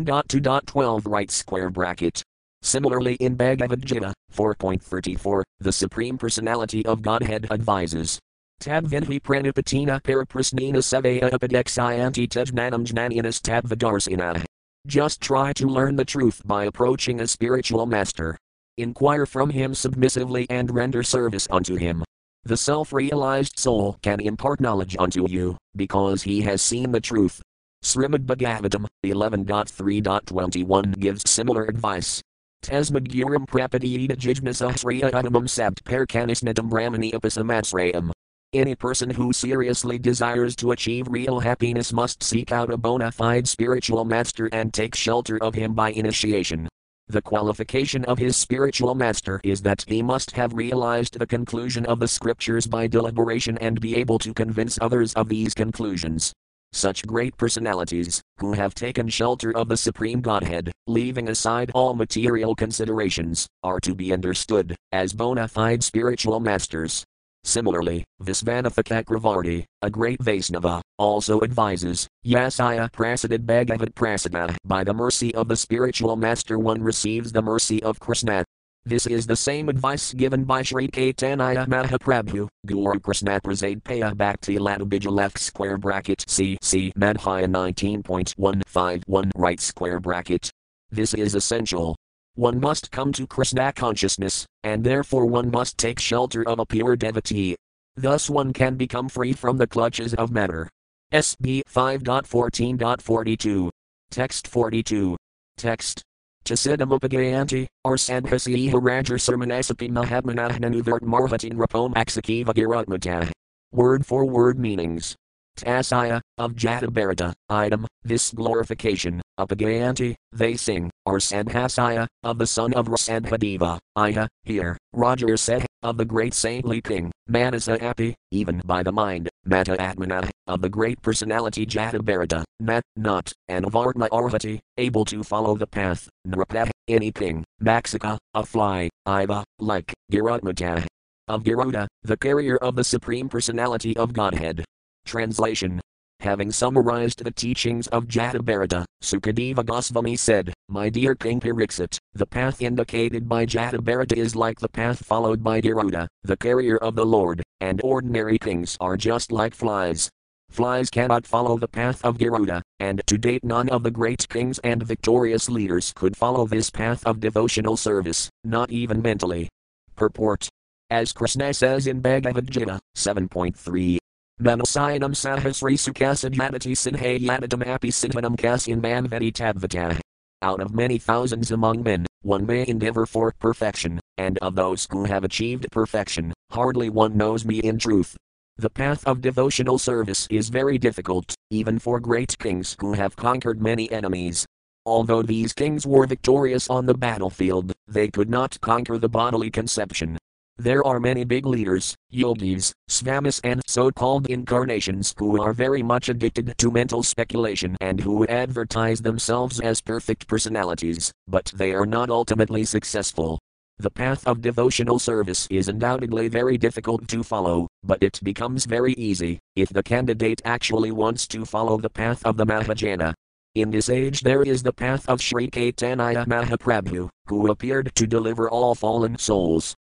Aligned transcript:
Dot 0.00 0.26
to 0.30 0.40
dot 0.40 0.66
12 0.66 1.04
right 1.04 1.30
square 1.30 1.68
bracket. 1.68 2.22
Similarly 2.62 3.16
in 3.16 3.34
Bhagavad 3.34 3.84
Gita 3.84 4.14
4.34, 4.34 5.42
the 5.60 5.70
Supreme 5.70 6.16
Personality 6.16 6.82
of 6.86 7.02
Godhead 7.02 7.46
advises. 7.50 8.18
Tab 8.58 8.88
Tabvinhi 8.88 9.20
pranipatina 9.20 10.00
paraprasnina 10.00 10.78
sevaya 10.78 11.30
upadexayanti 11.30 12.26
tajnanam 12.26 12.86
jnaninas 12.86 13.42
tabvidarsina. 13.42 14.42
Just 14.86 15.20
try 15.20 15.52
to 15.52 15.66
learn 15.66 15.96
the 15.96 16.06
truth 16.06 16.40
by 16.46 16.64
approaching 16.64 17.20
a 17.20 17.26
spiritual 17.26 17.84
master. 17.84 18.38
Inquire 18.78 19.26
from 19.26 19.50
him 19.50 19.74
submissively 19.74 20.46
and 20.48 20.74
render 20.74 21.02
service 21.02 21.46
unto 21.50 21.76
him. 21.76 22.02
The 22.44 22.56
self 22.56 22.94
realized 22.94 23.58
soul 23.58 23.98
can 24.00 24.20
impart 24.20 24.58
knowledge 24.58 24.96
unto 24.98 25.28
you, 25.28 25.58
because 25.76 26.22
he 26.22 26.40
has 26.40 26.62
seen 26.62 26.92
the 26.92 27.00
truth. 27.00 27.42
Srimad 27.82 28.26
Bhagavatam 28.26 28.86
11.3.21 29.04 30.98
gives 31.00 31.28
similar 31.28 31.64
advice. 31.64 32.22
Tasmadguram 32.64 33.44
prapadiyita 33.44 34.16
jijnasahsriya 34.16 35.10
adamam 35.10 35.50
sabt 35.50 35.84
perkanisnadam 35.84 36.70
brahmani 36.70 37.12
upasamasrayam. 37.12 38.12
Any 38.52 38.76
person 38.76 39.10
who 39.10 39.32
seriously 39.32 39.98
desires 39.98 40.54
to 40.56 40.70
achieve 40.70 41.08
real 41.08 41.40
happiness 41.40 41.92
must 41.92 42.22
seek 42.22 42.52
out 42.52 42.70
a 42.70 42.76
bona 42.76 43.10
fide 43.10 43.48
spiritual 43.48 44.04
master 44.04 44.48
and 44.52 44.72
take 44.72 44.94
shelter 44.94 45.42
of 45.42 45.56
him 45.56 45.74
by 45.74 45.90
initiation. 45.90 46.68
The 47.08 47.20
qualification 47.20 48.04
of 48.04 48.18
his 48.18 48.36
spiritual 48.36 48.94
master 48.94 49.40
is 49.42 49.60
that 49.62 49.84
he 49.88 50.02
must 50.02 50.30
have 50.32 50.54
realized 50.54 51.18
the 51.18 51.26
conclusion 51.26 51.84
of 51.86 51.98
the 51.98 52.06
scriptures 52.06 52.68
by 52.68 52.86
deliberation 52.86 53.58
and 53.58 53.80
be 53.80 53.96
able 53.96 54.20
to 54.20 54.32
convince 54.32 54.78
others 54.80 55.12
of 55.14 55.28
these 55.28 55.52
conclusions. 55.52 56.32
Such 56.72 57.06
great 57.06 57.36
personalities, 57.36 58.22
who 58.38 58.54
have 58.54 58.74
taken 58.74 59.08
shelter 59.08 59.54
of 59.56 59.68
the 59.68 59.76
Supreme 59.76 60.20
Godhead, 60.20 60.72
leaving 60.86 61.28
aside 61.28 61.70
all 61.74 61.94
material 61.94 62.54
considerations, 62.54 63.46
are 63.62 63.78
to 63.80 63.94
be 63.94 64.12
understood 64.12 64.74
as 64.90 65.12
bona 65.12 65.48
fide 65.48 65.84
spiritual 65.84 66.40
masters. 66.40 67.04
Similarly, 67.44 68.04
Visvanatha 68.22 68.84
Chakravarti, 68.84 69.64
a 69.82 69.90
great 69.90 70.20
Vaisnava, 70.20 70.80
also 70.96 71.42
advises, 71.42 72.06
Yasaya 72.24 72.90
Prasadad 72.90 73.44
Bhagavat 73.44 73.94
Prasada. 73.94 74.56
By 74.64 74.84
the 74.84 74.94
mercy 74.94 75.34
of 75.34 75.48
the 75.48 75.56
spiritual 75.56 76.16
master 76.16 76.58
one 76.58 76.82
receives 76.82 77.32
the 77.32 77.42
mercy 77.42 77.82
of 77.82 77.98
Krishna. 77.98 78.44
This 78.84 79.06
is 79.06 79.28
the 79.28 79.36
same 79.36 79.68
advice 79.68 80.12
given 80.12 80.42
by 80.42 80.62
Sri 80.62 80.88
Caitanya 80.88 81.68
Mahaprabhu, 81.68 82.48
Guru 82.66 82.98
Krishna 82.98 83.40
Prasad 83.40 83.84
Paya 83.84 84.16
Bhakti 84.16 84.56
Ladabija 84.56 85.08
left 85.08 85.38
square 85.38 85.78
bracket 85.78 86.24
C 86.26 86.58
C 86.62 86.92
Madhya 86.98 87.46
19.151 87.46 89.30
right 89.36 89.60
square 89.60 90.00
bracket. 90.00 90.50
This 90.90 91.14
is 91.14 91.36
essential. 91.36 91.94
One 92.34 92.58
must 92.58 92.90
come 92.90 93.12
to 93.12 93.24
Krishna 93.24 93.72
consciousness, 93.72 94.46
and 94.64 94.82
therefore 94.82 95.26
one 95.26 95.52
must 95.52 95.78
take 95.78 96.00
shelter 96.00 96.42
of 96.48 96.58
a 96.58 96.66
pure 96.66 96.96
devotee. 96.96 97.54
Thus 97.94 98.28
one 98.28 98.52
can 98.52 98.74
become 98.74 99.08
free 99.08 99.32
from 99.32 99.58
the 99.58 99.66
clutches 99.68 100.12
of 100.14 100.32
matter. 100.32 100.68
SB 101.12 101.62
5.14.42. 101.72 103.70
Text 104.10 104.48
42. 104.48 105.16
Text. 105.56 106.02
Chasidamupagayanti, 106.44 107.66
or 107.84 107.96
Sadhasiha 107.96 108.72
Rajar 108.72 109.18
Sermanasapi 109.18 109.90
Mahatmanahnanuvirt 109.90 111.02
Marhatin 111.02 111.54
Rapom 111.54 111.94
Aksakiva 111.94 112.52
Girutmata. 112.54 113.30
Word 113.70 114.04
for 114.04 114.24
word 114.24 114.58
meanings. 114.58 115.14
Tasaya, 115.56 116.20
of 116.38 116.54
Jatabharata, 116.54 117.32
item, 117.48 117.86
this 118.02 118.32
glorification, 118.32 119.20
Upagayanti, 119.38 120.14
they 120.32 120.56
sing, 120.56 120.90
or 121.04 121.18
Sadhasaya, 121.18 122.06
of 122.22 122.38
the 122.38 122.46
son 122.46 122.72
of 122.74 122.86
Rsabhadeva, 122.86 123.78
Iha, 123.96 124.26
here, 124.44 124.76
Rajarseh, 124.94 125.64
of 125.82 125.96
the 125.96 126.04
great 126.04 126.34
saintly 126.34 126.80
king, 126.80 127.12
Manasa 127.28 127.78
happy, 127.78 128.14
even 128.30 128.62
by 128.64 128.82
the 128.82 128.92
mind, 128.92 129.28
Mata 129.44 129.76
Atmana, 129.76 130.30
of 130.46 130.62
the 130.62 130.68
great 130.68 131.02
personality 131.02 131.66
Jatabharata, 131.66 132.44
Nat, 132.60 132.82
not, 132.96 133.32
and 133.48 133.66
of 133.66 133.72
Artma 133.72 134.08
Arhati, 134.10 134.60
able 134.78 135.04
to 135.06 135.24
follow 135.24 135.56
the 135.56 135.66
path, 135.66 136.08
Nrapah, 136.26 136.70
any 136.86 137.10
king, 137.10 137.44
Maxika, 137.60 138.18
a 138.34 138.46
fly, 138.46 138.88
Iva, 139.06 139.42
like, 139.58 139.92
Girutmata. 140.12 140.86
Of 141.28 141.44
Garuda, 141.44 141.88
the 142.02 142.16
carrier 142.16 142.56
of 142.56 142.76
the 142.76 142.84
Supreme 142.84 143.28
Personality 143.28 143.96
of 143.96 144.12
Godhead. 144.12 144.64
Translation 145.04 145.80
Having 146.20 146.52
summarized 146.52 147.24
the 147.24 147.32
teachings 147.32 147.88
of 147.88 148.06
Jatabharata, 148.06 148.84
Sukadeva 149.02 149.66
Goswami 149.66 150.14
said, 150.14 150.54
My 150.72 150.88
dear 150.88 151.14
King 151.14 151.38
Pariksit, 151.38 151.98
the 152.14 152.24
path 152.24 152.62
indicated 152.62 153.28
by 153.28 153.44
Jatabharata 153.44 154.16
is 154.16 154.34
like 154.34 154.58
the 154.58 154.70
path 154.70 155.04
followed 155.04 155.44
by 155.44 155.60
Garuda, 155.60 156.08
the 156.24 156.38
carrier 156.38 156.78
of 156.78 156.94
the 156.94 157.04
Lord, 157.04 157.42
and 157.60 157.78
ordinary 157.84 158.38
kings 158.38 158.78
are 158.80 158.96
just 158.96 159.30
like 159.30 159.54
flies. 159.54 160.08
Flies 160.48 160.88
cannot 160.88 161.26
follow 161.26 161.58
the 161.58 161.68
path 161.68 162.02
of 162.02 162.16
Garuda, 162.16 162.62
and 162.80 163.02
to 163.06 163.18
date 163.18 163.44
none 163.44 163.68
of 163.68 163.82
the 163.82 163.90
great 163.90 164.26
kings 164.30 164.58
and 164.60 164.82
victorious 164.82 165.50
leaders 165.50 165.92
could 165.94 166.16
follow 166.16 166.46
this 166.46 166.70
path 166.70 167.06
of 167.06 167.20
devotional 167.20 167.76
service, 167.76 168.30
not 168.42 168.72
even 168.72 169.02
mentally. 169.02 169.50
Purport. 169.94 170.48
As 170.88 171.12
Krishna 171.12 171.52
says 171.52 171.86
in 171.86 172.00
Bhagavad 172.00 172.50
Gita 172.50 172.80
7.3, 172.96 173.98
Manasayanam 174.40 175.12
sahasri 175.12 175.76
sukasajadati 175.76 176.72
sinhayadadam 176.72 177.66
api 177.66 177.90
sinhanam 177.90 178.38
kasyan 178.38 178.80
manvati 178.80 179.30
tadvata. 179.30 180.00
Out 180.42 180.60
of 180.60 180.74
many 180.74 180.98
thousands 180.98 181.52
among 181.52 181.84
men, 181.84 182.04
one 182.22 182.44
may 182.44 182.66
endeavor 182.66 183.06
for 183.06 183.32
perfection, 183.38 184.00
and 184.18 184.38
of 184.38 184.56
those 184.56 184.88
who 184.90 185.04
have 185.04 185.22
achieved 185.22 185.68
perfection, 185.70 186.32
hardly 186.50 186.90
one 186.90 187.16
knows 187.16 187.44
me 187.44 187.60
in 187.60 187.78
truth. 187.78 188.16
The 188.56 188.68
path 188.68 189.06
of 189.06 189.20
devotional 189.20 189.78
service 189.78 190.26
is 190.30 190.48
very 190.48 190.78
difficult, 190.78 191.32
even 191.50 191.78
for 191.78 192.00
great 192.00 192.36
kings 192.38 192.76
who 192.80 192.92
have 192.94 193.14
conquered 193.14 193.62
many 193.62 193.88
enemies. 193.92 194.44
Although 194.84 195.22
these 195.22 195.52
kings 195.52 195.86
were 195.86 196.08
victorious 196.08 196.68
on 196.68 196.86
the 196.86 196.94
battlefield, 196.94 197.72
they 197.86 198.08
could 198.08 198.28
not 198.28 198.60
conquer 198.60 198.98
the 198.98 199.08
bodily 199.08 199.48
conception, 199.48 200.18
there 200.58 200.86
are 200.86 201.00
many 201.00 201.24
big 201.24 201.46
leaders, 201.46 201.96
yogis, 202.10 202.72
svamis, 202.88 203.40
and 203.42 203.62
so 203.66 203.90
called 203.90 204.26
incarnations 204.26 205.14
who 205.18 205.40
are 205.40 205.52
very 205.52 205.82
much 205.82 206.08
addicted 206.08 206.54
to 206.58 206.70
mental 206.70 207.02
speculation 207.02 207.76
and 207.80 208.00
who 208.00 208.26
advertise 208.26 209.00
themselves 209.00 209.60
as 209.60 209.80
perfect 209.80 210.28
personalities, 210.28 211.10
but 211.26 211.52
they 211.54 211.72
are 211.72 211.86
not 211.86 212.10
ultimately 212.10 212.64
successful. 212.64 213.38
The 213.78 213.90
path 213.90 214.26
of 214.26 214.42
devotional 214.42 214.98
service 214.98 215.48
is 215.50 215.68
undoubtedly 215.68 216.28
very 216.28 216.58
difficult 216.58 217.08
to 217.08 217.22
follow, 217.22 217.66
but 217.82 218.02
it 218.02 218.20
becomes 218.22 218.66
very 218.66 218.92
easy 218.92 219.40
if 219.56 219.70
the 219.70 219.82
candidate 219.82 220.42
actually 220.44 220.92
wants 220.92 221.26
to 221.28 221.44
follow 221.44 221.78
the 221.78 221.90
path 221.90 222.24
of 222.24 222.36
the 222.36 222.46
Mahajana. 222.46 223.14
In 223.54 223.70
this 223.70 223.90
age, 223.90 224.20
there 224.20 224.42
is 224.42 224.62
the 224.62 224.72
path 224.72 225.08
of 225.08 225.20
Sri 225.20 225.50
Caitanya 225.50 226.26
Mahaprabhu, 226.26 227.08
who 227.26 227.50
appeared 227.50 227.92
to 227.96 228.06
deliver 228.06 228.48
all 228.48 228.74
fallen 228.74 229.18
souls. 229.18 229.74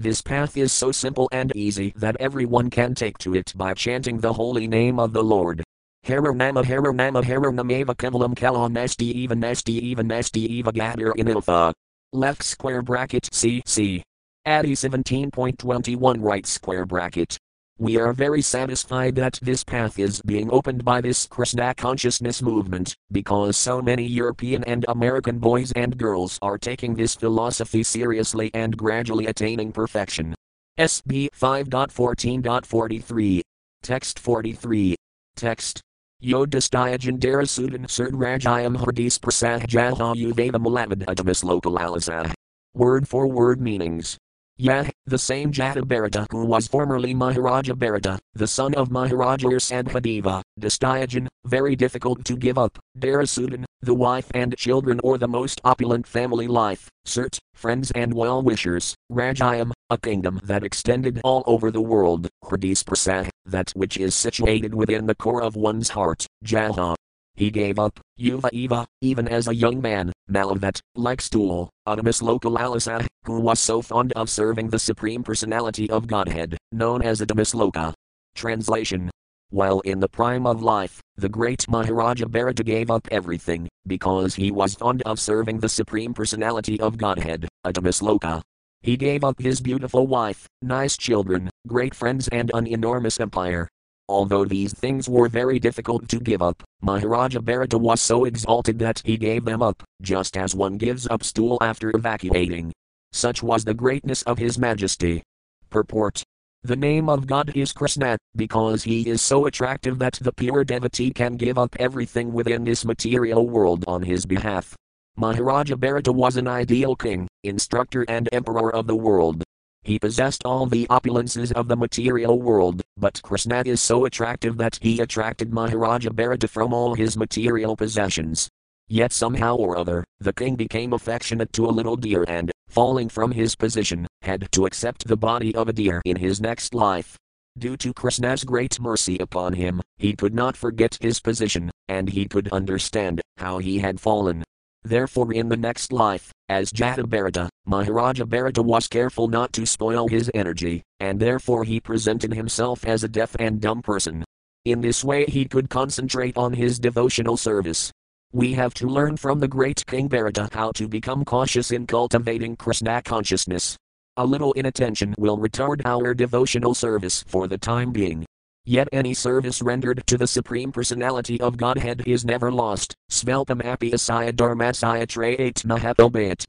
This 0.00 0.22
path 0.22 0.56
is 0.56 0.70
so 0.70 0.92
simple 0.92 1.28
and 1.32 1.50
easy 1.56 1.92
that 1.96 2.16
everyone 2.20 2.70
can 2.70 2.94
take 2.94 3.18
to 3.18 3.34
it 3.34 3.52
by 3.56 3.74
chanting 3.74 4.20
the 4.20 4.32
holy 4.32 4.68
name 4.68 5.00
of 5.00 5.12
the 5.12 5.24
Lord. 5.24 5.64
Hara 6.04 6.32
Nama 6.32 6.64
Hara 6.64 6.94
Nama 6.94 7.20
Hara 7.20 7.50
Nameva 7.50 7.96
Kevalam 7.96 8.36
Kalam 8.36 8.72
Nasti 8.72 9.10
Eva 9.12 9.34
Nasti 9.34 9.80
Eva 9.80 10.04
Nasti 10.04 10.46
Eva 10.46 10.70
Gadir 10.70 11.14
Inilfa. 11.14 11.72
Left 12.12 12.44
square 12.44 12.80
bracket 12.80 13.28
CC. 13.32 14.00
Adi 14.46 14.74
17.21 14.74 16.16
right 16.20 16.46
square 16.46 16.86
bracket. 16.86 17.36
We 17.80 17.96
are 17.96 18.12
very 18.12 18.42
satisfied 18.42 19.14
that 19.16 19.38
this 19.40 19.62
path 19.62 20.00
is 20.00 20.20
being 20.22 20.50
opened 20.50 20.84
by 20.84 21.00
this 21.00 21.26
Krishna 21.26 21.72
consciousness 21.74 22.42
movement, 22.42 22.96
because 23.12 23.56
so 23.56 23.80
many 23.80 24.04
European 24.04 24.64
and 24.64 24.84
American 24.88 25.38
boys 25.38 25.70
and 25.76 25.96
girls 25.96 26.40
are 26.42 26.58
taking 26.58 26.96
this 26.96 27.14
philosophy 27.14 27.84
seriously 27.84 28.50
and 28.52 28.76
gradually 28.76 29.26
attaining 29.26 29.70
perfection. 29.70 30.34
SB 30.76 31.28
5.14.43. 31.30 33.42
Text 33.84 34.18
43. 34.18 34.96
Text. 35.36 35.80
Yodhisthayajan 36.20 37.20
Darasudan 37.20 37.86
Surdrajayam 37.86 38.76
Hardis 38.76 39.20
Prasahjaha 39.20 40.16
Uveda 40.16 40.56
Malavad 40.56 41.04
Adamis 41.04 41.44
Lokalalisah. 41.44 42.32
Word 42.74 43.06
for 43.06 43.28
word 43.28 43.60
meanings. 43.60 44.18
Yah, 44.60 44.88
the 45.06 45.18
same 45.18 45.52
Jatabharata 45.52 46.26
who 46.32 46.44
was 46.44 46.66
formerly 46.66 47.14
Maharaja 47.14 47.74
Bharata, 47.74 48.18
the 48.34 48.48
son 48.48 48.74
of 48.74 48.90
Maharaja 48.90 49.46
Rsabhadeva, 49.46 50.42
Dastyajan, 50.58 51.28
very 51.46 51.76
difficult 51.76 52.24
to 52.24 52.34
give 52.34 52.58
up, 52.58 52.76
Darasudan, 52.98 53.64
the 53.82 53.94
wife 53.94 54.26
and 54.34 54.56
children 54.56 54.98
or 55.04 55.16
the 55.16 55.28
most 55.28 55.60
opulent 55.62 56.08
family 56.08 56.48
life, 56.48 56.88
Cert, 57.06 57.38
friends 57.54 57.92
and 57.92 58.12
well-wishers, 58.12 58.96
Rajayam, 59.12 59.70
a 59.90 59.96
kingdom 59.96 60.40
that 60.42 60.64
extended 60.64 61.20
all 61.22 61.44
over 61.46 61.70
the 61.70 61.80
world, 61.80 62.28
Hridis 62.44 62.82
Prasah, 62.82 63.28
that 63.46 63.70
which 63.76 63.96
is 63.96 64.16
situated 64.16 64.74
within 64.74 65.06
the 65.06 65.14
core 65.14 65.40
of 65.40 65.54
one's 65.54 65.90
heart, 65.90 66.26
Jaha. 66.44 66.96
He 67.38 67.52
gave 67.52 67.78
up, 67.78 68.00
Yuva 68.18 68.48
Eva, 68.52 68.84
even 69.00 69.28
as 69.28 69.46
a 69.46 69.54
young 69.54 69.80
man, 69.80 70.12
Malavat, 70.28 70.80
like 70.96 71.20
Stool, 71.20 71.70
Uttamasloka 71.86 73.06
who 73.24 73.38
was 73.40 73.60
so 73.60 73.80
fond 73.80 74.12
of 74.14 74.28
serving 74.28 74.70
the 74.70 74.78
Supreme 74.78 75.22
Personality 75.22 75.88
of 75.88 76.08
Godhead, 76.08 76.58
known 76.72 77.00
as 77.00 77.20
Uttamasloka. 77.20 77.94
Translation 78.34 79.08
while 79.50 79.80
in 79.80 79.98
the 79.98 80.08
prime 80.08 80.46
of 80.46 80.62
life, 80.62 81.00
the 81.16 81.28
great 81.28 81.66
Maharaja 81.68 82.26
Bharata 82.26 82.62
gave 82.62 82.90
up 82.90 83.08
everything, 83.10 83.68
because 83.86 84.34
he 84.34 84.50
was 84.50 84.74
fond 84.74 85.02
of 85.06 85.18
serving 85.18 85.60
the 85.60 85.68
Supreme 85.68 86.12
Personality 86.12 86.78
of 86.80 86.98
Godhead, 86.98 87.48
Loka. 87.64 88.42
He 88.82 88.96
gave 88.96 89.24
up 89.24 89.40
his 89.40 89.60
beautiful 89.60 90.06
wife, 90.06 90.46
nice 90.60 90.98
children, 90.98 91.48
great 91.66 91.94
friends, 91.94 92.28
and 92.28 92.50
an 92.52 92.66
enormous 92.66 93.20
empire. 93.20 93.68
Although 94.08 94.46
these 94.46 94.72
things 94.72 95.08
were 95.08 95.28
very 95.28 95.58
difficult 95.58 96.08
to 96.08 96.18
give 96.20 96.42
up, 96.42 96.62
Maharaja 96.80 97.40
Bharata 97.40 97.78
was 97.78 98.00
so 98.00 98.24
exalted 98.24 98.78
that 98.78 99.02
he 99.04 99.16
gave 99.16 99.44
them 99.44 99.62
up, 99.62 99.82
just 100.00 100.36
as 100.36 100.54
one 100.54 100.78
gives 100.78 101.06
up 101.06 101.22
stool 101.22 101.58
after 101.60 101.94
evacuating. 101.94 102.72
Such 103.12 103.42
was 103.42 103.64
the 103.64 103.74
greatness 103.74 104.22
of 104.22 104.38
His 104.38 104.58
Majesty. 104.58 105.22
Purport 105.70 106.24
the 106.64 106.74
name 106.74 107.08
of 107.08 107.28
God 107.28 107.52
is 107.54 107.72
Krishna, 107.72 108.18
because 108.34 108.82
he 108.82 109.08
is 109.08 109.22
so 109.22 109.46
attractive 109.46 109.98
that 110.00 110.14
the 110.14 110.32
pure 110.32 110.64
devotee 110.64 111.12
can 111.12 111.36
give 111.36 111.56
up 111.56 111.76
everything 111.78 112.32
within 112.32 112.64
this 112.64 112.84
material 112.84 113.46
world 113.46 113.84
on 113.86 114.02
his 114.02 114.26
behalf. 114.26 114.74
Maharaja 115.16 115.76
Bharata 115.76 116.12
was 116.12 116.36
an 116.36 116.48
ideal 116.48 116.96
king, 116.96 117.28
instructor, 117.44 118.04
and 118.08 118.28
emperor 118.32 118.74
of 118.74 118.88
the 118.88 118.96
world. 118.96 119.44
He 119.82 119.98
possessed 119.98 120.42
all 120.44 120.66
the 120.66 120.86
opulences 120.88 121.52
of 121.52 121.68
the 121.68 121.76
material 121.76 122.40
world, 122.40 122.82
but 122.96 123.22
Krishna 123.22 123.62
is 123.64 123.80
so 123.80 124.04
attractive 124.04 124.56
that 124.58 124.78
he 124.82 125.00
attracted 125.00 125.52
Maharaja 125.52 126.10
Bharata 126.10 126.48
from 126.48 126.74
all 126.74 126.94
his 126.94 127.16
material 127.16 127.76
possessions. 127.76 128.48
Yet 128.88 129.12
somehow 129.12 129.56
or 129.56 129.76
other, 129.76 130.04
the 130.20 130.32
king 130.32 130.56
became 130.56 130.92
affectionate 130.92 131.52
to 131.54 131.66
a 131.66 131.70
little 131.70 131.96
deer 131.96 132.24
and, 132.26 132.50
falling 132.68 133.08
from 133.08 133.32
his 133.32 133.54
position, 133.54 134.06
had 134.22 134.50
to 134.52 134.66
accept 134.66 135.06
the 135.06 135.16
body 135.16 135.54
of 135.54 135.68
a 135.68 135.72
deer 135.72 136.00
in 136.04 136.16
his 136.16 136.40
next 136.40 136.74
life. 136.74 137.16
Due 137.58 137.76
to 137.76 137.92
Krishna's 137.92 138.44
great 138.44 138.80
mercy 138.80 139.18
upon 139.18 139.52
him, 139.52 139.82
he 139.96 140.14
could 140.14 140.34
not 140.34 140.56
forget 140.56 140.96
his 141.00 141.20
position, 141.20 141.70
and 141.88 142.08
he 142.08 142.26
could 142.26 142.48
understand 142.50 143.20
how 143.36 143.58
he 143.58 143.78
had 143.78 144.00
fallen. 144.00 144.44
Therefore, 144.84 145.32
in 145.32 145.48
the 145.48 145.56
next 145.56 145.92
life, 145.92 146.30
as 146.48 146.72
Jata 146.72 147.50
Maharaja 147.68 148.24
Bharata 148.24 148.62
was 148.62 148.88
careful 148.88 149.28
not 149.28 149.52
to 149.52 149.66
spoil 149.66 150.08
his 150.08 150.30
energy, 150.32 150.82
and 151.00 151.20
therefore 151.20 151.64
he 151.64 151.78
presented 151.78 152.32
himself 152.32 152.82
as 152.86 153.04
a 153.04 153.08
deaf 153.08 153.36
and 153.38 153.60
dumb 153.60 153.82
person. 153.82 154.24
In 154.64 154.80
this 154.80 155.04
way, 155.04 155.26
he 155.26 155.44
could 155.44 155.68
concentrate 155.68 156.34
on 156.38 156.54
his 156.54 156.78
devotional 156.78 157.36
service. 157.36 157.92
We 158.32 158.54
have 158.54 158.72
to 158.74 158.86
learn 158.86 159.18
from 159.18 159.38
the 159.38 159.48
great 159.48 159.84
King 159.84 160.08
Bharata 160.08 160.48
how 160.50 160.72
to 160.72 160.88
become 160.88 161.26
cautious 161.26 161.70
in 161.70 161.86
cultivating 161.86 162.56
Krishna 162.56 163.02
consciousness. 163.02 163.76
A 164.16 164.24
little 164.24 164.54
inattention 164.54 165.14
will 165.18 165.36
retard 165.36 165.82
our 165.84 166.14
devotional 166.14 166.72
service 166.72 167.22
for 167.28 167.48
the 167.48 167.58
time 167.58 167.92
being. 167.92 168.24
Yet 168.68 168.90
any 168.92 169.14
service 169.14 169.62
rendered 169.62 170.06
to 170.08 170.18
the 170.18 170.26
Supreme 170.26 170.72
Personality 170.72 171.40
of 171.40 171.56
Godhead 171.56 172.02
is 172.06 172.26
never 172.26 172.52
lost. 172.52 172.94
Svelpam 173.10 173.62
Apyasaya 173.62 174.30
Dharmasaya 174.30 175.06
Trayat 175.06 175.64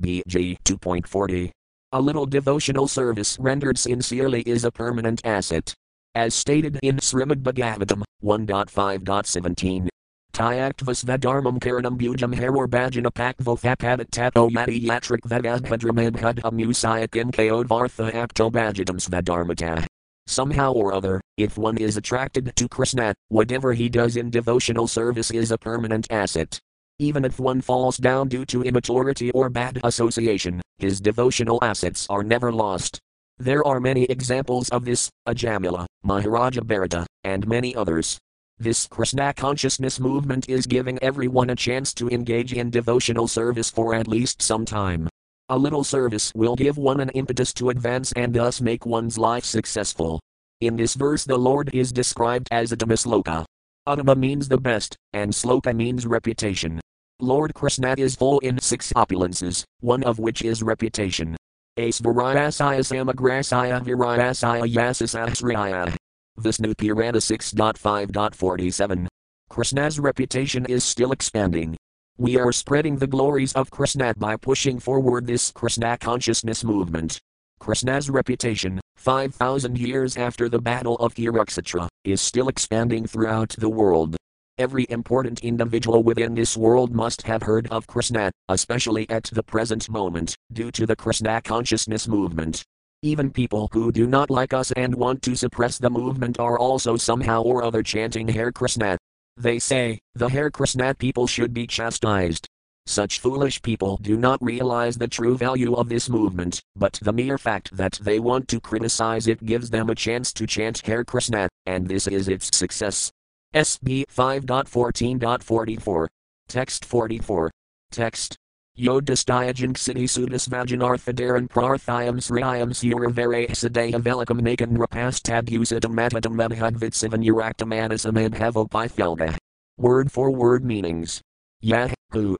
BG 0.03 0.57
2.40. 0.65 1.49
A 1.93 2.01
little 2.01 2.25
devotional 2.25 2.89
service 2.89 3.37
rendered 3.39 3.77
sincerely 3.77 4.41
is 4.41 4.65
a 4.65 4.71
permanent 4.71 5.21
asset. 5.23 5.73
As 6.13 6.35
stated 6.35 6.77
in 6.83 6.97
Srimad 6.97 7.41
Bhagavatam 7.41 8.03
1.5.17. 8.21 9.87
Tyaktva 10.33 10.93
Svedharmam 10.93 11.57
Karanam 11.57 11.97
Bujam 11.97 12.35
Haror 12.35 12.67
Bhajana 12.67 13.13
Pakvofapadat 13.13 14.11
Tapo 14.11 14.49
Yati 14.49 14.85
Yatrik 14.85 15.21
Vedadbhadramadhudha 15.21 16.51
Musayak 16.51 17.31
Nkayodvartha 17.31 18.11
Apto 18.11 18.51
Bhajatam. 18.51 19.87
Somehow 20.29 20.73
or 20.73 20.93
other, 20.93 21.19
if 21.37 21.57
one 21.57 21.75
is 21.79 21.97
attracted 21.97 22.55
to 22.55 22.69
Krishna, 22.69 23.15
whatever 23.29 23.73
he 23.73 23.89
does 23.89 24.15
in 24.15 24.29
devotional 24.29 24.87
service 24.87 25.31
is 25.31 25.49
a 25.49 25.57
permanent 25.57 26.05
asset. 26.11 26.59
Even 26.99 27.25
if 27.25 27.39
one 27.39 27.61
falls 27.61 27.97
down 27.97 28.27
due 28.27 28.45
to 28.45 28.61
immaturity 28.61 29.31
or 29.31 29.49
bad 29.49 29.79
association, 29.83 30.61
his 30.77 31.01
devotional 31.01 31.57
assets 31.63 32.05
are 32.11 32.21
never 32.21 32.51
lost. 32.51 32.99
There 33.39 33.65
are 33.65 33.79
many 33.79 34.03
examples 34.03 34.69
of 34.69 34.85
this, 34.85 35.09
Ajamila, 35.27 35.87
Maharaja 36.03 36.61
Bharata, 36.61 37.07
and 37.23 37.47
many 37.47 37.75
others. 37.75 38.19
This 38.59 38.85
Krishna 38.85 39.33
consciousness 39.33 39.99
movement 39.99 40.47
is 40.47 40.67
giving 40.67 40.99
everyone 41.01 41.49
a 41.49 41.55
chance 41.55 41.91
to 41.95 42.07
engage 42.09 42.53
in 42.53 42.69
devotional 42.69 43.27
service 43.27 43.71
for 43.71 43.95
at 43.95 44.07
least 44.07 44.43
some 44.43 44.63
time. 44.63 45.09
A 45.51 45.57
little 45.57 45.83
service 45.83 46.31
will 46.35 46.55
give 46.55 46.77
one 46.77 46.99
an 46.99 47.09
impetus 47.09 47.51
to 47.53 47.71
advance 47.71 48.11
and 48.11 48.35
thus 48.35 48.61
make 48.61 48.85
one's 48.85 49.17
life 49.17 49.43
successful. 49.43 50.19
In 50.61 50.75
this 50.75 50.93
verse, 50.93 51.23
the 51.23 51.39
Lord 51.39 51.73
is 51.73 51.91
described 51.91 52.47
as 52.51 52.71
Uttama 52.71 52.93
Sloka. 52.93 53.45
Uttama 53.87 54.15
means 54.15 54.47
the 54.47 54.59
best, 54.59 54.95
and 55.13 55.31
Sloka 55.31 55.75
means 55.75 56.05
reputation. 56.05 56.79
Lord 57.19 57.55
Krishna 57.55 57.95
is 57.97 58.15
full 58.15 58.37
in 58.39 58.59
six 58.59 58.93
opulences, 58.93 59.63
one 59.79 60.03
of 60.03 60.19
which 60.19 60.43
is 60.43 60.61
reputation. 60.61 61.35
Asvarayasaya 61.79 62.85
Samagrasaya 62.85 63.83
Virayasaya 63.83 64.71
Yasasahasraya. 64.71 65.95
Vishnu 66.37 66.75
Purana 66.75 67.17
6.5.47. 67.17 69.07
Krishna's 69.49 69.99
reputation 69.99 70.65
is 70.67 70.83
still 70.83 71.11
expanding. 71.11 71.75
We 72.19 72.37
are 72.37 72.51
spreading 72.51 72.97
the 72.97 73.07
glories 73.07 73.53
of 73.53 73.71
Krishna 73.71 74.13
by 74.13 74.35
pushing 74.35 74.77
forward 74.77 75.25
this 75.25 75.51
Krishna 75.51 75.97
consciousness 75.97 76.65
movement. 76.65 77.17
Krishna's 77.61 78.09
reputation, 78.09 78.81
5,000 78.97 79.77
years 79.77 80.17
after 80.17 80.49
the 80.49 80.59
Battle 80.59 80.97
of 80.97 81.15
Kurukshetra, 81.15 81.87
is 82.03 82.19
still 82.19 82.49
expanding 82.49 83.07
throughout 83.07 83.55
the 83.57 83.69
world. 83.69 84.17
Every 84.57 84.85
important 84.89 85.45
individual 85.45 86.03
within 86.03 86.35
this 86.35 86.57
world 86.57 86.93
must 86.93 87.21
have 87.21 87.43
heard 87.43 87.69
of 87.71 87.87
Krishna, 87.87 88.33
especially 88.49 89.09
at 89.09 89.23
the 89.31 89.41
present 89.41 89.89
moment, 89.89 90.35
due 90.51 90.71
to 90.71 90.85
the 90.85 90.97
Krishna 90.97 91.41
consciousness 91.41 92.05
movement. 92.05 92.65
Even 93.01 93.31
people 93.31 93.69
who 93.71 93.93
do 93.93 94.05
not 94.05 94.29
like 94.29 94.53
us 94.53 94.73
and 94.73 94.93
want 94.93 95.21
to 95.21 95.37
suppress 95.37 95.77
the 95.77 95.89
movement 95.89 96.37
are 96.37 96.59
also 96.59 96.97
somehow 96.97 97.43
or 97.43 97.63
other 97.63 97.81
chanting 97.81 98.27
Hare 98.27 98.51
Krishna. 98.51 98.97
They 99.39 99.57
say, 99.57 100.01
the 100.15 100.27
Hare 100.27 100.51
Krishna 100.51 100.93
people 100.93 101.25
should 101.25 101.53
be 101.53 101.65
chastised. 101.65 102.45
Such 102.85 103.21
foolish 103.21 103.61
people 103.61 103.95
do 104.01 104.17
not 104.17 104.43
realize 104.43 104.97
the 104.97 105.07
true 105.07 105.37
value 105.37 105.75
of 105.75 105.87
this 105.87 106.09
movement, 106.09 106.61
but 106.75 106.99
the 107.01 107.13
mere 107.13 107.37
fact 107.37 107.77
that 107.77 107.97
they 108.01 108.19
want 108.19 108.49
to 108.49 108.59
criticize 108.59 109.27
it 109.27 109.45
gives 109.45 109.69
them 109.69 109.89
a 109.89 109.95
chance 109.95 110.33
to 110.33 110.45
chant 110.45 110.85
Hare 110.85 111.05
Krishna, 111.05 111.47
and 111.65 111.87
this 111.87 112.05
is 112.05 112.27
its 112.27 112.53
success. 112.53 113.13
SB 113.55 114.03
5.14.44. 114.13 116.07
Text 116.49 116.83
44. 116.83 117.49
Text 117.91 118.35
Yodhisthayajan 118.79 119.75
City 119.75 120.05
Sudas 120.05 120.47
Vajanarthadaran 120.47 121.49
Prarthayam 121.49 122.15
Sriyam 122.15 122.71
Suravare 122.71 123.49
Sadaya 123.49 123.95
Velikam 123.95 124.39
Nakan 124.39 124.77
Rapastabhusadam 124.77 125.91
Matadam 125.93 126.35
Madhudvitsivan 126.35 127.21
Uraktamanasam 127.25 128.29
Abhavopithelga. 128.29 129.35
Word 129.77 130.09
for 130.13 130.31
word 130.31 130.63
meanings. 130.63 131.19
Yah, 131.59 131.89
who, 132.11 132.37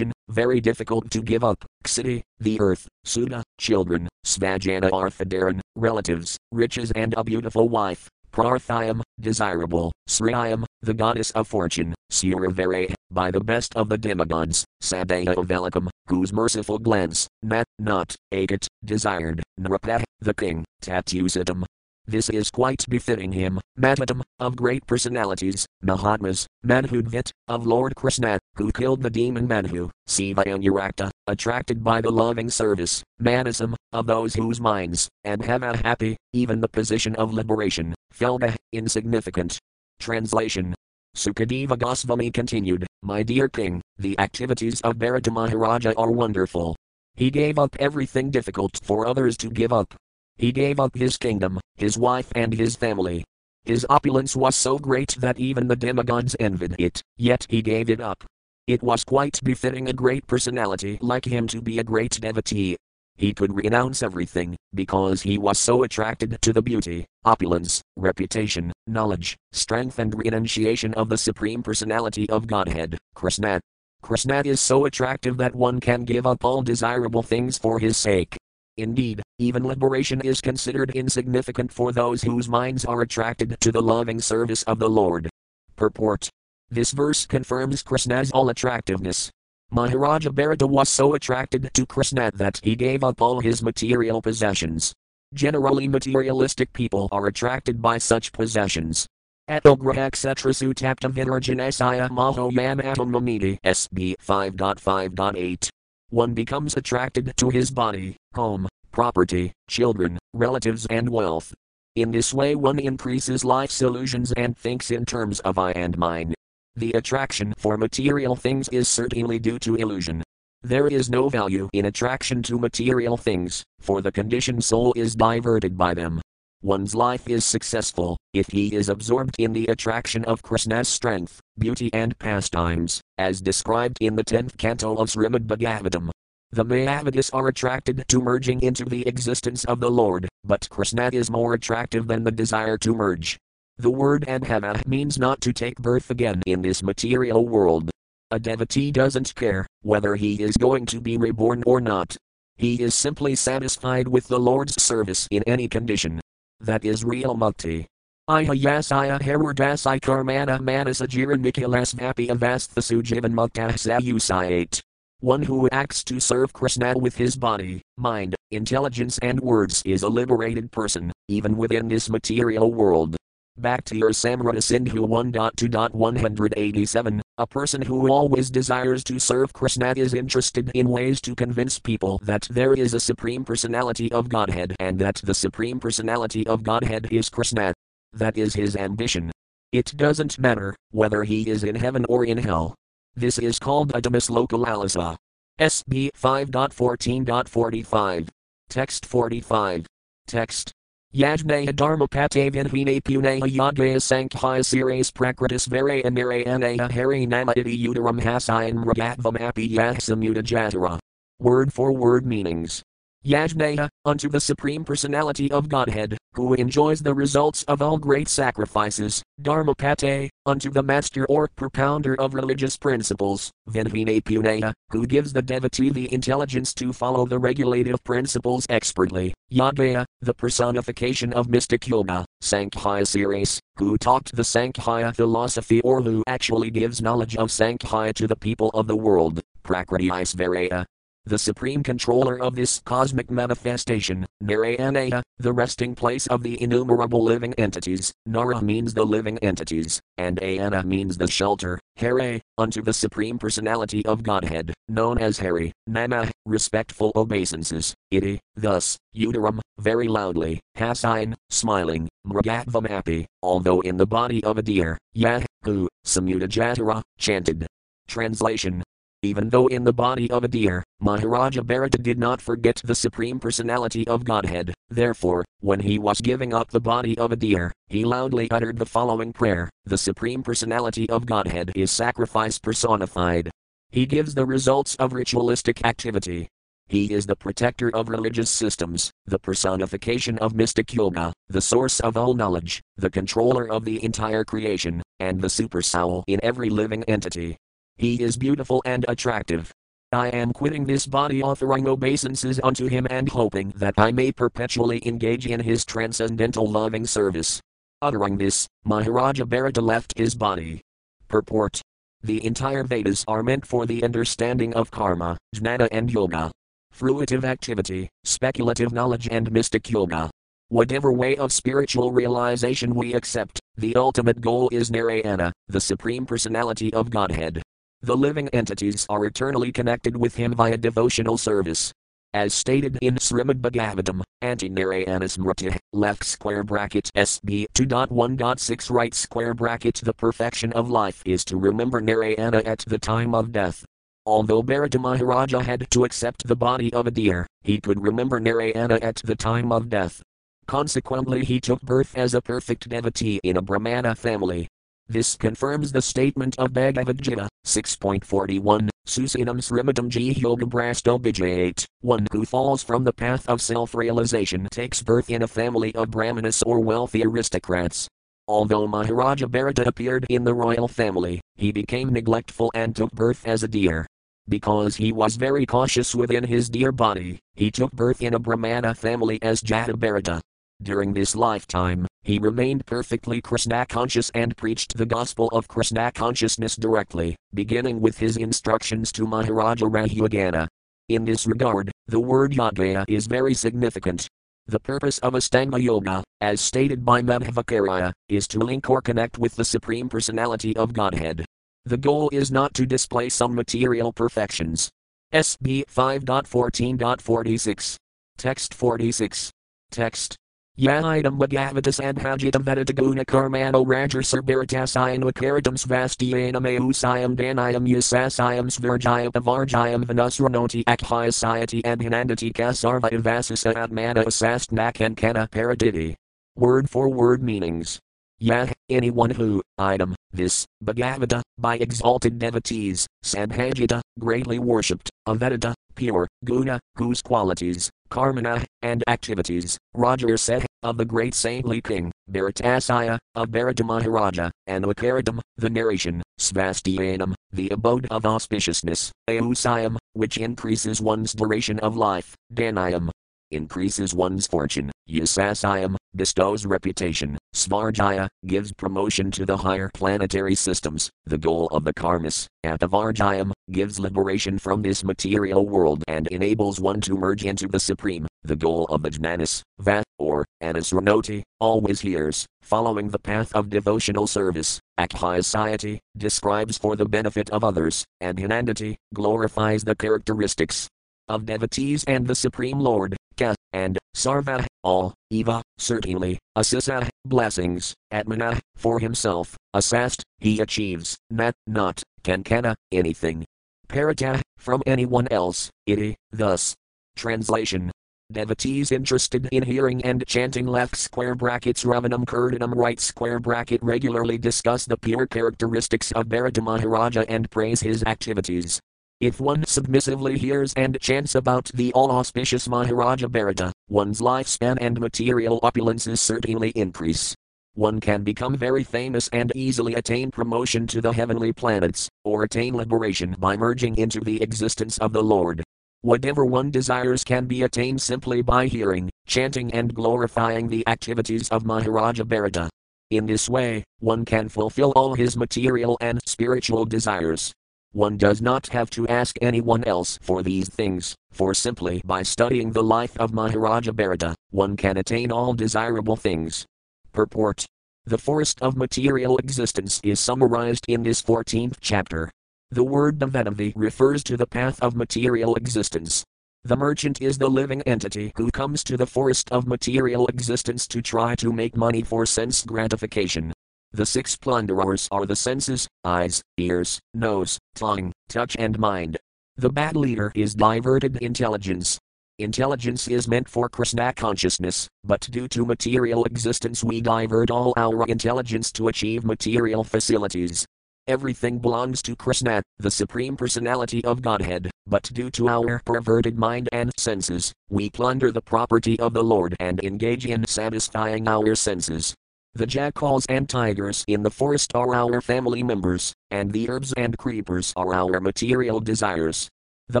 very 0.30 0.58
difficult 0.62 1.10
to 1.10 1.20
give 1.20 1.44
up, 1.44 1.62
City, 1.84 2.22
the 2.40 2.58
earth, 2.60 2.88
Suda, 3.04 3.42
children, 3.58 4.08
Svajana 4.24 4.90
Arthadaran, 4.90 5.60
relatives, 5.76 6.38
riches 6.50 6.90
and 6.92 7.12
a 7.12 7.22
beautiful 7.22 7.68
wife, 7.68 8.08
Prarthayam, 8.32 9.02
desirable, 9.20 9.92
Sriyam, 10.08 10.64
the 10.82 10.94
goddess 10.94 11.30
of 11.32 11.48
fortune, 11.48 11.94
Suravare, 12.10 12.94
by 13.10 13.30
the 13.30 13.40
best 13.40 13.74
of 13.76 13.88
the 13.88 13.98
demigods, 13.98 14.64
Sadaya 14.82 15.34
Velikam, 15.34 15.88
whose 16.06 16.32
merciful 16.32 16.78
glance, 16.78 17.28
Nat, 17.42 17.66
not, 17.78 18.14
Agat, 18.32 18.66
desired, 18.84 19.42
Nrapa, 19.60 20.04
the 20.20 20.34
king, 20.34 20.64
Tatusadam, 20.82 21.64
this 22.08 22.30
is 22.30 22.50
quite 22.50 22.86
befitting 22.88 23.32
him, 23.32 23.60
Matadam, 23.78 24.22
of 24.38 24.56
great 24.56 24.86
personalities, 24.86 25.66
Mahatmas, 25.82 26.46
Madhudvit, 26.64 27.30
of 27.48 27.66
Lord 27.66 27.94
Krishna, 27.96 28.38
who 28.56 28.72
killed 28.72 29.02
the 29.02 29.10
demon 29.10 29.46
Madhu, 29.46 29.90
Siva 30.06 30.42
and 30.46 30.64
Urakta, 30.64 31.10
attracted 31.26 31.84
by 31.84 32.00
the 32.00 32.10
loving 32.10 32.48
service, 32.48 33.02
Manasam, 33.20 33.74
of 33.92 34.06
those 34.06 34.32
whose 34.32 34.58
minds, 34.58 35.10
and 35.24 35.44
have 35.44 35.62
a 35.62 35.76
happy, 35.76 36.16
even 36.32 36.62
the 36.62 36.68
position 36.68 37.14
of 37.16 37.34
liberation, 37.34 37.94
Felga, 38.10 38.56
insignificant. 38.72 39.58
Translation 39.98 40.74
Sukadeva 41.16 41.78
Goswami 41.78 42.30
continued, 42.30 42.86
My 43.02 43.22
dear 43.22 43.48
king, 43.48 43.80
the 43.98 44.18
activities 44.18 44.80
of 44.82 44.98
Bharata 44.98 45.30
Maharaja 45.30 45.92
are 45.96 46.10
wonderful. 46.10 46.76
He 47.16 47.30
gave 47.30 47.58
up 47.58 47.76
everything 47.78 48.30
difficult 48.30 48.78
for 48.82 49.06
others 49.06 49.36
to 49.38 49.50
give 49.50 49.72
up, 49.72 49.94
he 50.38 50.52
gave 50.52 50.78
up 50.78 50.94
his 50.94 51.16
kingdom, 51.16 51.58
his 51.74 51.98
wife, 51.98 52.30
and 52.36 52.54
his 52.54 52.76
family. 52.76 53.24
His 53.64 53.84
opulence 53.90 54.36
was 54.36 54.54
so 54.54 54.78
great 54.78 55.16
that 55.18 55.38
even 55.38 55.66
the 55.66 55.76
demigods 55.76 56.36
envied 56.38 56.76
it, 56.78 57.02
yet 57.16 57.44
he 57.48 57.60
gave 57.60 57.90
it 57.90 58.00
up. 58.00 58.24
It 58.68 58.82
was 58.82 59.02
quite 59.02 59.40
befitting 59.42 59.88
a 59.88 59.92
great 59.92 60.26
personality 60.28 60.98
like 61.02 61.24
him 61.24 61.48
to 61.48 61.60
be 61.60 61.80
a 61.80 61.84
great 61.84 62.20
devotee. 62.20 62.76
He 63.18 63.34
could 63.34 63.56
renounce 63.56 64.04
everything, 64.04 64.56
because 64.72 65.22
he 65.22 65.38
was 65.38 65.58
so 65.58 65.82
attracted 65.82 66.40
to 66.40 66.52
the 66.52 66.62
beauty, 66.62 67.04
opulence, 67.24 67.82
reputation, 67.96 68.72
knowledge, 68.86 69.36
strength, 69.50 69.98
and 69.98 70.16
renunciation 70.16 70.94
of 70.94 71.08
the 71.08 71.18
Supreme 71.18 71.60
Personality 71.60 72.30
of 72.30 72.46
Godhead, 72.46 72.96
Krishna. 73.16 73.60
Krishna 74.02 74.42
is 74.44 74.60
so 74.60 74.84
attractive 74.84 75.36
that 75.38 75.56
one 75.56 75.80
can 75.80 76.04
give 76.04 76.28
up 76.28 76.44
all 76.44 76.62
desirable 76.62 77.24
things 77.24 77.58
for 77.58 77.80
his 77.80 77.96
sake. 77.96 78.36
Indeed, 78.76 79.20
even 79.40 79.66
liberation 79.66 80.20
is 80.20 80.40
considered 80.40 80.92
insignificant 80.92 81.72
for 81.72 81.90
those 81.90 82.22
whose 82.22 82.48
minds 82.48 82.84
are 82.84 83.02
attracted 83.02 83.60
to 83.60 83.72
the 83.72 83.82
loving 83.82 84.20
service 84.20 84.62
of 84.62 84.78
the 84.78 84.88
Lord. 84.88 85.28
Purport 85.74 86.30
This 86.70 86.92
verse 86.92 87.26
confirms 87.26 87.82
Krishna's 87.82 88.30
all 88.30 88.48
attractiveness. 88.48 89.32
Maharaja 89.70 90.30
Bharata 90.30 90.66
was 90.66 90.88
so 90.88 91.14
attracted 91.14 91.70
to 91.74 91.84
Krishna 91.84 92.30
that 92.34 92.58
he 92.62 92.74
gave 92.74 93.04
up 93.04 93.20
all 93.20 93.40
his 93.40 93.62
material 93.62 94.22
possessions. 94.22 94.94
Generally, 95.34 95.88
materialistic 95.88 96.72
people 96.72 97.08
are 97.12 97.26
attracted 97.26 97.82
by 97.82 97.98
such 97.98 98.32
possessions. 98.32 99.06
Atograha 99.48 100.06
etc. 100.06 100.52
Sutapta 100.52 101.12
Vinarjanasaya 101.12 102.08
Mahoyam 102.08 102.82
Atomamiti 102.82 103.58
SB 103.62 104.14
5.5.8. 104.26 105.68
One 106.10 106.32
becomes 106.32 106.76
attracted 106.76 107.34
to 107.36 107.50
his 107.50 107.70
body, 107.70 108.16
home, 108.34 108.68
property, 108.90 109.52
children, 109.68 110.18
relatives, 110.32 110.86
and 110.86 111.10
wealth. 111.10 111.52
In 111.94 112.10
this 112.10 112.32
way, 112.32 112.54
one 112.54 112.78
increases 112.78 113.44
life's 113.44 113.82
illusions 113.82 114.32
and 114.32 114.56
thinks 114.56 114.90
in 114.90 115.04
terms 115.04 115.40
of 115.40 115.58
I 115.58 115.72
and 115.72 115.98
mine. 115.98 116.34
The 116.78 116.92
attraction 116.92 117.54
for 117.58 117.76
material 117.76 118.36
things 118.36 118.68
is 118.68 118.86
certainly 118.86 119.40
due 119.40 119.58
to 119.58 119.74
illusion. 119.74 120.22
There 120.62 120.86
is 120.86 121.10
no 121.10 121.28
value 121.28 121.68
in 121.72 121.86
attraction 121.86 122.40
to 122.44 122.56
material 122.56 123.16
things, 123.16 123.64
for 123.80 124.00
the 124.00 124.12
conditioned 124.12 124.62
soul 124.62 124.92
is 124.94 125.16
diverted 125.16 125.76
by 125.76 125.94
them. 125.94 126.20
One's 126.62 126.94
life 126.94 127.28
is 127.28 127.44
successful 127.44 128.16
if 128.32 128.46
he 128.46 128.72
is 128.72 128.88
absorbed 128.88 129.34
in 129.40 129.52
the 129.52 129.66
attraction 129.66 130.24
of 130.26 130.44
Krishna's 130.44 130.86
strength, 130.86 131.40
beauty, 131.58 131.90
and 131.92 132.16
pastimes, 132.20 133.00
as 133.18 133.40
described 133.40 133.98
in 134.00 134.14
the 134.14 134.22
10th 134.22 134.56
canto 134.56 134.94
of 134.94 135.08
Srimad 135.08 135.48
Bhagavatam. 135.48 136.10
The 136.52 136.64
Mayavadis 136.64 137.34
are 137.34 137.48
attracted 137.48 138.04
to 138.06 138.20
merging 138.20 138.62
into 138.62 138.84
the 138.84 139.04
existence 139.08 139.64
of 139.64 139.80
the 139.80 139.90
Lord, 139.90 140.28
but 140.44 140.68
Krishna 140.70 141.10
is 141.12 141.28
more 141.28 141.54
attractive 141.54 142.06
than 142.06 142.22
the 142.22 142.30
desire 142.30 142.78
to 142.78 142.94
merge. 142.94 143.36
The 143.80 143.90
word 143.90 144.24
Adhava 144.26 144.84
means 144.88 145.18
not 145.18 145.40
to 145.42 145.52
take 145.52 145.76
birth 145.76 146.10
again 146.10 146.42
in 146.46 146.62
this 146.62 146.82
material 146.82 147.46
world. 147.46 147.90
A 148.32 148.38
devotee 148.40 148.90
doesn't 148.90 149.36
care 149.36 149.68
whether 149.82 150.16
he 150.16 150.42
is 150.42 150.56
going 150.56 150.84
to 150.86 151.00
be 151.00 151.16
reborn 151.16 151.62
or 151.64 151.80
not. 151.80 152.16
He 152.56 152.82
is 152.82 152.92
simply 152.96 153.36
satisfied 153.36 154.08
with 154.08 154.26
the 154.26 154.40
Lord's 154.40 154.82
service 154.82 155.28
in 155.30 155.44
any 155.44 155.68
condition. 155.68 156.20
That 156.58 156.84
is 156.84 157.04
real 157.04 157.36
mukti. 157.36 157.86
Ihayasaya 158.28 159.20
Herardasai 159.20 160.00
Karmana 160.00 160.58
manasajira 160.58 161.38
Manasajiran 161.38 161.44
Nikilasvapi 161.44 162.30
Avasthasu 162.30 163.00
Mukta 163.00 163.70
Sayusayate. 163.74 164.80
One 165.20 165.44
who 165.44 165.68
acts 165.70 166.02
to 166.04 166.18
serve 166.18 166.52
Krishna 166.52 166.98
with 166.98 167.16
his 167.16 167.36
body, 167.36 167.82
mind, 167.96 168.34
intelligence, 168.50 169.18
and 169.18 169.38
words 169.38 169.82
is 169.86 170.02
a 170.02 170.08
liberated 170.08 170.72
person, 170.72 171.12
even 171.28 171.56
within 171.56 171.86
this 171.86 172.10
material 172.10 172.72
world. 172.72 173.16
Bhakti-rasamrta-sindhu 173.58 175.06
1.2.187 175.06 177.20
A 177.38 177.46
person 177.46 177.82
who 177.82 178.10
always 178.10 178.50
desires 178.50 179.04
to 179.04 179.18
serve 179.18 179.52
Krishna 179.52 179.92
is 179.96 180.14
interested 180.14 180.70
in 180.74 180.88
ways 180.88 181.20
to 181.22 181.34
convince 181.34 181.78
people 181.78 182.18
that 182.22 182.46
there 182.50 182.74
is 182.74 182.94
a 182.94 183.00
Supreme 183.00 183.44
Personality 183.44 184.10
of 184.12 184.28
Godhead 184.28 184.76
and 184.78 184.98
that 184.98 185.16
the 185.24 185.34
Supreme 185.34 185.80
Personality 185.80 186.46
of 186.46 186.62
Godhead 186.62 187.08
is 187.10 187.28
Krishna. 187.28 187.74
That 188.12 188.38
is 188.38 188.54
his 188.54 188.76
ambition. 188.76 189.32
It 189.72 189.96
doesn't 189.96 190.38
matter 190.38 190.76
whether 190.92 191.24
he 191.24 191.50
is 191.50 191.64
in 191.64 191.74
heaven 191.74 192.06
or 192.08 192.24
in 192.24 192.38
hell. 192.38 192.76
This 193.14 193.38
is 193.38 193.58
called 193.58 193.92
Adamus 193.92 194.30
Lokalalasa. 194.30 195.16
SB 195.60 196.10
5.14.45. 196.12 198.28
Text 198.68 199.04
45. 199.04 199.86
Text 200.26 200.72
Yajnaya 201.14 201.72
Dharmapate 201.72 202.52
Vinhine 202.52 203.00
Puneha 203.02 203.40
Yagaya 203.40 204.00
Sankhya 204.00 204.62
Sires 204.62 205.10
Prakritis 205.10 205.66
Vere 205.66 206.02
Amirayanaha 206.02 206.90
Hari 206.92 207.24
Nama 207.24 207.52
Iti 207.56 207.88
Udaram 207.88 208.20
Hasayan 208.20 208.84
Ragatvam 208.84 209.38
Yahsamuda 209.56 210.42
Jatara. 210.42 210.98
Word 211.40 211.72
for 211.72 211.92
word 211.92 212.26
meanings. 212.26 212.82
Yajnaya, 213.28 213.90
unto 214.06 214.26
the 214.30 214.40
Supreme 214.40 214.86
Personality 214.86 215.50
of 215.50 215.68
Godhead, 215.68 216.16
who 216.32 216.54
enjoys 216.54 217.00
the 217.02 217.12
results 217.12 217.62
of 217.64 217.82
all 217.82 217.98
great 217.98 218.26
sacrifices, 218.26 219.22
Dharmapate, 219.42 220.30
unto 220.46 220.70
the 220.70 220.82
master 220.82 221.26
or 221.26 221.46
propounder 221.46 222.16
of 222.18 222.32
religious 222.32 222.78
principles, 222.78 223.50
Vinhine 223.68 224.22
Punaya, 224.22 224.72
who 224.90 225.06
gives 225.06 225.34
the 225.34 225.42
devotee 225.42 225.90
the 225.90 226.10
intelligence 226.10 226.72
to 226.72 226.90
follow 226.90 227.26
the 227.26 227.38
regulative 227.38 228.02
principles 228.02 228.64
expertly, 228.70 229.34
Yagaya, 229.52 230.06
the 230.22 230.32
personification 230.32 231.34
of 231.34 231.50
mystic 231.50 231.86
yoga, 231.86 232.24
Sankhya 232.40 233.04
Siris, 233.04 233.60
who 233.76 233.98
taught 233.98 234.30
the 234.32 234.44
Sankhya 234.44 235.12
philosophy 235.12 235.82
or 235.82 236.00
who 236.00 236.24
actually 236.26 236.70
gives 236.70 237.02
knowledge 237.02 237.36
of 237.36 237.50
Sankhya 237.50 238.14
to 238.14 238.26
the 238.26 238.36
people 238.36 238.70
of 238.72 238.86
the 238.86 238.96
world, 238.96 239.42
Prakriti 239.64 240.08
Isvaraya, 240.08 240.86
the 241.28 241.38
supreme 241.38 241.82
controller 241.82 242.40
of 242.40 242.54
this 242.54 242.80
cosmic 242.84 243.30
manifestation, 243.30 244.26
Narayanaya, 244.42 245.22
the 245.38 245.52
resting 245.52 245.94
place 245.94 246.26
of 246.26 246.42
the 246.42 246.60
innumerable 246.62 247.22
living 247.22 247.54
entities, 247.54 248.12
Nara 248.26 248.62
means 248.62 248.94
the 248.94 249.04
living 249.04 249.38
entities, 249.38 250.00
and 250.16 250.38
Ayana 250.40 250.84
means 250.84 251.16
the 251.16 251.26
shelter, 251.26 251.78
Hare, 251.96 252.40
unto 252.56 252.82
the 252.82 252.92
supreme 252.92 253.38
personality 253.38 254.04
of 254.06 254.22
Godhead, 254.22 254.72
known 254.88 255.18
as 255.18 255.38
Hari, 255.38 255.72
Nama, 255.86 256.30
respectful 256.46 257.12
obeisances, 257.14 257.94
Iti, 258.10 258.40
thus, 258.56 258.96
Udaram, 259.14 259.60
very 259.78 260.08
loudly, 260.08 260.60
Hasain, 260.76 261.34
smiling, 261.50 262.08
Mragatvam 262.26 262.88
happy, 262.88 263.26
although 263.42 263.80
in 263.82 263.96
the 263.96 264.06
body 264.06 264.42
of 264.44 264.58
a 264.58 264.62
deer, 264.62 264.98
Yah, 265.12 265.42
who, 265.62 265.88
Samudajatara, 266.06 267.02
chanted. 267.18 267.66
Translation 268.06 268.82
even 269.22 269.48
though 269.48 269.66
in 269.66 269.82
the 269.82 269.92
body 269.92 270.30
of 270.30 270.44
a 270.44 270.48
deer, 270.48 270.84
Maharaja 271.00 271.62
Bharata 271.62 271.98
did 271.98 272.18
not 272.18 272.40
forget 272.40 272.80
the 272.84 272.94
Supreme 272.94 273.40
Personality 273.40 274.06
of 274.06 274.24
Godhead, 274.24 274.72
therefore, 274.90 275.44
when 275.60 275.80
he 275.80 275.98
was 275.98 276.20
giving 276.20 276.54
up 276.54 276.70
the 276.70 276.80
body 276.80 277.18
of 277.18 277.32
a 277.32 277.36
deer, 277.36 277.72
he 277.88 278.04
loudly 278.04 278.48
uttered 278.50 278.78
the 278.78 278.86
following 278.86 279.32
prayer 279.32 279.68
The 279.84 279.98
Supreme 279.98 280.42
Personality 280.42 281.10
of 281.10 281.26
Godhead 281.26 281.72
is 281.74 281.90
sacrifice 281.90 282.58
personified. 282.58 283.50
He 283.90 284.06
gives 284.06 284.34
the 284.34 284.46
results 284.46 284.94
of 284.96 285.12
ritualistic 285.12 285.84
activity. 285.84 286.46
He 286.86 287.12
is 287.12 287.26
the 287.26 287.36
protector 287.36 287.94
of 287.94 288.08
religious 288.08 288.50
systems, 288.50 289.10
the 289.26 289.38
personification 289.38 290.38
of 290.38 290.54
mystic 290.54 290.94
yoga, 290.94 291.32
the 291.48 291.60
source 291.60 291.98
of 292.00 292.16
all 292.16 292.34
knowledge, 292.34 292.80
the 292.96 293.10
controller 293.10 293.68
of 293.68 293.84
the 293.84 294.02
entire 294.04 294.44
creation, 294.44 295.02
and 295.18 295.40
the 295.40 295.50
super 295.50 295.82
soul 295.82 296.24
in 296.28 296.40
every 296.42 296.70
living 296.70 297.02
entity. 297.04 297.56
He 297.98 298.22
is 298.22 298.36
beautiful 298.36 298.80
and 298.84 299.04
attractive. 299.08 299.72
I 300.12 300.28
am 300.28 300.52
quitting 300.52 300.86
this 300.86 301.04
body 301.04 301.42
offering 301.42 301.88
obeisances 301.88 302.60
unto 302.62 302.86
him 302.86 303.08
and 303.10 303.28
hoping 303.28 303.72
that 303.74 303.94
I 303.98 304.12
may 304.12 304.30
perpetually 304.30 305.06
engage 305.06 305.46
in 305.46 305.58
his 305.58 305.84
transcendental 305.84 306.70
loving 306.70 307.04
service. 307.04 307.60
Uttering 308.00 308.38
this, 308.38 308.68
Maharaja 308.84 309.44
Bharata 309.44 309.80
left 309.80 310.16
his 310.16 310.36
body. 310.36 310.80
Purport 311.26 311.82
The 312.22 312.44
entire 312.46 312.84
Vedas 312.84 313.24
are 313.26 313.42
meant 313.42 313.66
for 313.66 313.84
the 313.84 314.04
understanding 314.04 314.72
of 314.74 314.92
karma, 314.92 315.36
jnana, 315.56 315.88
and 315.90 316.10
yoga. 316.10 316.52
Fruitive 316.96 317.42
activity, 317.42 318.08
speculative 318.22 318.92
knowledge, 318.92 319.28
and 319.28 319.50
mystic 319.50 319.90
yoga. 319.90 320.30
Whatever 320.68 321.12
way 321.12 321.36
of 321.36 321.52
spiritual 321.52 322.12
realization 322.12 322.94
we 322.94 323.14
accept, 323.14 323.58
the 323.76 323.96
ultimate 323.96 324.40
goal 324.40 324.68
is 324.70 324.90
Narayana, 324.90 325.52
the 325.66 325.80
Supreme 325.80 326.24
Personality 326.24 326.94
of 326.94 327.10
Godhead. 327.10 327.60
The 328.00 328.16
living 328.16 328.48
entities 328.50 329.06
are 329.08 329.24
eternally 329.24 329.72
connected 329.72 330.16
with 330.16 330.36
him 330.36 330.54
via 330.54 330.76
devotional 330.76 331.36
service. 331.36 331.92
As 332.32 332.54
stated 332.54 332.96
in 333.02 333.16
Srimad 333.16 333.60
Bhagavatam, 333.60 334.22
Antinarayana 334.40 335.24
Smriti, 335.24 335.76
left 335.92 336.22
square 336.22 336.62
bracket 336.62 337.10
SB 337.16 337.66
2.1.6 337.74 338.90
right 338.90 339.12
square 339.12 339.52
bracket 339.52 339.96
The 339.96 340.14
perfection 340.14 340.72
of 340.74 340.88
life 340.88 341.22
is 341.24 341.44
to 341.46 341.56
remember 341.56 342.00
Narayana 342.00 342.58
at 342.58 342.84
the 342.86 342.98
time 342.98 343.34
of 343.34 343.50
death. 343.50 343.84
Although 344.24 344.62
Bharata 344.62 345.00
Maharaja 345.00 345.58
had 345.58 345.90
to 345.90 346.04
accept 346.04 346.46
the 346.46 346.54
body 346.54 346.92
of 346.92 347.08
a 347.08 347.10
deer, 347.10 347.48
he 347.62 347.80
could 347.80 348.00
remember 348.00 348.38
Narayana 348.38 349.00
at 349.02 349.16
the 349.24 349.34
time 349.34 349.72
of 349.72 349.88
death. 349.88 350.22
Consequently, 350.68 351.44
he 351.44 351.58
took 351.58 351.80
birth 351.82 352.16
as 352.16 352.32
a 352.34 352.42
perfect 352.42 352.88
devotee 352.88 353.40
in 353.42 353.56
a 353.56 353.62
Brahmana 353.62 354.14
family. 354.14 354.68
This 355.10 355.36
confirms 355.36 355.90
the 355.90 356.02
statement 356.02 356.58
of 356.58 356.74
Bhagavad 356.74 357.22
Gita 357.22 357.48
6.41, 357.64 358.90
Susinam 359.06 359.58
Srimadam 359.58 360.36
Yoga 360.36 360.66
Brasto 360.66 361.18
Bijayate. 361.18 361.86
One 362.02 362.26
who 362.30 362.44
falls 362.44 362.82
from 362.82 363.04
the 363.04 363.12
path 363.14 363.48
of 363.48 363.62
self 363.62 363.94
realization 363.94 364.68
takes 364.70 365.02
birth 365.02 365.30
in 365.30 365.40
a 365.40 365.48
family 365.48 365.94
of 365.94 366.10
Brahmanas 366.10 366.62
or 366.62 366.80
wealthy 366.80 367.24
aristocrats. 367.24 368.06
Although 368.46 368.86
Maharaja 368.86 369.46
Bharata 369.46 369.88
appeared 369.88 370.26
in 370.28 370.44
the 370.44 370.52
royal 370.52 370.88
family, 370.88 371.40
he 371.56 371.72
became 371.72 372.12
neglectful 372.12 372.70
and 372.74 372.94
took 372.94 373.10
birth 373.12 373.46
as 373.46 373.62
a 373.62 373.68
deer. 373.68 374.06
Because 374.46 374.96
he 374.96 375.12
was 375.12 375.36
very 375.36 375.64
cautious 375.64 376.14
within 376.14 376.44
his 376.44 376.68
deer 376.68 376.92
body, 376.92 377.38
he 377.54 377.70
took 377.70 377.92
birth 377.92 378.20
in 378.20 378.34
a 378.34 378.38
Brahmana 378.38 378.94
family 378.94 379.38
as 379.40 379.62
Jata 379.62 379.98
Bharata. 379.98 380.42
During 380.82 381.12
this 381.12 381.34
lifetime, 381.34 382.06
he 382.22 382.38
remained 382.38 382.86
perfectly 382.86 383.40
Krishna 383.40 383.84
conscious 383.86 384.30
and 384.34 384.56
preached 384.56 384.96
the 384.96 385.06
gospel 385.06 385.48
of 385.48 385.66
Krishna 385.66 386.12
consciousness 386.12 386.76
directly, 386.76 387.34
beginning 387.52 388.00
with 388.00 388.18
his 388.18 388.36
instructions 388.36 389.10
to 389.12 389.26
Maharaja 389.26 389.86
Rahugana. 389.86 390.68
In 391.08 391.24
this 391.24 391.46
regard, 391.46 391.90
the 392.06 392.20
word 392.20 392.52
Yogaya 392.52 393.04
is 393.08 393.26
very 393.26 393.54
significant. 393.54 394.28
The 394.66 394.78
purpose 394.78 395.18
of 395.20 395.32
Astanga 395.32 395.82
Yoga, 395.82 396.22
as 396.40 396.60
stated 396.60 397.04
by 397.04 397.22
Madhvacarya, 397.22 398.12
is 398.28 398.46
to 398.48 398.58
link 398.58 398.88
or 398.88 399.00
connect 399.00 399.38
with 399.38 399.56
the 399.56 399.64
Supreme 399.64 400.08
Personality 400.08 400.76
of 400.76 400.92
Godhead. 400.92 401.44
The 401.86 401.96
goal 401.96 402.28
is 402.32 402.52
not 402.52 402.74
to 402.74 402.84
display 402.84 403.30
some 403.30 403.54
material 403.54 404.12
perfections. 404.12 404.90
SB 405.32 405.84
5.14.46. 405.86 407.96
Text 408.36 408.74
46. 408.74 409.50
Text. 409.90 410.36
Yahidam 410.78 411.38
Vagavatas 411.38 411.98
and 412.00 412.16
Hajitam 412.18 412.62
Veditaguna 412.62 413.24
Karmano 413.24 413.84
Rajar 413.84 414.22
Sirbiritasayam 414.22 415.24
Vakaritam 415.24 415.74
Svastyanam 415.74 416.62
Eusayam 416.78 417.34
Danayam 417.34 417.88
Yasasayam 417.88 418.70
Svirjayam 418.70 419.32
Avarjayam 419.32 420.04
Vanusranoti 420.04 420.84
Akhayasayati 420.84 421.80
and 421.82 422.00
Hinandati 422.00 422.52
Kasarva 422.52 423.10
Vasasa 423.10 423.74
Asastnak 423.74 425.04
and 425.04 425.16
Kana 425.16 425.48
Paraditi. 425.48 426.14
Word 426.54 426.88
for 426.88 427.08
word 427.08 427.42
meanings. 427.42 427.98
Yah, 428.38 428.68
anyone 428.88 429.30
who, 429.30 429.60
item, 429.78 430.14
this, 430.32 430.64
Bhagavata, 430.84 431.42
by 431.58 431.74
exalted 431.78 432.38
devotees, 432.38 433.04
Sadhajita, 433.24 434.00
greatly 434.20 434.60
worshipped, 434.60 435.10
Avedita, 435.26 435.74
pure, 435.96 436.28
Guna, 436.44 436.78
whose 436.94 437.20
qualities, 437.20 437.90
Karmana, 438.10 438.64
and 438.82 439.04
activities, 439.06 439.78
Rajarseh, 439.96 440.64
of 440.82 440.96
the 440.96 441.04
great 441.04 441.34
saintly 441.34 441.80
king, 441.80 442.10
Bharatasaya, 442.30 443.18
of 443.34 443.50
Bharata 443.50 443.84
Maharaja, 443.84 444.50
and 444.66 444.84
Lakaradam, 444.84 445.40
the 445.56 445.70
narration, 445.70 446.22
Svastyanam, 446.40 447.34
the 447.52 447.68
abode 447.70 448.06
of 448.10 448.22
auspiciousness, 448.22 449.10
Ausayam, 449.28 449.96
which 450.14 450.38
increases 450.38 451.00
one's 451.00 451.34
duration 451.34 451.78
of 451.80 451.96
life, 451.96 452.34
Danayam, 452.52 453.10
increases 453.50 454.14
one's 454.14 454.46
fortune, 454.46 454.90
Yasasayam, 455.08 455.96
bestows 456.14 456.66
reputation, 456.66 457.38
Svarjaya, 457.54 458.28
gives 458.46 458.72
promotion 458.72 459.30
to 459.32 459.46
the 459.46 459.56
higher 459.56 459.90
planetary 459.94 460.54
systems, 460.54 461.10
the 461.26 461.38
goal 461.38 461.66
of 461.68 461.84
the 461.84 461.94
karmas, 461.94 462.46
Atavarjayam, 462.64 463.52
gives 463.70 463.98
liberation 463.98 464.58
from 464.58 464.82
this 464.82 465.04
material 465.04 465.66
world 465.66 466.02
and 466.08 466.26
enables 466.28 466.80
one 466.80 467.00
to 467.00 467.14
merge 467.14 467.44
into 467.44 467.68
the 467.68 467.80
supreme, 467.80 468.26
the 468.44 468.56
goal 468.56 468.84
of 468.86 469.02
the 469.02 469.10
jnanis, 469.10 469.62
vat, 469.78 470.04
or, 470.18 470.44
anasranoti, 470.62 471.42
always 471.60 472.00
hears, 472.00 472.46
following 472.62 473.08
the 473.08 473.18
path 473.18 473.52
of 473.54 473.70
devotional 473.70 474.26
service, 474.26 474.80
Akhyasayati, 474.98 475.98
describes 476.16 476.78
for 476.78 476.96
the 476.96 477.04
benefit 477.06 477.50
of 477.50 477.64
others, 477.64 478.04
and 478.20 478.38
Hinandati, 478.38 478.96
glorifies 479.14 479.84
the 479.84 479.94
characteristics 479.94 480.88
of 481.28 481.44
devotees 481.46 482.04
and 482.04 482.26
the 482.26 482.34
Supreme 482.34 482.80
Lord, 482.80 483.16
Ka, 483.38 483.54
and 483.72 483.98
Sarva, 484.16 484.66
all, 484.82 485.14
Eva, 485.30 485.62
certainly, 485.78 486.38
Asisa, 486.56 487.08
blessings, 487.24 487.94
Atmana, 488.12 488.58
for 488.74 488.98
himself, 488.98 489.56
Asast, 489.74 490.22
he 490.38 490.60
achieves, 490.60 491.16
Nat, 491.30 491.54
not, 491.66 492.02
Kankana, 492.24 492.74
anything. 492.90 493.44
Parata, 493.88 494.40
from 494.58 494.82
anyone 494.86 495.28
else, 495.30 495.70
Iti, 495.86 496.16
thus. 496.32 496.74
Translation 497.16 497.90
Devotees 498.30 498.92
interested 498.92 499.48
in 499.52 499.62
hearing 499.62 500.04
and 500.04 500.22
chanting 500.26 500.66
left 500.66 500.96
square 500.96 501.34
brackets 501.34 501.84
Sravanam 501.84 502.26
Kirtanam 502.26 502.74
right 502.74 503.00
square 503.00 503.40
bracket 503.40 503.82
regularly 503.82 504.36
discuss 504.36 504.84
the 504.84 504.98
pure 504.98 505.26
characteristics 505.26 506.12
of 506.12 506.28
Bharata 506.28 506.60
Maharaja 506.60 507.24
and 507.26 507.50
praise 507.50 507.80
his 507.80 508.04
activities. 508.04 508.80
If 509.20 509.40
one 509.40 509.64
submissively 509.64 510.38
hears 510.38 510.72
and 510.74 510.96
chants 511.00 511.34
about 511.34 511.72
the 511.74 511.92
all 511.92 512.12
auspicious 512.12 512.68
Maharaja 512.68 513.26
Bharata, 513.26 513.72
one's 513.88 514.20
lifespan 514.20 514.78
and 514.80 515.00
material 515.00 515.58
opulences 515.60 516.18
certainly 516.18 516.70
increase. 516.76 517.34
One 517.74 517.98
can 517.98 518.22
become 518.22 518.56
very 518.56 518.84
famous 518.84 519.28
and 519.32 519.50
easily 519.56 519.94
attain 519.94 520.30
promotion 520.30 520.86
to 520.86 521.00
the 521.00 521.12
heavenly 521.12 521.52
planets, 521.52 522.08
or 522.22 522.44
attain 522.44 522.76
liberation 522.76 523.34
by 523.40 523.56
merging 523.56 523.96
into 523.96 524.20
the 524.20 524.40
existence 524.40 524.98
of 524.98 525.12
the 525.12 525.22
Lord. 525.22 525.64
Whatever 526.02 526.44
one 526.44 526.70
desires 526.70 527.24
can 527.24 527.46
be 527.46 527.64
attained 527.64 528.00
simply 528.00 528.40
by 528.40 528.68
hearing, 528.68 529.10
chanting, 529.26 529.74
and 529.74 529.92
glorifying 529.92 530.68
the 530.68 530.86
activities 530.86 531.48
of 531.48 531.66
Maharaja 531.66 532.22
Bharata. 532.22 532.70
In 533.10 533.26
this 533.26 533.48
way, 533.48 533.82
one 533.98 534.24
can 534.24 534.48
fulfill 534.48 534.92
all 534.92 535.14
his 535.14 535.36
material 535.36 535.98
and 536.00 536.20
spiritual 536.24 536.84
desires. 536.84 537.52
One 537.92 538.18
does 538.18 538.42
not 538.42 538.66
have 538.68 538.90
to 538.90 539.08
ask 539.08 539.38
anyone 539.40 539.82
else 539.84 540.18
for 540.20 540.42
these 540.42 540.68
things, 540.68 541.14
for 541.32 541.54
simply 541.54 542.02
by 542.04 542.22
studying 542.22 542.72
the 542.72 542.82
life 542.82 543.16
of 543.16 543.32
Maharaja 543.32 543.92
Bharata, 543.92 544.34
one 544.50 544.76
can 544.76 544.98
attain 544.98 545.32
all 545.32 545.54
desirable 545.54 546.16
things. 546.16 546.66
Purport 547.12 547.66
The 548.04 548.18
forest 548.18 548.60
of 548.60 548.76
material 548.76 549.38
existence 549.38 550.00
is 550.04 550.20
summarized 550.20 550.84
in 550.86 551.02
this 551.02 551.22
14th 551.22 551.76
chapter. 551.80 552.30
The 552.70 552.84
word 552.84 553.18
Navadavi 553.20 553.72
refers 553.74 554.22
to 554.24 554.36
the 554.36 554.46
path 554.46 554.78
of 554.82 554.94
material 554.94 555.54
existence. 555.54 556.24
The 556.64 556.76
merchant 556.76 557.22
is 557.22 557.38
the 557.38 557.48
living 557.48 557.80
entity 557.82 558.32
who 558.36 558.50
comes 558.50 558.84
to 558.84 558.98
the 558.98 559.06
forest 559.06 559.50
of 559.50 559.66
material 559.66 560.26
existence 560.26 560.86
to 560.88 561.00
try 561.00 561.34
to 561.36 561.50
make 561.50 561.74
money 561.74 562.02
for 562.02 562.26
sense 562.26 562.64
gratification. 562.64 563.54
The 563.92 564.04
six 564.04 564.36
plunderers 564.36 565.08
are 565.10 565.24
the 565.24 565.34
senses, 565.34 565.88
eyes, 566.04 566.42
ears, 566.58 567.00
nose, 567.14 567.58
tongue, 567.74 568.12
touch, 568.28 568.54
and 568.58 568.78
mind. 568.78 569.16
The 569.56 569.70
bad 569.70 569.96
leader 569.96 570.30
is 570.34 570.54
diverted 570.54 571.16
intelligence. 571.16 571.98
Intelligence 572.38 573.08
is 573.08 573.26
meant 573.26 573.48
for 573.48 573.68
Krishna 573.70 574.12
consciousness, 574.12 574.88
but 575.04 575.22
due 575.30 575.48
to 575.48 575.64
material 575.64 576.24
existence, 576.26 576.84
we 576.84 577.00
divert 577.00 577.50
all 577.50 577.72
our 577.78 578.04
intelligence 578.06 578.70
to 578.72 578.88
achieve 578.88 579.24
material 579.24 579.82
facilities. 579.82 580.66
Everything 581.08 581.58
belongs 581.58 582.02
to 582.02 582.14
Krishna, 582.14 582.62
the 582.78 582.90
Supreme 582.90 583.38
Personality 583.38 584.04
of 584.04 584.20
Godhead, 584.20 584.70
but 584.86 585.04
due 585.14 585.30
to 585.30 585.48
our 585.48 585.80
perverted 585.86 586.38
mind 586.38 586.68
and 586.72 586.92
senses, 586.98 587.54
we 587.70 587.88
plunder 587.88 588.30
the 588.30 588.42
property 588.42 589.00
of 589.00 589.14
the 589.14 589.24
Lord 589.24 589.56
and 589.58 589.82
engage 589.82 590.26
in 590.26 590.46
satisfying 590.46 591.26
our 591.26 591.54
senses. 591.54 592.14
The 592.58 592.66
jackals 592.66 593.24
and 593.28 593.48
tigers 593.48 594.04
in 594.08 594.24
the 594.24 594.32
forest 594.32 594.72
are 594.74 594.92
our 594.92 595.20
family 595.20 595.62
members, 595.62 596.12
and 596.32 596.50
the 596.50 596.68
herbs 596.68 596.92
and 596.94 597.16
creepers 597.16 597.72
are 597.76 597.94
our 597.94 598.18
material 598.18 598.80
desires. 598.80 599.48
The 599.86 600.00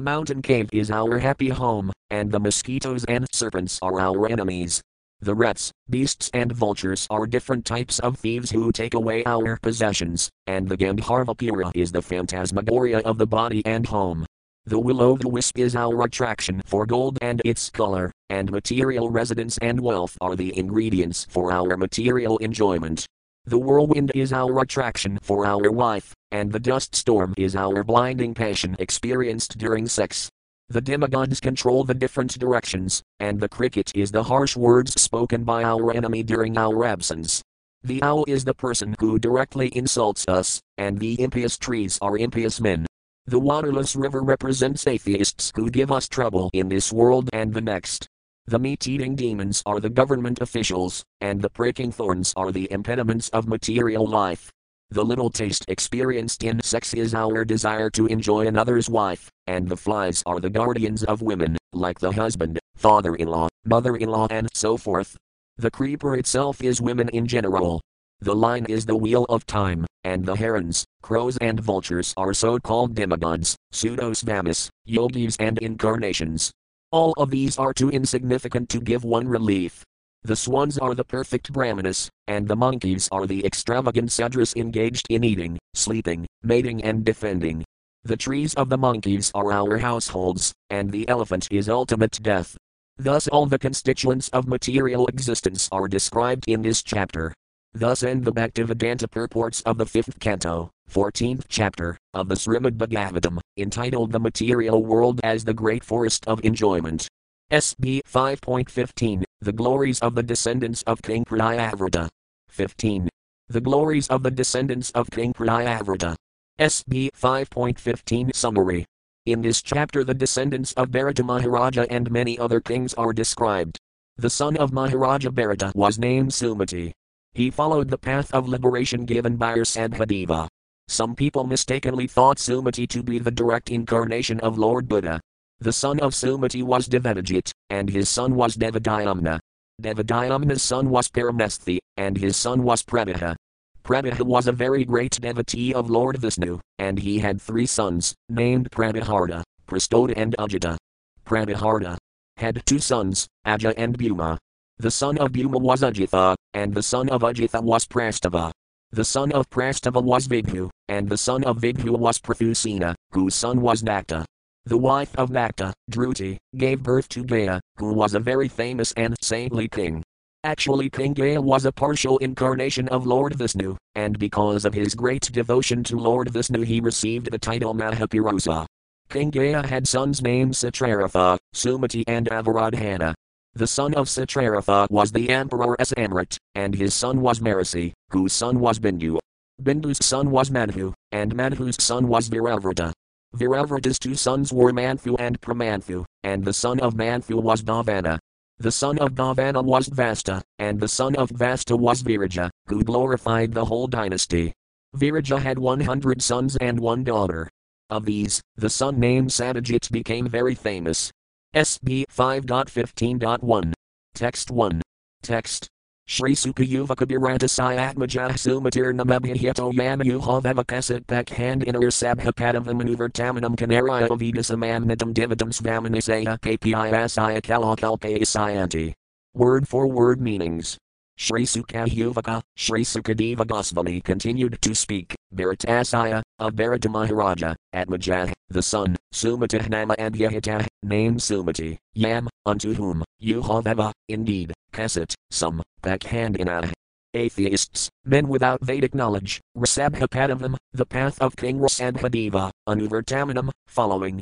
mountain 0.00 0.42
cave 0.42 0.68
is 0.72 0.90
our 0.90 1.20
happy 1.20 1.50
home, 1.50 1.92
and 2.10 2.32
the 2.32 2.40
mosquitoes 2.40 3.04
and 3.04 3.28
serpents 3.30 3.78
are 3.80 4.00
our 4.00 4.28
enemies. 4.28 4.82
The 5.20 5.36
rats, 5.36 5.70
beasts, 5.88 6.30
and 6.34 6.50
vultures 6.50 7.06
are 7.10 7.28
different 7.28 7.64
types 7.64 8.00
of 8.00 8.18
thieves 8.18 8.50
who 8.50 8.72
take 8.72 8.94
away 8.94 9.22
our 9.24 9.56
possessions, 9.62 10.28
and 10.48 10.68
the 10.68 10.76
Gandharvapura 10.76 11.70
is 11.76 11.92
the 11.92 12.02
phantasmagoria 12.02 12.98
of 13.04 13.18
the 13.18 13.26
body 13.28 13.62
and 13.66 13.86
home. 13.86 14.26
The 14.66 14.80
will 14.80 15.00
o' 15.00 15.16
the 15.16 15.28
wisp 15.28 15.60
is 15.60 15.76
our 15.76 16.02
attraction 16.02 16.62
for 16.66 16.86
gold 16.86 17.18
and 17.22 17.40
its 17.44 17.70
color, 17.70 18.10
and 18.30 18.50
material 18.50 19.10
residence 19.10 19.58
and 19.58 19.80
wealth 19.80 20.16
are 20.20 20.36
the 20.36 20.56
ingredients 20.58 21.26
for 21.30 21.52
our 21.52 21.76
material 21.76 22.38
enjoyment. 22.38 23.06
The 23.46 23.58
whirlwind 23.58 24.12
is 24.14 24.32
our 24.32 24.60
attraction 24.60 25.18
for 25.22 25.46
our 25.46 25.70
wife, 25.70 26.14
and 26.30 26.52
the 26.52 26.60
dust 26.60 26.94
storm 26.94 27.34
is 27.38 27.56
our 27.56 27.82
blinding 27.82 28.34
passion 28.34 28.76
experienced 28.78 29.56
during 29.56 29.86
sex. 29.86 30.28
The 30.68 30.82
demigods 30.82 31.40
control 31.40 31.84
the 31.84 31.94
different 31.94 32.38
directions, 32.38 33.02
and 33.20 33.40
the 33.40 33.48
cricket 33.48 33.90
is 33.94 34.10
the 34.10 34.24
harsh 34.24 34.54
words 34.54 35.00
spoken 35.00 35.44
by 35.44 35.64
our 35.64 35.92
enemy 35.92 36.22
during 36.22 36.58
our 36.58 36.84
absence. 36.84 37.42
The 37.82 38.02
owl 38.02 38.24
is 38.28 38.44
the 38.44 38.52
person 38.52 38.94
who 39.00 39.18
directly 39.18 39.68
insults 39.68 40.26
us, 40.28 40.60
and 40.76 40.98
the 40.98 41.18
impious 41.18 41.56
trees 41.56 41.98
are 42.02 42.18
impious 42.18 42.60
men. 42.60 42.84
The 43.26 43.38
waterless 43.38 43.96
river 43.96 44.20
represents 44.20 44.86
atheists 44.86 45.52
who 45.54 45.70
give 45.70 45.90
us 45.90 46.08
trouble 46.08 46.50
in 46.52 46.68
this 46.68 46.92
world 46.92 47.30
and 47.32 47.54
the 47.54 47.60
next. 47.60 48.06
The 48.48 48.58
meat 48.58 48.88
eating 48.88 49.14
demons 49.14 49.62
are 49.66 49.78
the 49.78 49.90
government 49.90 50.40
officials, 50.40 51.04
and 51.20 51.42
the 51.42 51.50
pricking 51.50 51.92
thorns 51.92 52.32
are 52.34 52.50
the 52.50 52.66
impediments 52.72 53.28
of 53.28 53.46
material 53.46 54.06
life. 54.06 54.50
The 54.88 55.04
little 55.04 55.28
taste 55.28 55.66
experienced 55.68 56.42
in 56.42 56.62
sex 56.62 56.94
is 56.94 57.14
our 57.14 57.44
desire 57.44 57.90
to 57.90 58.06
enjoy 58.06 58.46
another's 58.46 58.88
wife, 58.88 59.28
and 59.46 59.68
the 59.68 59.76
flies 59.76 60.22
are 60.24 60.40
the 60.40 60.48
guardians 60.48 61.04
of 61.04 61.20
women, 61.20 61.58
like 61.74 61.98
the 61.98 62.10
husband, 62.10 62.58
father 62.74 63.16
in 63.16 63.28
law, 63.28 63.48
mother 63.66 63.96
in 63.96 64.08
law, 64.08 64.26
and 64.30 64.48
so 64.54 64.78
forth. 64.78 65.14
The 65.58 65.70
creeper 65.70 66.16
itself 66.16 66.62
is 66.62 66.80
women 66.80 67.10
in 67.10 67.26
general. 67.26 67.82
The 68.20 68.34
line 68.34 68.64
is 68.64 68.86
the 68.86 68.96
wheel 68.96 69.26
of 69.28 69.44
time, 69.44 69.84
and 70.04 70.24
the 70.24 70.36
herons, 70.36 70.86
crows, 71.02 71.36
and 71.36 71.60
vultures 71.60 72.14
are 72.16 72.32
so 72.32 72.58
called 72.58 72.94
demigods, 72.94 73.56
pseudo-svamis, 73.72 74.70
yogis, 74.86 75.36
and 75.38 75.58
incarnations. 75.58 76.50
All 76.90 77.12
of 77.18 77.30
these 77.30 77.58
are 77.58 77.74
too 77.74 77.90
insignificant 77.90 78.70
to 78.70 78.80
give 78.80 79.04
one 79.04 79.28
relief. 79.28 79.84
The 80.22 80.36
swans 80.36 80.78
are 80.78 80.94
the 80.94 81.04
perfect 81.04 81.52
brahmanas, 81.52 82.08
and 82.26 82.48
the 82.48 82.56
monkeys 82.56 83.10
are 83.12 83.26
the 83.26 83.44
extravagant 83.44 84.08
sudras 84.08 84.56
engaged 84.56 85.06
in 85.10 85.22
eating, 85.22 85.58
sleeping, 85.74 86.26
mating, 86.42 86.82
and 86.82 87.04
defending. 87.04 87.62
The 88.04 88.16
trees 88.16 88.54
of 88.54 88.70
the 88.70 88.78
monkeys 88.78 89.30
are 89.34 89.52
our 89.52 89.76
households, 89.76 90.54
and 90.70 90.90
the 90.90 91.06
elephant 91.10 91.46
is 91.50 91.68
ultimate 91.68 92.22
death. 92.22 92.56
Thus, 92.96 93.28
all 93.28 93.44
the 93.44 93.58
constituents 93.58 94.30
of 94.30 94.48
material 94.48 95.06
existence 95.08 95.68
are 95.70 95.88
described 95.88 96.44
in 96.48 96.62
this 96.62 96.82
chapter. 96.82 97.34
Thus 97.74 98.02
end 98.02 98.24
the 98.24 98.32
Bhaktivedanta 98.32 99.10
purports 99.10 99.60
of 99.62 99.76
the 99.76 99.86
fifth 99.86 100.18
canto, 100.20 100.70
14th 100.88 101.44
chapter, 101.48 101.98
of 102.14 102.28
the 102.28 102.34
Srimad 102.34 102.78
Bhagavatam, 102.78 103.38
entitled 103.56 104.12
The 104.12 104.18
Material 104.18 104.82
World 104.82 105.20
as 105.22 105.44
the 105.44 105.54
Great 105.54 105.84
Forest 105.84 106.26
of 106.26 106.44
Enjoyment. 106.44 107.08
SB 107.52 108.00
5.15 108.02 109.24
The 109.40 109.52
Glories 109.52 110.00
of 110.00 110.14
the 110.14 110.22
Descendants 110.22 110.82
of 110.82 111.02
King 111.02 111.24
Priyavrata. 111.24 112.08
15. 112.48 113.08
The 113.48 113.60
Glories 113.60 114.08
of 114.08 114.22
the 114.22 114.30
Descendants 114.30 114.90
of 114.90 115.10
King 115.10 115.32
Priyavrata. 115.32 116.16
SB 116.58 117.10
5.15 117.12 118.34
Summary. 118.34 118.84
In 119.26 119.42
this 119.42 119.60
chapter, 119.60 120.04
the 120.04 120.14
descendants 120.14 120.72
of 120.72 120.90
Bharata 120.90 121.22
Maharaja 121.22 121.86
and 121.90 122.10
many 122.10 122.38
other 122.38 122.60
kings 122.60 122.94
are 122.94 123.12
described. 123.12 123.78
The 124.16 124.30
son 124.30 124.56
of 124.56 124.72
Maharaja 124.72 125.30
Bharata 125.30 125.70
was 125.74 125.98
named 125.98 126.30
Sumati. 126.30 126.92
He 127.34 127.50
followed 127.50 127.90
the 127.90 127.98
path 127.98 128.32
of 128.32 128.48
liberation 128.48 129.04
given 129.04 129.36
by 129.36 129.54
Rsabhadeva. 129.54 130.48
Some 130.88 131.14
people 131.14 131.44
mistakenly 131.44 132.06
thought 132.06 132.38
Sumati 132.38 132.88
to 132.88 133.02
be 133.02 133.18
the 133.18 133.30
direct 133.30 133.70
incarnation 133.70 134.40
of 134.40 134.56
Lord 134.56 134.88
Buddha. 134.88 135.20
The 135.60 135.72
son 135.72 136.00
of 136.00 136.14
Sumati 136.14 136.62
was 136.62 136.88
Devadajit, 136.88 137.52
and 137.68 137.90
his 137.90 138.08
son 138.08 138.34
was 138.34 138.56
Devadayamna. 138.56 139.38
Devadayamna's 139.82 140.62
son 140.62 140.88
was 140.88 141.08
Paramesthi, 141.08 141.78
and 141.98 142.16
his 142.16 142.36
son 142.36 142.62
was 142.62 142.82
Pradaha. 142.82 143.36
Pradaha 143.84 144.22
was 144.22 144.46
a 144.46 144.52
very 144.52 144.84
great 144.84 145.20
devotee 145.20 145.74
of 145.74 145.90
Lord 145.90 146.16
Vishnu, 146.16 146.58
and 146.78 146.98
he 146.98 147.18
had 147.18 147.40
three 147.40 147.66
sons, 147.66 148.14
named 148.30 148.70
Pradaharta, 148.70 149.42
Prastoda, 149.66 150.14
and 150.16 150.34
Ajita. 150.38 150.78
Pradaharta 151.26 151.98
had 152.38 152.62
two 152.64 152.78
sons, 152.78 153.26
Aja 153.44 153.74
and 153.76 153.98
Bhuma. 153.98 154.38
The 154.78 154.90
son 154.90 155.18
of 155.18 155.32
Bhuma 155.32 155.60
was 155.60 155.82
Ajitha, 155.82 156.34
and 156.54 156.72
the 156.72 156.82
son 156.82 157.10
of 157.10 157.20
Ajitha 157.22 157.62
was 157.62 157.84
Prastava. 157.84 158.52
The 158.90 159.04
son 159.04 159.32
of 159.32 159.50
Prastava 159.50 160.02
was 160.02 160.26
Vibhu, 160.26 160.70
and 160.88 161.08
the 161.08 161.18
son 161.18 161.44
of 161.44 161.58
Vibhu 161.58 161.90
was 161.98 162.18
Prathusena, 162.18 162.94
whose 163.12 163.34
son 163.34 163.60
was 163.60 163.82
Nakta. 163.82 164.24
The 164.64 164.78
wife 164.78 165.14
of 165.16 165.28
Nakta, 165.28 165.74
Druti, 165.90 166.38
gave 166.56 166.82
birth 166.82 167.06
to 167.10 167.22
Gaya, 167.22 167.60
who 167.76 167.92
was 167.92 168.14
a 168.14 168.20
very 168.20 168.48
famous 168.48 168.92
and 168.92 169.14
saintly 169.20 169.68
king. 169.68 170.02
Actually, 170.42 170.88
King 170.88 171.12
Gaya 171.12 171.40
was 171.40 171.66
a 171.66 171.72
partial 171.72 172.16
incarnation 172.18 172.88
of 172.88 173.06
Lord 173.06 173.34
Vishnu, 173.34 173.76
and 173.94 174.18
because 174.18 174.64
of 174.64 174.72
his 174.72 174.94
great 174.94 175.30
devotion 175.32 175.84
to 175.84 175.96
Lord 175.96 176.30
Vishnu, 176.30 176.62
he 176.62 176.80
received 176.80 177.30
the 177.30 177.38
title 177.38 177.74
Mahapurusa. 177.74 178.64
King 179.10 179.28
Gaya 179.30 179.66
had 179.66 179.86
sons 179.86 180.22
named 180.22 180.54
Citraratha, 180.54 181.38
Sumati, 181.54 182.04
and 182.06 182.26
Avaradhana. 182.30 183.14
The 183.58 183.66
son 183.66 183.92
of 183.94 184.06
Citraratha 184.06 184.88
was 184.88 185.10
the 185.10 185.30
emperor 185.30 185.76
Samrat, 185.80 186.36
and 186.54 186.76
his 186.76 186.94
son 186.94 187.20
was 187.20 187.40
Marici, 187.40 187.92
whose 188.12 188.32
son 188.32 188.60
was 188.60 188.78
Bindu. 188.78 189.18
Bindu's 189.60 189.98
son 190.06 190.30
was 190.30 190.48
Madhu, 190.48 190.94
and 191.10 191.34
Madhu's 191.34 191.82
son 191.82 192.06
was 192.06 192.28
Viravrata. 192.28 192.92
Viravrata's 193.34 193.98
two 193.98 194.14
sons 194.14 194.52
were 194.52 194.72
Manthu 194.72 195.16
and 195.18 195.40
Pramanthu, 195.40 196.04
and 196.22 196.44
the 196.44 196.52
son 196.52 196.78
of 196.78 196.94
Manthu 196.94 197.42
was 197.42 197.60
Bhavana. 197.60 198.20
The 198.58 198.70
son 198.70 198.96
of 199.00 199.16
Bhavana 199.16 199.64
was 199.64 199.88
Vasta, 199.88 200.40
and 200.60 200.78
the 200.78 200.86
son 200.86 201.16
of 201.16 201.28
Vasta 201.30 201.76
was 201.76 202.02
Viraja, 202.02 202.52
who 202.68 202.84
glorified 202.84 203.52
the 203.52 203.64
whole 203.64 203.88
dynasty. 203.88 204.52
Viraja 204.94 205.40
had 205.40 205.58
100 205.58 206.22
sons 206.22 206.56
and 206.60 206.78
one 206.78 207.02
daughter. 207.02 207.50
Of 207.90 208.04
these, 208.04 208.40
the 208.54 208.70
son 208.70 209.00
named 209.00 209.30
Satyajit 209.30 209.90
became 209.90 210.28
very 210.28 210.54
famous, 210.54 211.10
SB 211.54 212.04
5.15.1. 212.14 213.72
Text 214.14 214.50
1. 214.50 214.82
Text. 215.22 215.68
Shri 216.06 216.32
Sukayuvakabhirantasaya 216.34 217.94
Atmajah 217.94 218.32
Sumatirnamabhihito 218.32 219.72
Yamayuhavavakasit 219.72 221.06
Pakhand 221.06 221.64
Inner 221.64 221.80
Sabhapadavam 221.88 222.80
Tamanam 223.12 223.56
Kanaraya 223.56 224.08
Vidasamamnitam 224.08 225.14
Dividam 225.14 225.52
Svamanisaya 225.52 226.38
KPISaya 226.38 227.40
Kalakalpayasayanti. 227.42 228.92
Word 229.34 229.68
for 229.68 229.86
word 229.86 230.20
meanings. 230.20 230.78
Sri 231.18 231.44
Sukayuvaka, 231.44 232.42
Sri 232.56 232.84
Sukadeva 232.84 233.46
Goswami 233.46 234.00
continued 234.00 234.56
to 234.62 234.74
speak, 234.74 235.14
Bharatasaya, 235.34 236.22
of 236.38 236.56
Bharata 236.56 236.88
Maharaja, 236.88 237.54
Atmajah, 237.74 238.32
the 238.48 238.62
son, 238.62 238.96
Sumatihnama 239.12 239.94
and 239.98 240.14
Yahita, 240.14 240.66
named 240.82 241.18
Sumati, 241.18 241.76
Yam, 241.94 242.28
unto 242.46 242.74
whom, 242.74 243.04
Yuhaveva, 243.22 243.92
indeed, 244.08 244.52
Kasit, 244.72 245.14
some, 245.30 245.62
backhand 245.82 246.38
Pakhandina. 246.38 246.72
Atheists, 247.14 247.88
men 248.04 248.28
without 248.28 248.60
Vedic 248.62 248.94
knowledge, 248.94 249.40
Rasabhapadavam, 249.56 250.56
the 250.72 250.84
path 250.84 251.20
of 251.20 251.34
King 251.36 251.58
Rasabhadeva, 251.58 252.50
Anuvartamanam, 252.68 253.50
following, 253.66 254.20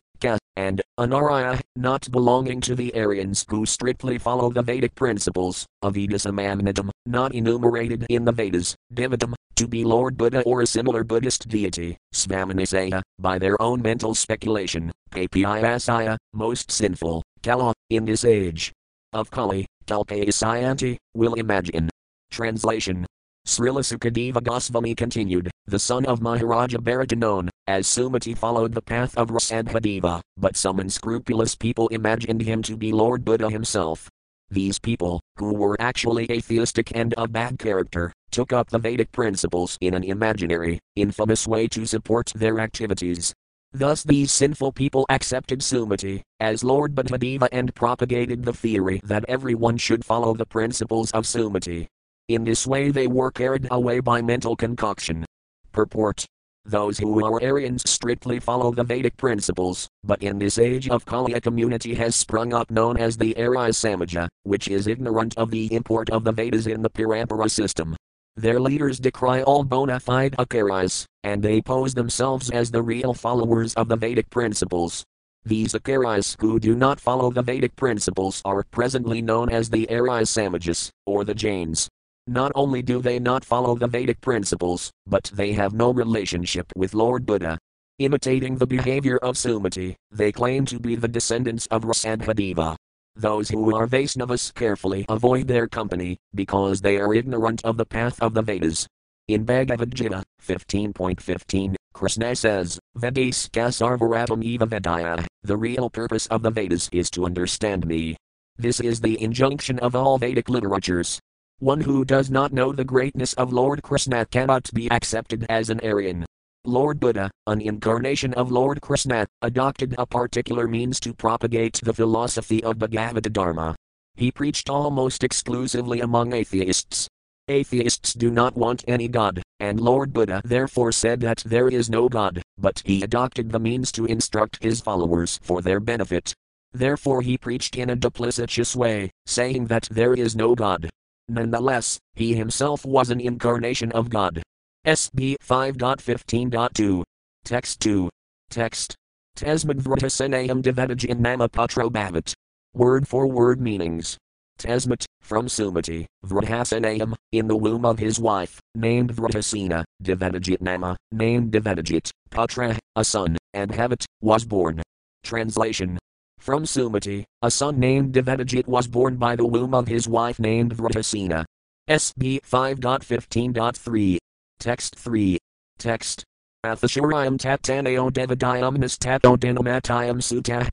And 0.57 0.81
Anaraya, 0.98 1.61
not 1.76 2.11
belonging 2.11 2.62
to 2.62 2.74
the 2.74 2.94
Aryans 2.94 3.44
who 3.48 3.66
strictly 3.66 4.16
follow 4.18 4.50
the 4.50 4.62
Vedic 4.62 4.94
principles, 4.94 5.66
Avidasamamnidam, 5.85 6.90
not 7.05 7.35
enumerated 7.35 8.07
in 8.09 8.24
the 8.24 8.33
Vedas, 8.33 8.74
Dividam, 8.94 9.35
to 9.57 9.68
be 9.68 9.85
Lord 9.85 10.16
Buddha 10.16 10.42
or 10.42 10.62
a 10.62 10.66
similar 10.66 11.05
Buddhist 11.05 11.48
deity, 11.48 11.98
Svamanisaya, 12.14 13.02
by 13.18 13.38
their 13.38 13.61
own 13.61 13.83
mental 13.83 14.14
speculation, 14.14 14.90
Papiyasaya, 15.11 16.16
most 16.33 16.70
sinful, 16.70 17.22
Kala, 17.42 17.74
in 17.90 18.07
this 18.07 18.24
age 18.24 18.72
of 19.12 19.31
Kali, 19.31 19.66
Kalpayasayanti, 19.87 20.96
will 21.14 21.35
imagine. 21.35 21.90
Translation 22.31 23.07
Srila 23.46 23.85
Sukadeva 23.85 24.42
Goswami 24.42 24.92
continued, 24.96 25.52
the 25.66 25.78
son 25.78 26.04
of 26.04 26.20
Maharaja 26.20 26.78
Bharata 26.78 27.14
known 27.14 27.48
as 27.68 27.87
Sumati 27.87 28.37
followed 28.37 28.74
the 28.74 28.82
path 28.82 29.16
of 29.16 29.28
Rsabhadeva, 29.28 30.20
but 30.37 30.56
some 30.56 30.80
unscrupulous 30.80 31.54
people 31.54 31.87
imagined 31.88 32.42
him 32.42 32.61
to 32.64 32.76
be 32.76 32.90
Lord 32.90 33.24
Buddha 33.24 33.48
himself. 33.48 34.11
These 34.50 34.80
people, 34.80 35.20
who 35.38 35.54
were 35.54 35.76
actually 35.80 36.26
atheistic 36.28 36.90
and 36.96 37.14
of 37.14 37.32
bad 37.32 37.61
character, 37.61 38.12
took 38.32 38.52
up 38.52 38.68
the 38.68 38.80
Vedic 38.80 39.12
principles 39.12 39.78
in 39.80 39.94
an 39.94 40.02
imaginary, 40.02 40.80
infamous 40.96 41.46
way 41.46 41.68
to 41.68 41.87
support 41.87 42.32
their 42.35 42.59
activities. 42.59 43.32
Thus, 43.72 44.02
these 44.02 44.32
sinful 44.32 44.72
people 44.72 45.06
accepted 45.09 45.61
Sumati 45.61 46.22
as 46.40 46.64
Lord 46.64 46.96
Buddhadeva 46.96 47.48
and 47.52 47.72
propagated 47.76 48.44
the 48.44 48.52
theory 48.52 49.00
that 49.04 49.24
everyone 49.28 49.76
should 49.76 50.04
follow 50.04 50.35
the 50.35 50.46
principles 50.46 51.12
of 51.12 51.26
Sumati. 51.26 51.87
In 52.29 52.45
this 52.45 52.67
way, 52.67 52.91
they 52.91 53.07
were 53.07 53.31
carried 53.31 53.69
away 53.71 54.01
by 54.01 54.21
mental 54.21 54.57
concoction. 54.57 55.25
Purport 55.73 56.27
those 56.69 56.99
who 56.99 57.25
are 57.25 57.41
Aryans 57.41 57.89
strictly 57.89 58.41
follow 58.41 58.73
the 58.73 58.83
Vedic 58.83 59.17
principles, 59.17 59.89
but 60.03 60.21
in 60.21 60.37
this 60.39 60.59
age 60.59 60.89
of 60.89 61.07
Kali 61.07 61.35
a 61.35 61.41
community 61.41 61.95
has 61.95 62.17
sprung 62.17 62.53
up 62.53 62.73
known 62.73 62.97
as 62.97 63.17
the 63.17 63.37
Arya 63.37 63.71
Samaja, 63.71 64.27
which 64.43 64.67
is 64.67 64.89
ignorant 64.89 65.39
of 65.39 65.53
the 65.53 65.73
import 65.73 66.11
of 66.11 66.25
the 66.25 66.33
Vedas 66.33 66.67
in 66.67 66.83
the 66.83 66.91
Parampara 66.91 67.49
system. 67.49 67.95
Their 68.35 68.59
leaders 68.59 68.99
decry 68.99 69.43
all 69.43 69.62
bona 69.62 70.01
fide 70.01 70.35
Acharyas, 70.39 71.05
and 71.23 71.41
they 71.41 71.62
pose 71.62 71.95
themselves 71.95 72.51
as 72.51 72.73
the 72.73 72.83
real 72.83 73.15
followers 73.15 73.73
of 73.75 73.87
the 73.87 73.97
Vedic 73.97 74.29
principles. 74.31 75.05
These 75.45 75.75
Acharyas 75.75 76.37
who 76.41 76.59
do 76.59 76.75
not 76.75 76.99
follow 76.99 77.31
the 77.31 77.43
Vedic 77.43 77.77
principles 77.77 78.43
are 78.45 78.65
presently 78.65 79.23
known 79.23 79.51
as 79.51 79.71
the 79.71 79.89
Arya 79.89 80.27
Samajas, 80.27 80.91
or 81.07 81.25
the 81.25 81.35
Jains. 81.35 81.89
Not 82.29 82.51
only 82.57 82.83
do 82.83 83.01
they 83.01 83.21
not 83.21 83.45
follow 83.45 83.77
the 83.77 83.87
Vedic 83.87 84.21
principles, 84.21 84.91
but 85.07 85.31
they 85.33 85.53
have 85.53 85.75
no 85.75 85.93
relationship 85.93 86.73
with 86.75 86.93
Lord 86.93 87.25
Buddha. 87.25 87.57
Imitating 88.01 88.57
the 88.57 88.67
behavior 88.67 89.17
of 89.19 89.37
Sumati, 89.37 89.95
they 90.11 90.33
claim 90.33 90.67
to 90.67 90.81
be 90.81 90.97
the 90.97 91.09
descendants 91.09 91.67
of 91.69 91.85
Rsabhadeva. 91.85 92.77
those 93.15 93.49
who 93.49 93.75
are 93.75 93.87
Vaisnavas 93.87 94.53
carefully 94.55 95.07
avoid 95.09 95.49
their 95.49 95.67
company, 95.67 96.19
because 96.35 96.81
they 96.81 96.99
are 96.99 97.15
ignorant 97.15 97.65
of 97.65 97.77
the 97.77 97.87
path 97.87 98.21
of 98.21 98.35
the 98.35 98.43
Vedas. 98.43 98.87
In 99.29 99.45
Bhagavad 99.45 99.95
Gita 99.95 100.23
15.15, 100.45 101.75
Krishna 101.95 102.37
says, 102.37 102.79
Vedaska 102.99 103.71
sarvaratam 103.71 104.45
eva 104.45 104.67
vedaya, 104.67 105.25
the 105.43 105.57
real 105.57 105.89
purpose 105.89 106.27
of 106.27 106.43
the 106.43 106.51
Vedas 106.51 106.89
is 106.93 107.09
to 107.11 107.25
understand 107.25 107.87
me. 107.87 108.17
This 108.59 108.81
is 108.81 109.01
the 109.01 109.21
injunction 109.23 109.79
of 109.79 109.97
all 109.97 110.19
Vedic 110.19 110.49
literatures. 110.49 111.19
One 111.61 111.81
who 111.81 112.05
does 112.05 112.31
not 112.31 112.53
know 112.53 112.71
the 112.71 112.85
greatness 112.85 113.33
of 113.33 113.51
Lord 113.51 113.83
Krishna 113.83 114.27
cannot 114.27 114.69
be 114.75 114.90
accepted 114.90 115.47
as 115.49 115.71
an 115.71 115.81
Aryan. 115.83 116.27
Lord 116.66 117.01
Buddha, 117.01 117.31
an 117.47 117.62
incarnation 117.62 118.35
of 118.35 118.53
Lord 118.53 118.83
Krishna, 118.83 119.27
adopted 119.40 119.95
a 119.97 120.05
particular 120.05 120.69
means 120.69 121.01
to 121.01 121.14
propagate 121.14 121.81
the 121.83 121.95
philosophy 121.95 122.62
of 122.62 122.77
Bhagavata 122.77 123.33
Dharma. 123.33 123.75
He 124.16 124.31
preached 124.31 124.69
almost 124.69 125.25
exclusively 125.25 126.01
among 126.01 126.35
atheists. 126.35 127.09
Atheists 127.49 128.12
do 128.12 128.31
not 128.31 128.55
want 128.55 128.85
any 128.87 129.09
God, 129.09 129.42
and 129.59 129.81
Lord 129.81 130.12
Buddha 130.12 130.42
therefore 130.45 130.92
said 130.92 131.21
that 131.21 131.42
there 131.47 131.69
is 131.69 131.88
no 131.88 132.11
God, 132.11 132.42
but 132.59 132.83
he 132.85 133.03
adopted 133.03 133.51
the 133.51 133.61
means 133.61 133.90
to 133.92 134.05
instruct 134.05 134.62
his 134.62 134.83
followers 134.83 135.40
for 135.42 135.62
their 135.62 135.81
benefit. 135.81 136.35
Therefore 136.75 137.23
he 137.23 137.38
preached 137.38 137.77
in 137.77 137.88
a 137.88 137.97
duplicitous 137.97 138.77
way, 138.77 139.11
saying 139.25 139.69
that 139.69 139.88
there 139.90 140.12
is 140.12 140.37
no 140.37 140.55
God. 140.55 140.90
Nonetheless, 141.29 141.99
he 142.15 142.35
himself 142.35 142.85
was 142.85 143.11
an 143.11 143.21
incarnation 143.21 143.91
of 143.93 144.09
God, 144.11 144.43
SB 144.87 145.37
5.15.2. 145.45 147.03
Text 147.45 147.81
2. 147.81 148.09
Text. 148.51 148.95
Tasmadvratasanayam 149.37 150.62
devedajin 150.62 151.19
nama 151.19 151.49
patro 151.49 151.91
bhavat. 151.91 152.33
Word 152.73 153.09
for 153.09 153.27
word 153.27 153.61
meanings. 153.61 154.17
Tasmat, 154.59 155.05
from 155.21 155.49
Sumati, 155.49 156.07
Vratasanayam, 156.25 157.15
in 157.33 157.49
the 157.49 157.57
womb 157.57 157.85
of 157.85 157.99
his 157.99 158.21
wife, 158.21 158.61
named 158.75 159.15
Vratasena, 159.15 159.85
Devedajit 160.03 160.61
Nama, 160.61 160.97
named 161.12 161.53
Devedajit, 161.53 162.11
Patra, 162.31 162.79
a 162.95 163.05
son, 163.05 163.37
and 163.53 163.73
Havat, 163.73 164.05
was 164.23 164.45
born. 164.45 164.81
Translation. 165.25 165.99
From 166.38 166.64
Sumati, 166.64 167.25
a 167.42 167.51
son 167.51 167.81
named 167.81 168.14
Devedajit 168.14 168.66
was 168.66 168.87
born 168.87 169.16
by 169.16 169.37
the 169.37 169.46
womb 169.46 169.75
of 169.75 169.88
his 169.88 170.09
wife 170.09 170.38
named 170.38 170.77
Vratasena. 170.77 171.44
SB 171.88 172.40
5.15.3. 172.42 174.18
Text 174.59 174.96
3. 174.96 175.38
Text. 175.79 176.25
Athasharayam 176.64 177.37
tatanayo 177.38 178.11
devadayam 178.11 178.77
nistato 178.79 179.37
dinamatayam 179.37 180.18
sutah. 180.20 180.66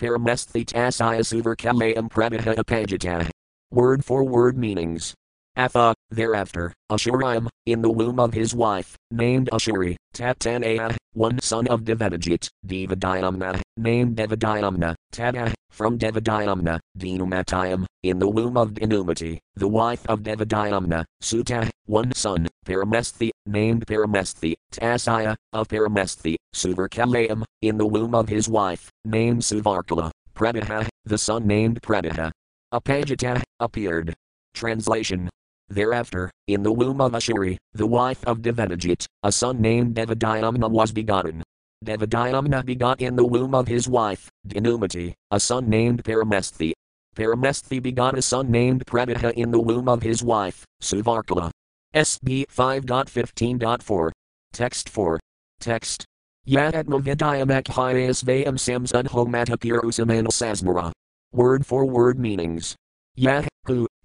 Word 3.72 4.06
for 4.06 4.24
word 4.24 4.58
meanings. 4.58 5.14
Atha, 5.56 5.94
thereafter, 6.10 6.74
Ashurayam, 6.92 7.48
in 7.68 7.84
the 7.84 7.92
womb 7.92 8.20
of 8.20 8.34
his 8.34 8.56
wife, 8.56 8.98
named 9.12 9.50
Ashuri, 9.52 9.96
Tatanaya, 10.16 10.96
one 11.14 11.40
son 11.40 11.68
of 11.68 11.82
Devadajit, 11.82 12.50
Devadayamna, 12.66 13.62
named 13.78 14.18
Devadayamna, 14.18 14.96
Tada, 15.12 15.54
from 15.70 15.98
Devadayamna, 15.98 16.80
Dinumatayam, 16.98 17.86
in 18.02 18.20
the 18.20 18.28
womb 18.28 18.58
of 18.58 18.72
Dinumati, 18.72 19.40
the 19.56 19.68
wife 19.68 20.06
of 20.08 20.22
Devadayamna, 20.22 21.06
Suta, 21.22 21.70
one 21.86 22.12
son, 22.14 22.48
Paramesthi, 22.66 23.30
named 23.46 23.86
Paramesthi, 23.86 24.56
Tasaya, 24.72 25.36
of 25.54 25.68
Paramesthi, 25.68 26.36
Suvarkalayam, 26.56 27.44
in 27.62 27.78
the 27.78 27.86
womb 27.86 28.16
of 28.16 28.30
his 28.30 28.50
wife, 28.50 28.90
named 29.06 29.42
Suvarkala, 29.42 30.12
Prabha, 30.36 30.88
the 31.06 31.18
son 31.18 31.46
named 31.46 31.82
Prabha. 31.82 32.32
Apajita, 32.74 33.42
appeared. 33.60 34.16
Translation 34.56 35.30
Thereafter, 35.74 36.30
in 36.48 36.62
the 36.62 36.72
womb 36.72 37.02
of 37.02 37.14
Ashuri, 37.14 37.58
the 37.74 37.88
wife 37.88 38.24
of 38.26 38.44
Devadajit, 38.44 39.08
a 39.24 39.32
son 39.32 39.60
named 39.60 39.96
Devadayamna 39.96 40.70
was 40.70 40.92
begotten. 40.92 41.42
Devadayamna 41.84 42.64
begot 42.64 43.02
in 43.02 43.16
the 43.16 43.26
womb 43.26 43.56
of 43.56 43.68
his 43.68 43.88
wife, 43.88 44.30
Dinumati, 44.48 45.16
a 45.32 45.40
son 45.40 45.68
named 45.68 46.04
Paramesthi. 46.04 46.74
Paramesthi 47.16 47.82
begot 47.82 48.16
a 48.16 48.22
son 48.22 48.52
named 48.52 48.86
Prabha 48.86 49.34
in 49.34 49.50
the 49.50 49.60
womb 49.60 49.90
of 49.90 50.04
his 50.04 50.22
wife, 50.24 50.64
Suvarkala. 50.80 51.50
SB 51.96 52.46
5.15.4. 52.56 54.12
Text 54.52 54.90
4. 54.90 55.20
Text. 55.60 56.06
Yadatmavidayamak 56.48 57.66
vayam 57.66 58.58
samsun 58.58 59.08
homatapirusam 59.08 60.28
sasmara. 60.28 60.92
Word 61.32 61.66
for 61.66 61.86
word 61.86 62.20
meanings. 62.20 62.76
Yah, 63.16 63.46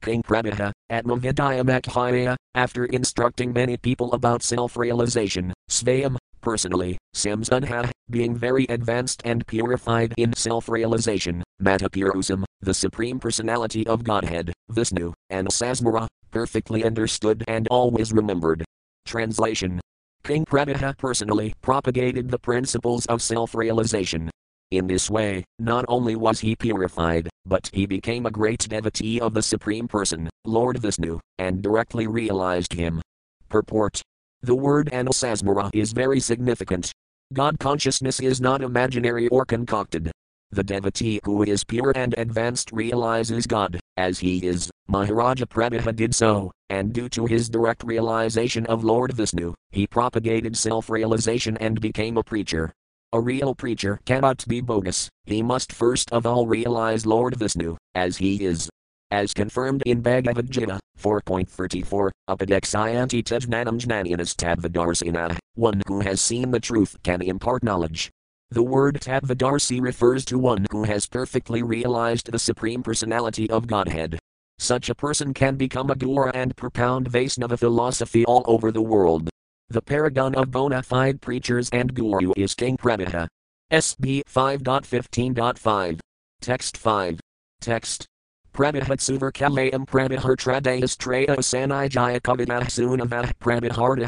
King 0.00 0.22
Prabhupada, 0.22 0.72
Atmavidayamak 0.90 2.36
after 2.54 2.84
instructing 2.86 3.52
many 3.52 3.76
people 3.76 4.12
about 4.12 4.42
self 4.42 4.76
realization, 4.76 5.52
Svayam, 5.70 6.16
personally, 6.40 6.98
Samsunha, 7.14 7.90
being 8.10 8.34
very 8.34 8.64
advanced 8.68 9.22
and 9.24 9.46
purified 9.46 10.14
in 10.16 10.32
self 10.34 10.68
realization, 10.68 11.42
Matapurusam, 11.62 12.44
the 12.60 12.74
Supreme 12.74 13.18
Personality 13.18 13.86
of 13.86 14.04
Godhead, 14.04 14.52
Vishnu, 14.70 15.12
and 15.30 15.48
Sasmara, 15.48 16.06
perfectly 16.30 16.84
understood 16.84 17.44
and 17.48 17.68
always 17.68 18.12
remembered. 18.12 18.64
Translation 19.04 19.80
King 20.24 20.44
Prabhupada 20.44 20.96
personally 20.98 21.54
propagated 21.62 22.30
the 22.30 22.38
principles 22.38 23.06
of 23.06 23.22
self 23.22 23.54
realization, 23.54 24.30
in 24.70 24.86
this 24.86 25.10
way, 25.10 25.44
not 25.58 25.84
only 25.88 26.14
was 26.16 26.40
he 26.40 26.54
purified, 26.54 27.28
but 27.46 27.70
he 27.72 27.86
became 27.86 28.26
a 28.26 28.30
great 28.30 28.68
devotee 28.68 29.20
of 29.20 29.34
the 29.34 29.42
Supreme 29.42 29.88
Person, 29.88 30.28
Lord 30.44 30.78
Vishnu, 30.78 31.20
and 31.38 31.62
directly 31.62 32.06
realized 32.06 32.72
him. 32.72 33.00
Purport 33.48 34.02
The 34.42 34.54
word 34.54 34.90
Anusasmara 34.92 35.70
is 35.72 35.92
very 35.92 36.20
significant. 36.20 36.92
God 37.32 37.58
consciousness 37.58 38.20
is 38.20 38.40
not 38.40 38.62
imaginary 38.62 39.28
or 39.28 39.44
concocted. 39.44 40.10
The 40.50 40.64
devotee 40.64 41.20
who 41.24 41.42
is 41.42 41.62
pure 41.62 41.92
and 41.94 42.14
advanced 42.16 42.72
realizes 42.72 43.46
God, 43.46 43.78
as 43.98 44.18
he 44.18 44.46
is. 44.46 44.70
Maharaja 44.88 45.44
Prabhupada 45.44 45.94
did 45.94 46.14
so, 46.14 46.50
and 46.70 46.92
due 46.92 47.10
to 47.10 47.26
his 47.26 47.50
direct 47.50 47.84
realization 47.84 48.64
of 48.66 48.82
Lord 48.82 49.12
Vishnu, 49.12 49.52
he 49.70 49.86
propagated 49.86 50.56
self 50.56 50.88
realization 50.88 51.58
and 51.58 51.80
became 51.80 52.16
a 52.16 52.22
preacher. 52.22 52.72
A 53.14 53.20
real 53.20 53.54
preacher 53.54 53.98
cannot 54.04 54.46
be 54.46 54.60
bogus, 54.60 55.08
he 55.24 55.40
must 55.40 55.72
first 55.72 56.12
of 56.12 56.26
all 56.26 56.46
realize 56.46 57.06
Lord 57.06 57.34
Vishnu, 57.36 57.78
as 57.94 58.18
he 58.18 58.44
is. 58.44 58.68
As 59.10 59.32
confirmed 59.32 59.82
in 59.86 60.02
Bhagavad 60.02 60.50
Gita 60.50 60.78
4.34, 61.00 62.10
Upadexayanti 62.28 63.24
Tejnanam 63.24 63.80
Jnanianastadvadarsina, 63.80 65.38
one 65.54 65.80
who 65.86 66.00
has 66.00 66.20
seen 66.20 66.50
the 66.50 66.60
truth 66.60 66.98
can 67.02 67.22
impart 67.22 67.62
knowledge. 67.62 68.10
The 68.50 68.62
word 68.62 69.00
Tadvadarsi 69.00 69.80
refers 69.80 70.26
to 70.26 70.38
one 70.38 70.66
who 70.70 70.84
has 70.84 71.06
perfectly 71.06 71.62
realized 71.62 72.30
the 72.30 72.38
Supreme 72.38 72.82
Personality 72.82 73.48
of 73.48 73.66
Godhead. 73.66 74.18
Such 74.58 74.90
a 74.90 74.94
person 74.94 75.32
can 75.32 75.56
become 75.56 75.88
a 75.90 75.94
guru 75.94 76.28
and 76.34 76.54
propound 76.56 77.10
Vaisnava 77.10 77.58
philosophy 77.58 78.26
all 78.26 78.44
over 78.46 78.70
the 78.70 78.82
world. 78.82 79.30
The 79.70 79.82
paragon 79.82 80.34
of 80.34 80.50
bona 80.50 80.82
fide 80.82 81.20
preachers 81.20 81.68
and 81.74 81.92
guru 81.92 82.32
is 82.38 82.54
King 82.54 82.78
Prabhupada. 82.78 83.28
SB 83.70 84.22
5.15.5. 84.24 86.00
Text 86.40 86.78
5. 86.78 87.20
Text. 87.60 88.06
Prabhuhatsuvar 88.54 89.30
kalayam 89.30 89.84
prabhuhartradayas 89.84 90.96
traya 90.96 91.36
sanijaya 91.36 92.18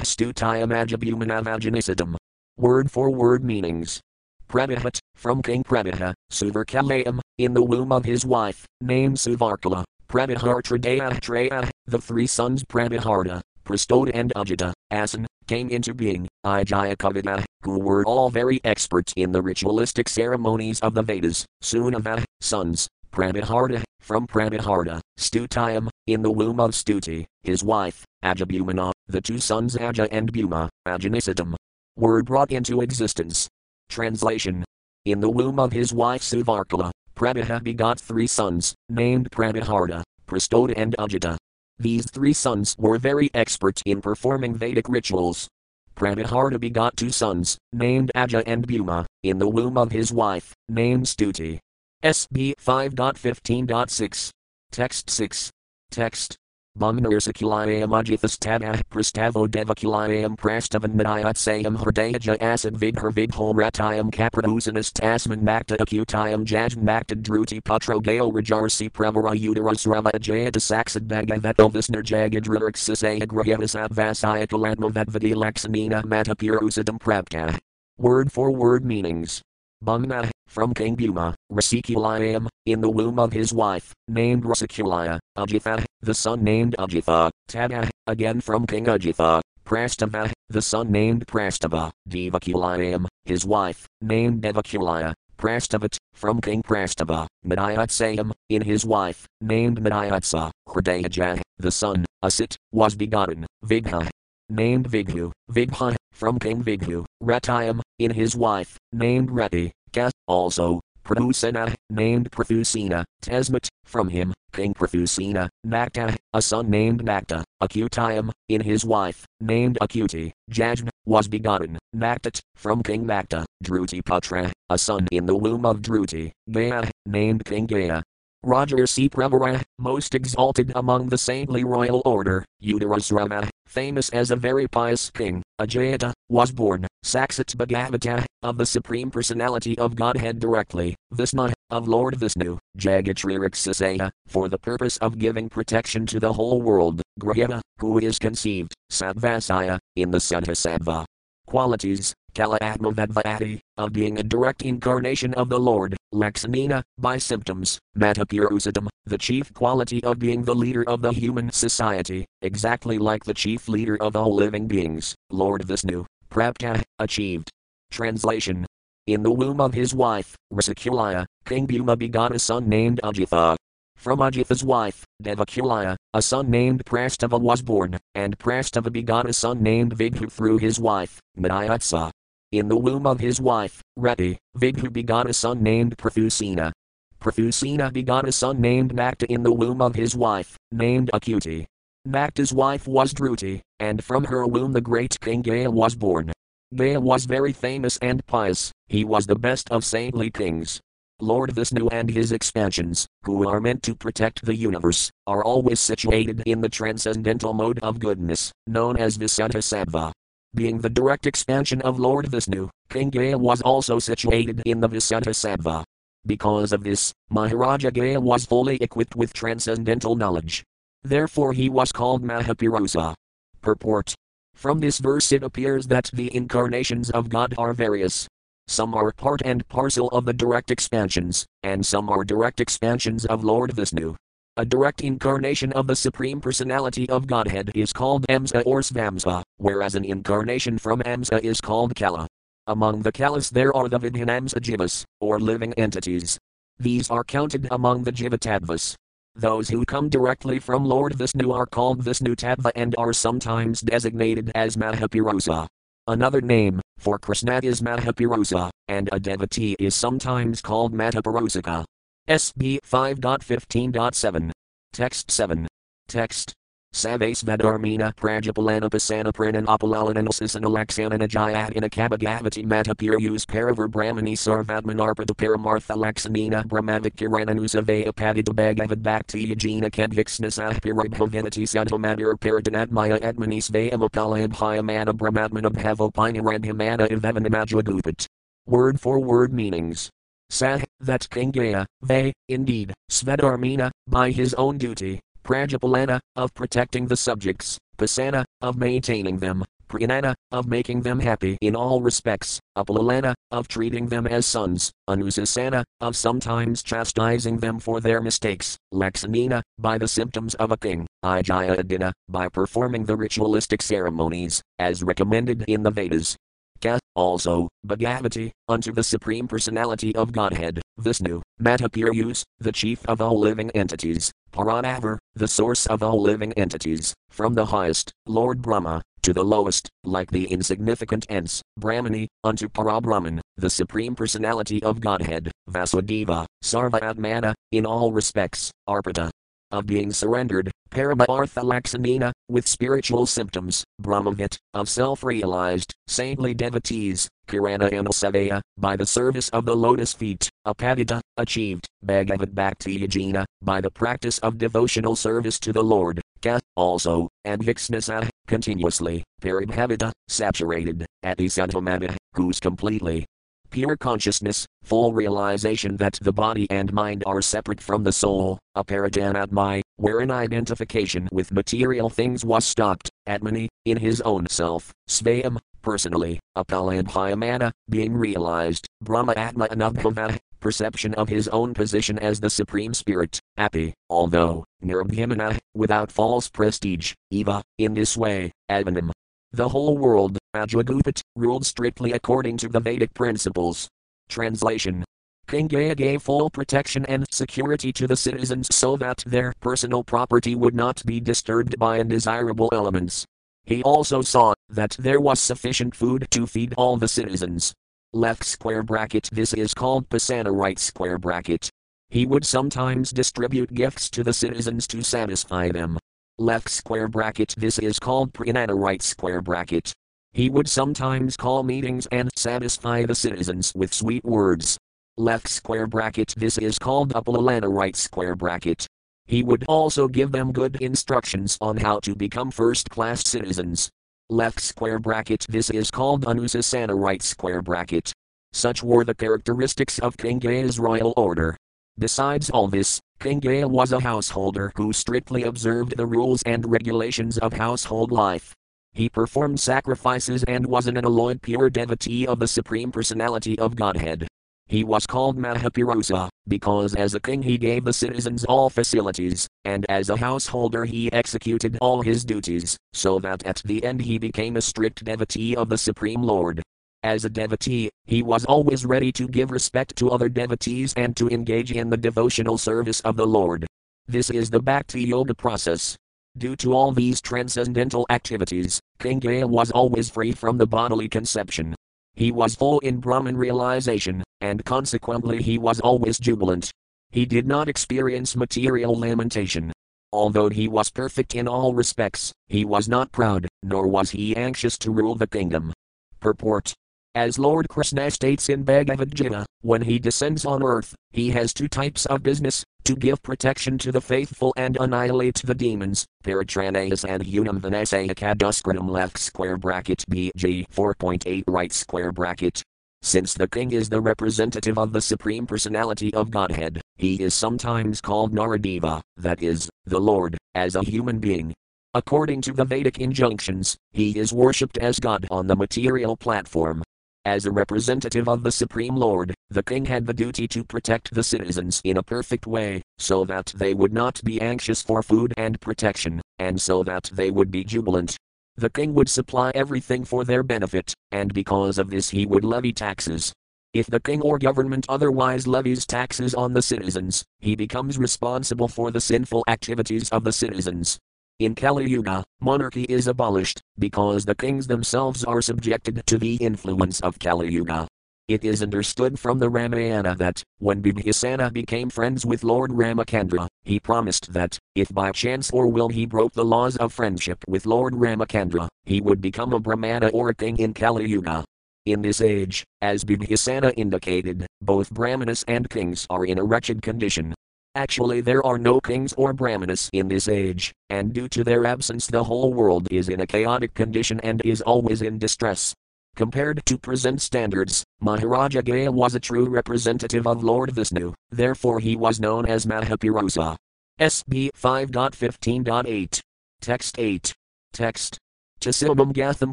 stutayam 0.00 0.72
ajabumanavajanisadam. 0.72 2.16
Word 2.56 2.90
for 2.90 3.10
word 3.10 3.44
meanings. 3.44 4.00
Prabhuhat, 4.48 4.98
from 5.14 5.42
King 5.42 5.62
Prabhuta, 5.62 6.14
Suvarkalayam, 6.32 7.20
in 7.36 7.52
the 7.52 7.62
womb 7.62 7.92
of 7.92 8.06
his 8.06 8.24
wife, 8.24 8.64
named 8.80 9.18
Suvarkala, 9.18 9.84
Prabhuhartradaya 10.08 11.20
Traya, 11.20 11.68
the 11.84 12.00
three 12.00 12.26
sons 12.26 12.64
Prabhuharda, 12.64 13.42
Prastoda 13.66 14.10
and 14.14 14.32
Ajita, 14.34 14.72
Asan, 14.90 15.26
came 15.46 15.68
into 15.70 15.94
being, 15.94 16.28
Ijayakavita, 16.44 17.44
who 17.62 17.78
were 17.78 18.04
all 18.04 18.30
very 18.30 18.60
expert 18.64 19.12
in 19.16 19.32
the 19.32 19.42
ritualistic 19.42 20.08
ceremonies 20.08 20.80
of 20.80 20.94
the 20.94 21.02
Vedas, 21.02 21.44
Sunava, 21.62 22.24
sons, 22.40 22.88
Prabhaharda, 23.12 23.82
from 24.00 24.26
Prabhaharda, 24.26 25.00
Stutayam, 25.18 25.88
in 26.06 26.22
the 26.22 26.30
womb 26.30 26.60
of 26.60 26.70
Stuti, 26.70 27.26
his 27.42 27.64
wife, 27.64 28.04
Ajabhumana, 28.24 28.92
the 29.08 29.20
two 29.20 29.38
sons 29.38 29.76
Aja 29.76 30.08
and 30.12 30.32
Bhuma, 30.32 30.68
Ajanisatam, 30.86 31.54
were 31.96 32.22
brought 32.22 32.52
into 32.52 32.80
existence. 32.80 33.48
Translation 33.88 34.64
In 35.04 35.20
the 35.20 35.30
womb 35.30 35.58
of 35.58 35.72
his 35.72 35.92
wife 35.92 36.22
Suvarkala, 36.22 36.90
Prabha 37.16 37.62
begot 37.62 38.00
three 38.00 38.26
sons, 38.26 38.74
named 38.88 39.30
Prabhaharda, 39.30 40.02
Prastoda 40.26 40.74
and 40.76 40.94
Ajita. 40.98 41.36
These 41.80 42.10
three 42.10 42.34
sons 42.34 42.76
were 42.78 42.98
very 42.98 43.30
expert 43.32 43.80
in 43.86 44.02
performing 44.02 44.54
Vedic 44.54 44.86
rituals. 44.86 45.48
Prabhaharda 45.96 46.60
begot 46.60 46.94
two 46.94 47.08
sons, 47.08 47.56
named 47.72 48.12
Aja 48.14 48.42
and 48.46 48.68
Bhuma, 48.68 49.06
in 49.22 49.38
the 49.38 49.48
womb 49.48 49.78
of 49.78 49.90
his 49.90 50.12
wife, 50.12 50.52
named 50.68 51.06
Stuti. 51.06 51.58
SB 52.04 52.52
5.15.6. 52.62 54.30
Text 54.70 55.08
6. 55.08 55.50
Text. 55.90 56.36
Bumnarsakulayam 56.78 57.90
ajithastava 57.90 58.80
prastavo 58.90 59.48
devakulayam 59.48 60.36
prastavan 60.36 60.94
madayatsayam 60.94 61.76
hridayaja 61.76 62.40
asad 62.40 62.74
vidhar 62.74 63.10
vidhol 63.10 63.54
ratayam 63.54 64.08
kapradusanas 64.12 64.92
tasman 64.92 65.42
makta 65.42 65.76
acutayam 65.78 66.44
jajan 66.44 66.84
makta 66.84 67.20
druti 67.20 67.60
putro 67.60 68.00
gayo 68.00 68.30
rajarsi 68.32 68.88
pravara 68.88 69.34
uterusrava 69.34 70.12
jayata 70.20 70.62
saksad 70.62 71.08
bhagaveto 71.08 71.68
visnarjagadrirksasaya 71.72 73.26
grahyavisabvasaya 73.26 74.46
kalatmavadvadi 74.46 75.34
laksanina 75.34 76.04
matapirusadam 76.04 77.00
prapta. 77.00 77.58
Word 77.98 78.30
for 78.30 78.52
word 78.52 78.84
meanings. 78.84 79.42
Bumna, 79.84 80.30
from 80.50 80.74
King 80.74 80.96
Bhuma, 80.96 81.32
Rasikulayam, 81.52 82.48
in 82.66 82.80
the 82.80 82.90
womb 82.90 83.20
of 83.20 83.32
his 83.32 83.54
wife, 83.54 83.94
named 84.08 84.42
Rasikulaya, 84.42 85.20
Ajitha, 85.38 85.84
the 86.00 86.12
son 86.12 86.42
named 86.42 86.74
Ajitha, 86.76 87.30
Tada, 87.48 87.88
again 88.08 88.40
from 88.40 88.66
King 88.66 88.86
Ajitha, 88.86 89.40
Prastava, 89.64 90.32
the 90.48 90.60
son 90.60 90.90
named 90.90 91.24
Prastava, 91.28 91.92
Devakulayam, 92.08 93.06
his 93.24 93.44
wife, 93.46 93.86
named 94.00 94.42
Devakulaya, 94.42 95.14
Prastavat, 95.38 95.96
from 96.14 96.40
King 96.40 96.62
Prastava, 96.64 97.28
Madayatsayam, 97.46 98.32
in 98.48 98.62
his 98.62 98.84
wife, 98.84 99.26
named 99.40 99.80
Madayatsa, 99.80 100.50
Hridayaja, 100.68 101.40
the 101.58 101.70
son, 101.70 102.04
Asit, 102.24 102.56
was 102.72 102.96
begotten, 102.96 103.46
Vigha, 103.64 104.08
named 104.48 104.90
Vibhu, 104.90 105.30
Vigha, 105.48 105.94
from 106.12 106.40
King 106.40 106.62
Vibhu, 106.62 107.04
Ratayam, 107.22 107.80
in 108.00 108.10
his 108.10 108.34
wife, 108.34 108.76
named 108.92 109.30
Rati, 109.30 109.70
Ka, 109.92 110.10
also, 110.26 110.80
Prathusena, 111.04 111.74
named 111.90 112.30
Prathusena, 112.30 113.04
Tesmat, 113.22 113.68
from 113.84 114.08
him, 114.08 114.32
King 114.52 114.74
Prathusena, 114.74 115.48
Nakta, 115.66 116.16
a 116.32 116.42
son 116.42 116.70
named 116.70 117.04
Nakta, 117.04 117.42
Acutayam, 117.62 118.30
in 118.48 118.60
his 118.60 118.84
wife, 118.84 119.24
named 119.40 119.78
Akuti, 119.80 120.32
Jajna, 120.50 120.90
was 121.06 121.28
begotten, 121.28 121.78
Naktat, 121.96 122.40
from 122.54 122.82
King 122.82 123.04
Nakta, 123.04 123.44
Druti 123.64 124.02
Putra, 124.02 124.52
a 124.68 124.78
son 124.78 125.08
in 125.10 125.26
the 125.26 125.34
womb 125.36 125.66
of 125.66 125.80
Druti, 125.80 126.30
Gaya, 126.50 126.88
named 127.06 127.44
King 127.44 127.66
Gaya, 127.66 128.02
Rajarsi 128.44 129.10
Prabhara, 129.10 129.62
most 129.78 130.14
exalted 130.14 130.72
among 130.74 131.10
the 131.10 131.18
saintly 131.18 131.62
royal 131.62 132.00
order, 132.06 132.44
Udarasrama, 132.62 133.50
famous 133.70 134.08
as 134.10 134.30
a 134.30 134.36
very 134.36 134.66
pious 134.66 135.10
king, 135.10 135.42
Ajayata, 135.60 136.12
was 136.28 136.50
born, 136.50 136.86
Saksat 137.04 137.54
Bhagavata, 137.56 138.24
of 138.42 138.58
the 138.58 138.66
Supreme 138.66 139.10
Personality 139.10 139.78
of 139.78 139.94
Godhead 139.94 140.40
directly, 140.40 140.96
Visna, 141.14 141.52
of 141.70 141.86
Lord 141.86 142.16
Vishnu, 142.16 142.58
Jagatririkshasaya, 142.78 144.10
for 144.26 144.48
the 144.48 144.58
purpose 144.58 144.96
of 144.98 145.18
giving 145.18 145.48
protection 145.48 146.04
to 146.06 146.18
the 146.18 146.32
whole 146.32 146.60
world, 146.60 147.00
Grahava, 147.20 147.60
who 147.78 147.98
is 147.98 148.18
conceived, 148.18 148.74
Satvasaya, 148.90 149.78
in 149.94 150.10
the 150.10 150.18
Siddhasattva. 150.18 151.04
Qualities, 151.50 152.14
Kala 152.32 152.60
Atmavadvayati, 152.60 153.58
of 153.76 153.92
being 153.92 154.20
a 154.20 154.22
direct 154.22 154.62
incarnation 154.62 155.34
of 155.34 155.48
the 155.48 155.58
Lord, 155.58 155.96
Laksamina, 156.14 156.80
by 156.96 157.18
symptoms, 157.18 157.76
Matapurusadam, 157.98 158.86
the 159.06 159.18
chief 159.18 159.52
quality 159.52 160.00
of 160.04 160.20
being 160.20 160.44
the 160.44 160.54
leader 160.54 160.84
of 160.88 161.02
the 161.02 161.10
human 161.10 161.50
society, 161.50 162.24
exactly 162.42 162.98
like 162.98 163.24
the 163.24 163.34
chief 163.34 163.68
leader 163.68 163.96
of 164.00 164.14
all 164.14 164.32
living 164.32 164.68
beings, 164.68 165.16
Lord 165.30 165.64
Vishnu, 165.64 166.06
Prapta, 166.30 166.84
achieved. 167.00 167.50
Translation 167.90 168.64
In 169.08 169.24
the 169.24 169.32
womb 169.32 169.60
of 169.60 169.74
his 169.74 169.92
wife, 169.92 170.36
Rasikulaya, 170.52 171.26
King 171.46 171.66
Bhuma 171.66 171.98
begot 171.98 172.32
a 172.32 172.38
son 172.38 172.68
named 172.68 173.00
Ajitha. 173.02 173.56
From 174.00 174.20
Ajitha's 174.20 174.64
wife, 174.64 175.04
Devakulaya, 175.22 175.94
a 176.14 176.22
son 176.22 176.48
named 176.48 176.86
Prastava 176.86 177.38
was 177.38 177.60
born, 177.60 177.98
and 178.14 178.38
Prastava 178.38 178.90
begot 178.90 179.28
a 179.28 179.32
son 179.34 179.62
named 179.62 179.94
Vibhu 179.94 180.32
through 180.32 180.56
his 180.56 180.80
wife, 180.80 181.20
Madayatsa. 181.38 182.10
In 182.50 182.66
the 182.66 182.78
womb 182.78 183.06
of 183.06 183.20
his 183.20 183.42
wife, 183.42 183.82
Reti, 183.98 184.38
Vibhu 184.56 184.90
begot 184.90 185.28
a 185.28 185.34
son 185.34 185.62
named 185.62 185.98
Prathusena. 185.98 186.72
Prathusena 187.20 187.92
begot 187.92 188.26
a 188.26 188.32
son 188.32 188.58
named 188.58 188.94
Nakta 188.94 189.26
in 189.26 189.42
the 189.42 189.52
womb 189.52 189.82
of 189.82 189.94
his 189.94 190.16
wife, 190.16 190.56
named 190.72 191.10
Akuti. 191.12 191.66
Nakta's 192.08 192.54
wife 192.54 192.88
was 192.88 193.12
Druti, 193.12 193.60
and 193.80 194.02
from 194.02 194.24
her 194.24 194.46
womb 194.46 194.72
the 194.72 194.80
great 194.80 195.20
king 195.20 195.42
Gaya 195.42 195.70
was 195.70 195.94
born. 195.94 196.32
Gaya 196.74 196.98
was 196.98 197.26
very 197.26 197.52
famous 197.52 197.98
and 197.98 198.24
pious, 198.24 198.72
he 198.88 199.04
was 199.04 199.26
the 199.26 199.36
best 199.36 199.70
of 199.70 199.84
saintly 199.84 200.30
kings. 200.30 200.80
Lord 201.22 201.52
Vishnu 201.52 201.88
and 201.88 202.10
his 202.10 202.32
expansions, 202.32 203.06
who 203.24 203.48
are 203.48 203.60
meant 203.60 203.82
to 203.84 203.94
protect 203.94 204.44
the 204.44 204.54
universe, 204.54 205.10
are 205.26 205.44
always 205.44 205.80
situated 205.80 206.42
in 206.46 206.60
the 206.60 206.68
transcendental 206.68 207.52
mode 207.52 207.78
of 207.80 207.98
goodness, 207.98 208.52
known 208.66 208.96
as 208.96 209.18
Visuddhasattva. 209.18 210.12
Being 210.54 210.80
the 210.80 210.90
direct 210.90 211.26
expansion 211.26 211.80
of 211.82 212.00
Lord 212.00 212.26
Vishnu, 212.26 212.68
King 212.88 213.10
Gaya 213.10 213.38
was 213.38 213.62
also 213.62 213.98
situated 213.98 214.62
in 214.66 214.80
the 214.80 214.88
Visuddhasattva. 214.88 215.84
Because 216.26 216.72
of 216.72 216.82
this, 216.82 217.12
Maharaja 217.30 217.90
Gaya 217.90 218.20
was 218.20 218.44
fully 218.46 218.76
equipped 218.76 219.16
with 219.16 219.32
transcendental 219.32 220.16
knowledge. 220.16 220.64
Therefore 221.02 221.52
he 221.52 221.68
was 221.68 221.92
called 221.92 222.22
Mahapurusa. 222.22 223.14
Purport. 223.62 224.14
From 224.54 224.80
this 224.80 224.98
verse 224.98 225.32
it 225.32 225.42
appears 225.42 225.86
that 225.86 226.10
the 226.12 226.34
incarnations 226.34 227.10
of 227.10 227.28
God 227.28 227.54
are 227.56 227.72
various, 227.72 228.28
some 228.70 228.94
are 228.94 229.10
part 229.10 229.42
and 229.44 229.66
parcel 229.66 230.06
of 230.10 230.24
the 230.24 230.32
direct 230.32 230.70
expansions, 230.70 231.44
and 231.64 231.84
some 231.84 232.08
are 232.08 232.22
direct 232.22 232.60
expansions 232.60 233.26
of 233.26 233.42
Lord 233.42 233.72
Vishnu. 233.72 234.14
A 234.56 234.64
direct 234.64 235.00
incarnation 235.00 235.72
of 235.72 235.88
the 235.88 235.96
Supreme 235.96 236.40
Personality 236.40 237.08
of 237.10 237.26
Godhead 237.26 237.72
is 237.74 237.92
called 237.92 238.24
Amsa 238.28 238.62
or 238.64 238.80
Svamsa, 238.80 239.42
whereas 239.56 239.96
an 239.96 240.04
incarnation 240.04 240.78
from 240.78 241.00
Amsa 241.02 241.40
is 241.42 241.60
called 241.60 241.96
Kala. 241.96 242.28
Among 242.68 243.02
the 243.02 243.10
Kalas 243.10 243.50
there 243.50 243.74
are 243.76 243.88
the 243.88 243.98
Vidhanamsa 243.98 244.60
Jivas, 244.60 245.04
or 245.20 245.40
living 245.40 245.74
entities. 245.74 246.38
These 246.78 247.10
are 247.10 247.24
counted 247.24 247.66
among 247.72 248.04
the 248.04 248.12
Jivatattvas. 248.12 248.94
Those 249.34 249.68
who 249.68 249.84
come 249.84 250.08
directly 250.08 250.60
from 250.60 250.84
Lord 250.84 251.14
Vishnu 251.14 251.50
are 251.50 251.66
called 251.66 252.04
Vishnu 252.04 252.36
Tattva 252.36 252.70
and 252.76 252.94
are 252.96 253.12
sometimes 253.12 253.80
designated 253.80 254.52
as 254.54 254.76
Mahapurusa. 254.76 255.66
Another 256.06 256.40
name 256.40 256.80
for 257.00 257.18
Krishna 257.18 257.60
is 257.62 257.80
Mahapurusa, 257.80 258.70
and 258.88 259.08
a 259.10 259.18
devotee 259.18 259.74
is 259.78 259.94
sometimes 259.94 260.60
called 260.60 260.92
Matapurusaka. 260.92 261.84
SB 262.28 262.78
5.15.7. 262.82 264.50
Text 264.92 265.30
7. 265.30 265.66
Text. 266.08 266.52
Savas 266.92 267.44
Vadarmina 267.44 268.12
Prajapalana 268.16 268.90
Pasana 268.90 269.32
Pranan 269.32 269.64
Apalalananosis 269.66 270.60
Alaxana 270.60 271.20
Jayadina 271.20 271.88
Kabagavati 271.88 272.66
Matapirus 272.66 273.46
Paravar 273.46 273.88
Brahmani 273.88 274.32
Sarvatmanarpata 274.32 275.32
Paramartha 275.36 275.94
Laxanina 275.94 276.64
Brahmavikirananusa 276.66 278.12
Padita 278.12 278.54
Bhagavad 278.54 279.02
Bhakti 279.04 279.54
Yajina 279.54 279.84
Kadviksnasa 279.84 280.80
Pirabhavanati 280.80 281.62
Sadhamadir 281.62 282.34
Paradanatmaya 282.34 283.20
Admanis 283.20 283.70
Vayamakalayabhyamana 283.70 285.12
Brahmatmana 285.12 285.70
Bhavopinaradhimana 285.70 287.08
Ivavanamajwagupat. 287.08 288.26
Word 288.66 289.00
for 289.00 289.20
word 289.20 289.52
meanings. 289.52 290.10
Sah, 290.50 290.80
that 290.98 291.30
King 291.30 291.52
Gaya, 291.52 291.86
Vay, 292.02 292.32
indeed, 292.48 292.92
Svedarmina, 293.08 293.92
by 294.08 294.32
his 294.32 294.52
own 294.54 294.76
duty, 294.78 295.20
Prajapalana, 295.50 296.20
of 296.36 296.54
protecting 296.54 297.08
the 297.08 297.16
subjects, 297.16 297.76
Pasana, 297.98 298.44
of 298.60 298.78
maintaining 298.78 299.38
them, 299.38 299.64
Pranana, 299.88 300.36
of 300.52 300.68
making 300.68 301.00
them 301.02 301.18
happy 301.18 301.58
in 301.60 301.74
all 301.74 302.00
respects, 302.00 302.60
Apalalana, 302.78 303.34
of 303.50 303.66
treating 303.66 304.06
them 304.06 304.28
as 304.28 304.46
sons, 304.46 304.92
Anusasana, 305.08 305.82
of 306.00 306.14
sometimes 306.14 306.84
chastising 306.84 307.58
them 307.58 307.80
for 307.80 308.00
their 308.00 308.20
mistakes, 308.20 308.78
Laksanina, 308.94 309.60
by 309.76 309.98
the 309.98 310.06
symptoms 310.06 310.54
of 310.54 310.70
a 310.70 310.76
king, 310.76 311.04
Ijayadina, 311.24 312.12
by 312.28 312.48
performing 312.48 313.04
the 313.04 313.16
ritualistic 313.16 313.82
ceremonies, 313.82 314.62
as 314.78 315.02
recommended 315.02 315.64
in 315.66 315.82
the 315.82 315.90
Vedas, 315.90 316.36
Ka, 316.80 316.98
also, 317.14 317.68
Bhagavati, 317.86 318.52
unto 318.68 318.92
the 318.92 319.02
Supreme 319.02 319.46
Personality 319.48 320.14
of 320.14 320.32
Godhead, 320.32 320.80
Vishnu, 320.96 321.42
Matapurus, 321.60 322.44
the 322.58 322.72
chief 322.72 323.04
of 323.06 323.20
all 323.20 323.38
living 323.38 323.70
entities, 323.72 324.32
Paranavar, 324.52 325.18
the 325.34 325.48
source 325.48 325.86
of 325.86 326.02
all 326.02 326.20
living 326.20 326.52
entities, 326.54 327.14
from 327.30 327.54
the 327.54 327.66
highest, 327.66 328.12
Lord 328.26 328.60
Brahma, 328.60 329.02
to 329.22 329.32
the 329.32 329.44
lowest, 329.44 329.88
like 330.04 330.30
the 330.30 330.46
insignificant 330.46 331.26
ants, 331.28 331.62
Brahmani, 331.78 332.26
unto 332.42 332.68
Parabrahman, 332.68 333.40
the 333.56 333.70
Supreme 333.70 334.14
Personality 334.14 334.82
of 334.82 335.00
Godhead, 335.00 335.52
Vasudeva, 335.68 336.46
Sarva 336.64 337.00
Atmana, 337.00 337.54
in 337.70 337.86
all 337.86 338.12
respects, 338.12 338.70
Arpita. 338.88 339.30
of 339.70 339.86
being 339.86 340.10
surrendered, 340.10 340.70
Paramaartha 340.90 341.62
Laksamina, 341.62 342.32
with 342.48 342.66
spiritual 342.66 343.26
symptoms, 343.26 343.84
Brahmavit, 344.02 344.56
of 344.74 344.88
self 344.88 345.22
realized, 345.22 345.94
saintly 346.08 346.54
devotees, 346.54 347.28
Kirana 347.46 347.90
Anasavaya, 347.90 348.60
by 348.76 348.96
the 348.96 349.06
service 349.06 349.48
of 349.50 349.64
the 349.64 349.76
lotus 349.76 350.12
feet, 350.12 350.50
Apadita, 350.66 351.20
achieved, 351.36 351.86
Bhagavat 352.02 352.52
Bhakti 352.54 352.98
Yajina, 352.98 353.44
by 353.62 353.80
the 353.80 353.90
practice 353.90 354.38
of 354.38 354.58
devotional 354.58 355.16
service 355.16 355.58
to 355.60 355.72
the 355.72 355.82
Lord, 355.82 356.20
Ka, 356.42 356.58
also, 356.76 357.28
and 357.44 357.62
Vixnasa, 357.62 358.28
continuously, 358.46 359.22
Paribhavita, 359.42 360.12
saturated, 360.28 361.06
at 361.22 361.38
Atisadhamada, 361.38 362.16
whose 362.34 362.58
completely, 362.58 363.26
pure 363.70 363.96
consciousness, 363.96 364.66
full 364.82 365.12
realization 365.12 365.96
that 365.96 366.18
the 366.22 366.32
body 366.32 366.66
and 366.70 366.92
mind 366.92 367.22
are 367.26 367.42
separate 367.42 367.80
from 367.80 368.02
the 368.02 368.12
soul, 368.12 368.58
aparadanatmai, 368.76 369.82
wherein 369.96 370.30
identification 370.30 371.28
with 371.32 371.52
material 371.52 372.08
things 372.08 372.44
was 372.44 372.64
stopped, 372.64 373.10
atmani, 373.28 373.68
in 373.84 373.96
his 373.96 374.20
own 374.22 374.46
self, 374.48 374.92
svayam, 375.08 375.58
personally, 375.82 376.38
apaladhyamana, 376.56 377.70
being 377.88 378.14
realized, 378.14 378.86
brahma 379.02 379.34
atma 379.36 379.68
anubhava, 379.68 380.38
perception 380.60 381.14
of 381.14 381.28
his 381.28 381.48
own 381.48 381.74
position 381.74 382.18
as 382.18 382.40
the 382.40 382.50
Supreme 382.50 382.94
Spirit, 382.94 383.40
api, 383.56 383.94
although, 384.08 384.64
nirbhimana, 384.84 385.58
without 385.74 386.12
false 386.12 386.48
prestige, 386.48 387.14
eva, 387.30 387.62
in 387.78 387.94
this 387.94 388.16
way, 388.16 388.52
avanam, 388.70 389.10
the 389.52 389.68
whole 389.68 389.98
world, 389.98 390.38
Rajagupit, 390.54 391.22
ruled 391.34 391.66
strictly 391.66 392.12
according 392.12 392.56
to 392.58 392.68
the 392.68 392.78
Vedic 392.78 393.12
principles. 393.14 393.88
Translation 394.28 395.04
King 395.48 395.66
Gaya 395.66 395.96
gave 395.96 396.22
full 396.22 396.48
protection 396.48 397.04
and 397.06 397.26
security 397.32 397.92
to 397.94 398.06
the 398.06 398.14
citizens 398.14 398.68
so 398.70 398.96
that 398.98 399.24
their 399.26 399.52
personal 399.60 400.04
property 400.04 400.54
would 400.54 400.76
not 400.76 401.04
be 401.04 401.18
disturbed 401.18 401.76
by 401.80 401.98
undesirable 401.98 402.68
elements. 402.72 403.26
He 403.64 403.82
also 403.82 404.22
saw 404.22 404.54
that 404.68 404.96
there 404.98 405.20
was 405.20 405.40
sufficient 405.40 405.96
food 405.96 406.28
to 406.30 406.46
feed 406.46 406.74
all 406.76 406.96
the 406.96 407.08
citizens. 407.08 407.74
Left 408.12 408.44
square 408.44 408.82
bracket 408.82 409.28
This 409.32 409.54
is 409.54 409.72
called 409.72 410.08
Pasana 410.08 410.52
right 410.52 410.78
square 410.78 411.18
bracket. 411.18 411.70
He 412.08 412.26
would 412.26 412.44
sometimes 412.44 413.10
distribute 413.10 413.72
gifts 413.72 414.10
to 414.10 414.24
the 414.24 414.32
citizens 414.32 414.86
to 414.88 415.02
satisfy 415.02 415.70
them 415.70 415.98
left 416.40 416.70
square 416.70 417.06
bracket 417.06 417.54
this 417.58 417.78
is 417.78 417.98
called 417.98 418.32
pranana 418.32 418.74
right 418.74 419.02
square 419.02 419.42
bracket. 419.42 419.92
He 420.32 420.48
would 420.48 420.68
sometimes 420.68 421.36
call 421.36 421.62
meetings 421.62 422.08
and 422.10 422.30
satisfy 422.34 423.04
the 423.04 423.14
citizens 423.14 423.72
with 423.76 423.92
sweet 423.92 424.24
words. 424.24 424.78
Left 425.18 425.46
square 425.46 425.86
bracket 425.86 426.32
this 426.38 426.56
is 426.56 426.78
called 426.78 427.12
upalalana 427.12 427.68
right 427.70 427.94
square 427.94 428.34
bracket. 428.34 428.86
He 429.26 429.42
would 429.42 429.66
also 429.68 430.08
give 430.08 430.32
them 430.32 430.50
good 430.50 430.76
instructions 430.80 431.58
on 431.60 431.76
how 431.76 432.00
to 432.00 432.14
become 432.14 432.50
first 432.50 432.88
class 432.88 433.22
citizens. 433.28 433.90
Left 434.30 434.60
square 434.60 435.00
bracket 435.00 435.44
this 435.48 435.70
is 435.70 435.90
called 435.90 436.24
anusasana 436.24 436.96
right 436.96 437.20
square 437.20 437.62
bracket. 437.62 438.12
Such 438.52 438.80
were 438.80 439.04
the 439.04 439.12
characteristics 439.12 439.98
of 439.98 440.16
King 440.16 440.38
Gaya's 440.38 440.78
royal 440.78 441.12
order. 441.16 441.56
Besides 441.98 442.48
all 442.48 442.68
this, 442.68 443.00
King 443.18 443.40
Gaya 443.40 443.66
was 443.66 443.90
a 443.90 443.98
householder 443.98 444.70
who 444.76 444.92
strictly 444.92 445.42
observed 445.42 445.96
the 445.96 446.06
rules 446.06 446.44
and 446.44 446.64
regulations 446.70 447.38
of 447.38 447.54
household 447.54 448.12
life. 448.12 448.54
He 448.92 449.08
performed 449.08 449.58
sacrifices 449.58 450.44
and 450.44 450.64
was 450.64 450.86
an 450.86 450.96
unalloyed 450.96 451.42
pure 451.42 451.68
devotee 451.68 452.24
of 452.24 452.38
the 452.38 452.46
Supreme 452.46 452.92
Personality 452.92 453.58
of 453.58 453.74
Godhead. 453.74 454.28
He 454.70 454.84
was 454.84 455.04
called 455.04 455.36
Mahapurusa, 455.36 456.28
because 456.46 456.94
as 456.94 457.16
a 457.16 457.20
king 457.20 457.42
he 457.42 457.58
gave 457.58 457.84
the 457.84 457.92
citizens 457.92 458.44
all 458.44 458.70
facilities, 458.70 459.48
and 459.64 459.84
as 459.88 460.10
a 460.10 460.16
householder 460.16 460.84
he 460.84 461.12
executed 461.12 461.76
all 461.80 462.02
his 462.02 462.24
duties, 462.24 462.76
so 462.92 463.18
that 463.18 463.44
at 463.44 463.60
the 463.64 463.84
end 463.84 464.00
he 464.00 464.16
became 464.16 464.56
a 464.56 464.60
strict 464.60 465.04
devotee 465.04 465.56
of 465.56 465.70
the 465.70 465.76
Supreme 465.76 466.22
Lord. 466.22 466.62
As 467.02 467.24
a 467.24 467.28
devotee, 467.28 467.90
he 468.04 468.22
was 468.22 468.44
always 468.44 468.86
ready 468.86 469.10
to 469.10 469.26
give 469.26 469.50
respect 469.50 469.96
to 469.96 470.10
other 470.12 470.28
devotees 470.28 470.94
and 470.96 471.16
to 471.16 471.28
engage 471.30 471.72
in 471.72 471.90
the 471.90 471.96
devotional 471.96 472.56
service 472.56 473.00
of 473.00 473.16
the 473.16 473.26
Lord. 473.26 473.66
This 474.06 474.30
is 474.30 474.50
the 474.50 474.62
Bhakti 474.62 475.02
Yoga 475.02 475.34
process. 475.34 475.96
Due 476.38 476.54
to 476.54 476.74
all 476.74 476.92
these 476.92 477.20
transcendental 477.20 478.06
activities, 478.08 478.78
King 479.00 479.18
Gaya 479.18 479.48
was 479.48 479.72
always 479.72 480.10
free 480.10 480.30
from 480.30 480.58
the 480.58 480.66
bodily 480.66 481.08
conception. 481.08 481.74
He 482.14 482.30
was 482.30 482.54
full 482.54 482.78
in 482.80 482.98
Brahman 482.98 483.36
realization, 483.36 484.22
and 484.40 484.64
consequently 484.64 485.42
he 485.42 485.58
was 485.58 485.80
always 485.80 486.18
jubilant. 486.18 486.70
He 487.10 487.26
did 487.26 487.46
not 487.46 487.68
experience 487.68 488.36
material 488.36 488.98
lamentation. 488.98 489.72
Although 490.12 490.48
he 490.48 490.68
was 490.68 490.90
perfect 490.90 491.34
in 491.34 491.46
all 491.46 491.74
respects, 491.74 492.32
he 492.48 492.64
was 492.64 492.88
not 492.88 493.12
proud, 493.12 493.48
nor 493.62 493.86
was 493.86 494.10
he 494.10 494.36
anxious 494.36 494.76
to 494.78 494.90
rule 494.90 495.14
the 495.14 495.26
kingdom. 495.26 495.72
Purport 496.20 496.74
as 497.16 497.40
Lord 497.40 497.68
Krishna 497.68 498.08
states 498.12 498.48
in 498.48 498.62
Bhagavad 498.62 499.12
Gita, 499.12 499.44
when 499.62 499.82
he 499.82 499.98
descends 499.98 500.44
on 500.44 500.62
earth, 500.62 500.94
he 501.10 501.30
has 501.30 501.52
two 501.52 501.66
types 501.66 502.06
of 502.06 502.22
business 502.22 502.64
to 502.84 502.94
give 502.94 503.20
protection 503.24 503.78
to 503.78 503.90
the 503.90 504.00
faithful 504.00 504.54
and 504.56 504.76
annihilate 504.76 505.42
the 505.42 505.54
demons. 505.54 506.06
Paratranayas 506.22 507.04
and 507.08 507.26
Unam 507.26 507.60
Vinasayakaduskritam 507.60 508.88
left 508.88 509.18
square 509.18 509.56
bracket 509.56 510.04
BG 510.08 510.68
4.8 510.68 511.42
right 511.48 511.72
square 511.72 512.12
bracket. 512.12 512.62
Since 513.02 513.34
the 513.34 513.48
king 513.48 513.72
is 513.72 513.88
the 513.88 514.00
representative 514.00 514.78
of 514.78 514.92
the 514.92 515.00
Supreme 515.00 515.46
Personality 515.46 516.12
of 516.14 516.30
Godhead, 516.30 516.80
he 516.96 517.22
is 517.22 517.34
sometimes 517.34 518.00
called 518.00 518.34
Naradeva, 518.34 519.00
that 519.16 519.42
is, 519.42 519.70
the 519.86 520.00
Lord, 520.00 520.36
as 520.54 520.76
a 520.76 520.84
human 520.84 521.18
being. 521.18 521.54
According 521.94 522.42
to 522.42 522.52
the 522.52 522.64
Vedic 522.64 522.98
injunctions, 522.98 523.76
he 523.92 524.18
is 524.18 524.32
worshipped 524.32 524.78
as 524.78 525.00
God 525.00 525.26
on 525.30 525.46
the 525.46 525.56
material 525.56 526.16
platform, 526.16 526.82
as 527.26 527.44
a 527.44 527.50
representative 527.50 528.28
of 528.28 528.42
the 528.42 528.50
Supreme 528.50 528.96
Lord, 528.96 529.34
the 529.50 529.62
king 529.62 529.84
had 529.84 530.06
the 530.06 530.14
duty 530.14 530.48
to 530.48 530.64
protect 530.64 531.12
the 531.12 531.22
citizens 531.22 531.82
in 531.84 531.98
a 531.98 532.02
perfect 532.02 532.46
way, 532.46 532.80
so 532.98 533.26
that 533.26 533.52
they 533.56 533.74
would 533.74 533.92
not 533.92 534.24
be 534.24 534.40
anxious 534.40 534.80
for 534.80 535.02
food 535.02 535.34
and 535.36 535.60
protection, 535.60 536.22
and 536.38 536.58
so 536.58 536.82
that 536.82 537.10
they 537.12 537.30
would 537.30 537.50
be 537.50 537.62
jubilant. 537.62 538.16
The 538.60 538.68
king 538.68 538.92
would 538.92 539.08
supply 539.08 539.50
everything 539.54 540.04
for 540.04 540.22
their 540.22 540.42
benefit, 540.42 540.94
and 541.10 541.32
because 541.32 541.78
of 541.78 541.88
this 541.88 542.10
he 542.10 542.26
would 542.26 542.44
levy 542.44 542.74
taxes. 542.74 543.32
If 543.72 543.86
the 543.86 544.00
king 544.00 544.20
or 544.20 544.38
government 544.38 544.84
otherwise 544.86 545.46
levies 545.46 545.86
taxes 545.86 546.34
on 546.34 546.52
the 546.52 546.60
citizens, 546.60 547.24
he 547.38 547.56
becomes 547.56 547.96
responsible 547.96 548.68
for 548.68 548.90
the 548.90 549.00
sinful 549.00 549.44
activities 549.48 550.10
of 550.10 550.24
the 550.24 550.32
citizens, 550.32 550.98
in 551.40 551.54
Kali 551.54 551.88
Yuga, 551.88 552.22
monarchy 552.42 552.84
is 552.84 553.06
abolished, 553.06 553.62
because 553.78 554.26
the 554.26 554.34
kings 554.34 554.66
themselves 554.66 555.24
are 555.24 555.40
subjected 555.40 556.02
to 556.06 556.18
the 556.18 556.34
influence 556.34 557.00
of 557.00 557.18
Kali 557.18 557.50
Yuga. 557.50 557.88
It 558.30 558.44
is 558.44 558.62
understood 558.62 559.18
from 559.18 559.40
the 559.40 559.50
Ramayana 559.50 560.14
that, 560.18 560.40
when 560.60 560.80
Bibhisana 560.80 561.52
became 561.52 561.90
friends 561.90 562.24
with 562.24 562.44
Lord 562.44 562.70
Ramacandra, 562.70 563.48
he 563.64 563.80
promised 563.80 564.32
that, 564.32 564.56
if 564.76 564.88
by 564.94 565.10
chance 565.10 565.50
or 565.50 565.66
will 565.66 565.88
he 565.88 566.06
broke 566.06 566.32
the 566.34 566.44
laws 566.44 566.76
of 566.76 566.92
friendship 566.92 567.42
with 567.48 567.66
Lord 567.66 567.92
Ramacandra, 567.92 568.68
he 568.84 569.00
would 569.00 569.20
become 569.20 569.52
a 569.52 569.58
Brahmana 569.58 570.10
or 570.10 570.32
king 570.32 570.56
in 570.58 570.72
Kali 570.74 571.08
Yuga. 571.08 571.44
In 571.86 572.02
this 572.02 572.20
age, 572.20 572.62
as 572.80 573.02
Bibhisana 573.02 573.74
indicated, 573.76 574.46
both 574.62 574.92
Brahmanas 574.92 575.44
and 575.48 575.68
kings 575.68 576.06
are 576.08 576.24
in 576.24 576.38
a 576.38 576.44
wretched 576.44 576.82
condition, 576.82 577.34
Actually, 577.74 578.20
there 578.20 578.44
are 578.44 578.58
no 578.58 578.80
kings 578.80 579.12
or 579.16 579.32
brahmanas 579.32 579.88
in 579.92 580.08
this 580.08 580.26
age, 580.26 580.72
and 580.88 581.12
due 581.12 581.28
to 581.28 581.44
their 581.44 581.64
absence, 581.64 582.08
the 582.08 582.24
whole 582.24 582.52
world 582.52 582.88
is 582.90 583.08
in 583.08 583.20
a 583.20 583.26
chaotic 583.26 583.74
condition 583.74 584.18
and 584.20 584.40
is 584.44 584.60
always 584.60 585.02
in 585.02 585.18
distress. 585.18 585.72
Compared 586.16 586.64
to 586.66 586.76
present 586.76 587.22
standards, 587.22 587.84
Maharaja 588.00 588.62
Gaya 588.62 588.90
was 588.90 589.14
a 589.14 589.20
true 589.20 589.48
representative 589.48 590.26
of 590.26 590.42
Lord 590.44 590.70
Vishnu, 590.72 591.14
therefore, 591.30 591.80
he 591.80 591.96
was 591.96 592.20
known 592.20 592.46
as 592.46 592.66
Mahapurusa. 592.66 593.56
SB 594.00 594.50
5.15.8. 594.52 596.20
Text 596.60 596.98
8. 596.98 597.34
Text. 597.72 598.18
Chasilmam 598.60 599.12
Gatham 599.12 599.52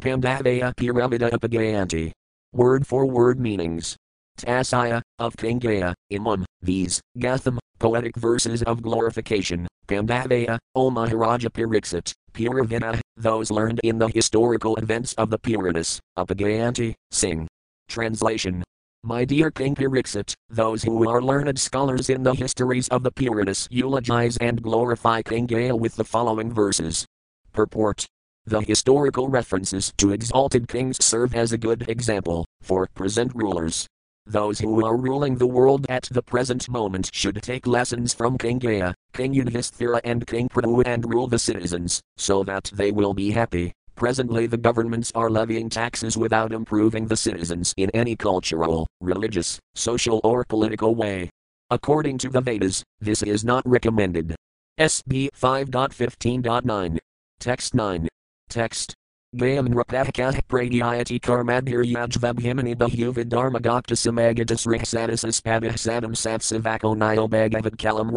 Pandavaya 0.00 0.74
Piramida 0.74 1.30
Upagayanti. 1.30 2.12
Word 2.52 2.86
for 2.86 3.06
word 3.06 3.38
meanings. 3.38 3.96
Tasaya, 4.38 5.02
of 5.18 5.36
Gaya, 5.36 5.94
Imam, 6.12 6.44
these, 6.62 7.00
Gatham, 7.18 7.58
poetic 7.78 8.16
verses 8.16 8.62
of 8.62 8.82
glorification, 8.82 9.67
Pandavaya, 9.88 10.58
O 10.74 10.90
Maharaja 10.90 11.48
Pariksit, 11.48 12.12
Puravina, 12.32 13.00
those 13.16 13.50
learned 13.50 13.80
in 13.82 13.98
the 13.98 14.08
historical 14.08 14.76
events 14.76 15.14
of 15.14 15.30
the 15.30 15.38
Puranas, 15.38 15.98
Upagayanti, 16.16 16.94
sing. 17.10 17.48
Translation 17.88 18.62
my 19.04 19.24
dear 19.24 19.52
King 19.52 19.76
Pariksit, 19.76 20.34
those 20.50 20.82
who 20.82 21.08
are 21.08 21.22
learned 21.22 21.56
scholars 21.58 22.10
in 22.10 22.24
the 22.24 22.34
histories 22.34 22.88
of 22.88 23.04
the 23.04 23.12
Puranas 23.12 23.68
eulogize 23.70 24.36
and 24.38 24.60
glorify 24.60 25.22
King 25.22 25.46
Gaya 25.46 25.74
with 25.76 25.94
the 25.94 26.04
following 26.04 26.52
verses. 26.52 27.06
Purport 27.52 28.06
The 28.44 28.60
historical 28.60 29.28
references 29.28 29.92
to 29.98 30.10
exalted 30.10 30.66
kings 30.66 31.02
serve 31.02 31.34
as 31.34 31.52
a 31.52 31.58
good 31.58 31.88
example 31.88 32.44
for 32.60 32.88
present 32.92 33.32
rulers 33.36 33.86
those 34.28 34.58
who 34.58 34.84
are 34.84 34.96
ruling 34.96 35.36
the 35.36 35.46
world 35.46 35.86
at 35.88 36.08
the 36.10 36.22
present 36.22 36.68
moment 36.68 37.10
should 37.12 37.42
take 37.42 37.66
lessons 37.66 38.12
from 38.12 38.38
King 38.38 38.58
Gaya, 38.58 38.94
King 39.12 39.34
Yudhisthira, 39.34 40.00
and 40.04 40.26
King 40.26 40.48
Prithu 40.48 40.82
and 40.86 41.12
rule 41.12 41.26
the 41.26 41.38
citizens, 41.38 42.00
so 42.16 42.44
that 42.44 42.70
they 42.74 42.92
will 42.92 43.14
be 43.14 43.30
happy. 43.30 43.72
Presently, 43.94 44.46
the 44.46 44.56
governments 44.56 45.10
are 45.14 45.28
levying 45.28 45.68
taxes 45.68 46.16
without 46.16 46.52
improving 46.52 47.06
the 47.06 47.16
citizens 47.16 47.74
in 47.76 47.90
any 47.94 48.14
cultural, 48.14 48.86
religious, 49.00 49.58
social, 49.74 50.20
or 50.22 50.44
political 50.44 50.94
way. 50.94 51.30
According 51.70 52.18
to 52.18 52.28
the 52.28 52.40
Vedas, 52.40 52.84
this 53.00 53.22
is 53.22 53.44
not 53.44 53.62
recommended. 53.66 54.36
SB 54.78 55.28
5.15.9. 55.36 56.98
Text 57.40 57.74
9. 57.74 58.08
Text. 58.48 58.94
Gayam 59.36 59.68
rapahkah 59.68 60.40
pradyayati 60.48 61.20
karmadhiryajvabhimani 61.20 62.74
bahuvid 62.74 63.28
dharmagakta 63.28 63.92
samagatas 63.92 64.64
rihsadasas 64.64 65.44
pabih 65.44 65.76
sadam 65.76 66.16
satsavako 66.16 66.96
niobagavad 66.96 67.76
kalam. 67.76 68.08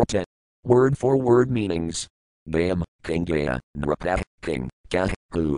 Word 0.64 0.98
for 0.98 1.18
word 1.18 1.52
meanings. 1.52 2.08
Gayam, 2.48 2.84
King 3.04 3.26
Gaya, 3.26 3.60
Nrapah, 3.78 4.24
King, 4.42 4.70
Kah, 4.90 5.12
who, 5.32 5.58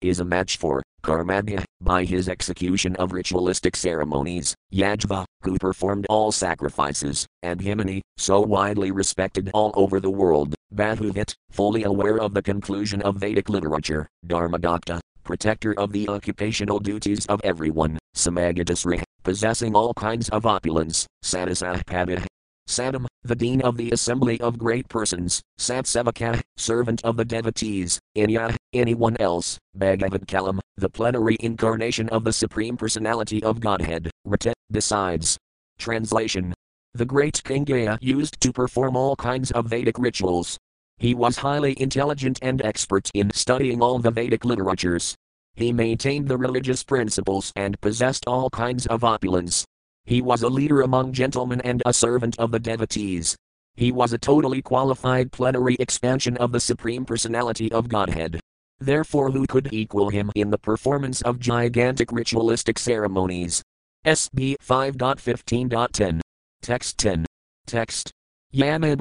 is 0.00 0.20
a 0.20 0.24
match 0.24 0.56
for 0.56 0.82
Karmadhya, 1.02 1.64
by 1.80 2.04
his 2.04 2.28
execution 2.28 2.96
of 2.96 3.12
ritualistic 3.12 3.76
ceremonies, 3.76 4.54
Yajva, 4.72 5.24
who 5.42 5.56
performed 5.58 6.06
all 6.08 6.32
sacrifices, 6.32 7.26
and 7.42 7.60
Himani, 7.60 8.00
so 8.16 8.40
widely 8.40 8.90
respected 8.90 9.50
all 9.54 9.72
over 9.74 10.00
the 10.00 10.10
world, 10.10 10.54
Bahuvit, 10.74 11.34
fully 11.50 11.84
aware 11.84 12.18
of 12.18 12.34
the 12.34 12.42
conclusion 12.42 13.00
of 13.02 13.16
Vedic 13.16 13.48
literature, 13.48 14.08
Dharmadakta, 14.26 15.00
protector 15.24 15.74
of 15.78 15.92
the 15.92 16.08
occupational 16.08 16.78
duties 16.78 17.26
of 17.26 17.40
everyone, 17.44 17.98
Samagadasri, 18.16 19.02
possessing 19.22 19.74
all 19.74 19.94
kinds 19.94 20.28
of 20.30 20.46
opulence, 20.46 21.06
Sadasahpadih, 21.24 22.26
Sadam, 22.68 23.06
the 23.22 23.34
dean 23.34 23.62
of 23.62 23.76
the 23.76 23.90
assembly 23.92 24.38
of 24.40 24.58
great 24.58 24.88
persons, 24.88 25.40
Satsevaka, 25.58 26.40
servant 26.56 27.02
of 27.02 27.16
the 27.16 27.24
devotees, 27.24 27.98
Inya, 28.16 28.56
anyone 28.72 29.16
else, 29.20 29.58
Bhagavad 29.74 30.26
Kalam, 30.26 30.60
the 30.76 30.88
plenary 30.88 31.36
incarnation 31.40 32.08
of 32.10 32.24
the 32.24 32.32
Supreme 32.32 32.76
Personality 32.76 33.42
of 33.42 33.60
Godhead, 33.60 34.10
Rata, 34.24 34.54
besides. 34.70 35.36
Translation 35.78 36.54
The 36.94 37.04
great 37.04 37.42
King 37.44 37.64
Gaya 37.64 37.98
used 38.00 38.40
to 38.40 38.52
perform 38.52 38.96
all 38.96 39.16
kinds 39.16 39.50
of 39.52 39.66
Vedic 39.66 39.98
rituals. 39.98 40.58
He 40.98 41.14
was 41.14 41.36
highly 41.36 41.80
intelligent 41.80 42.38
and 42.42 42.60
expert 42.62 43.10
in 43.14 43.30
studying 43.32 43.82
all 43.82 43.98
the 43.98 44.10
Vedic 44.10 44.44
literatures. 44.44 45.14
He 45.54 45.72
maintained 45.72 46.28
the 46.28 46.36
religious 46.36 46.82
principles 46.84 47.52
and 47.56 47.80
possessed 47.80 48.24
all 48.26 48.50
kinds 48.50 48.86
of 48.86 49.04
opulence, 49.04 49.64
he 50.08 50.22
was 50.22 50.42
a 50.42 50.48
leader 50.48 50.80
among 50.80 51.12
gentlemen 51.12 51.60
and 51.60 51.82
a 51.84 51.92
servant 51.92 52.38
of 52.38 52.50
the 52.50 52.58
devotees. 52.58 53.36
He 53.76 53.92
was 53.92 54.14
a 54.14 54.18
totally 54.18 54.62
qualified 54.62 55.32
plenary 55.32 55.76
expansion 55.78 56.38
of 56.38 56.50
the 56.50 56.60
Supreme 56.60 57.04
Personality 57.04 57.70
of 57.70 57.90
Godhead. 57.90 58.40
Therefore, 58.80 59.30
who 59.30 59.46
could 59.46 59.72
equal 59.72 60.10
him 60.10 60.30
in 60.34 60.50
the 60.50 60.58
performance 60.58 61.20
of 61.22 61.40
gigantic 61.40 62.12
ritualistic 62.12 62.78
ceremonies? 62.78 63.62
SB 64.06 64.56
5.15.10. 64.64 66.20
Text 66.62 66.98
10. 66.98 67.26
Text. 67.66 68.12
Muda 68.50 68.96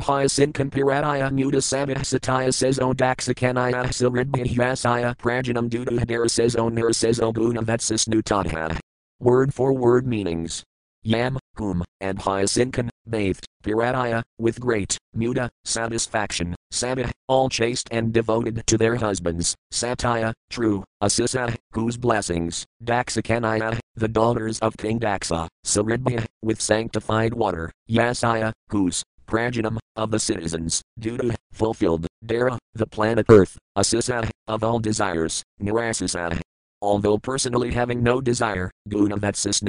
sabah 1.62 2.04
sataya 2.04 2.54
says 2.54 2.80
o 2.80 2.94
daxakanaya 2.94 3.86
saridbhyasaya 3.86 5.16
prajanam 5.16 5.70
dudahadara 5.70 6.30
says 6.30 6.58
o 6.58 6.68
nir 6.68 6.92
says 6.92 7.22
o 7.22 7.32
guna 7.32 7.62
vetsis 7.62 8.10
nutadha. 8.10 8.78
Word 9.20 9.54
for 9.54 9.72
word 9.72 10.06
meanings. 10.06 10.64
Yam, 11.04 11.40
whom, 11.56 11.86
and 12.02 12.20
Hyacinkan, 12.20 12.90
bathed, 13.08 13.46
Pirataya, 13.64 14.24
with 14.38 14.60
great, 14.60 14.98
muda, 15.14 15.50
satisfaction, 15.64 16.54
Sabah, 16.72 17.12
all 17.28 17.50
chaste 17.50 17.88
and 17.92 18.14
devoted 18.14 18.66
to 18.68 18.78
their 18.78 18.98
husbands, 18.98 19.56
Satya, 19.72 20.34
true, 20.50 20.84
Asisa, 21.02 21.56
whose 21.72 21.98
blessings, 21.98 22.66
Daxakanaya, 22.84 23.80
the 23.96 24.08
daughters 24.08 24.60
of 24.60 24.78
King 24.78 25.00
Daksa, 25.00 25.48
Saridbhya, 25.66 26.26
with 26.42 26.62
sanctified 26.62 27.34
water, 27.34 27.72
Yasaya, 27.90 28.52
whose, 28.70 29.04
Prajanam, 29.28 29.78
of 29.96 30.12
the 30.12 30.20
citizens, 30.20 30.82
Duda, 31.00 31.36
fulfilled, 31.52 32.08
Dara, 32.26 32.58
the 32.74 32.88
planet 32.88 33.26
Earth, 33.30 33.58
Asisa, 33.78 34.30
of 34.48 34.64
all 34.64 34.80
desires, 34.80 35.44
Nirasasa, 35.62 36.42
although 36.82 37.18
personally 37.18 37.72
having 37.72 38.04
no 38.04 38.22
desire, 38.22 38.70
Gunavatsis 38.90 39.62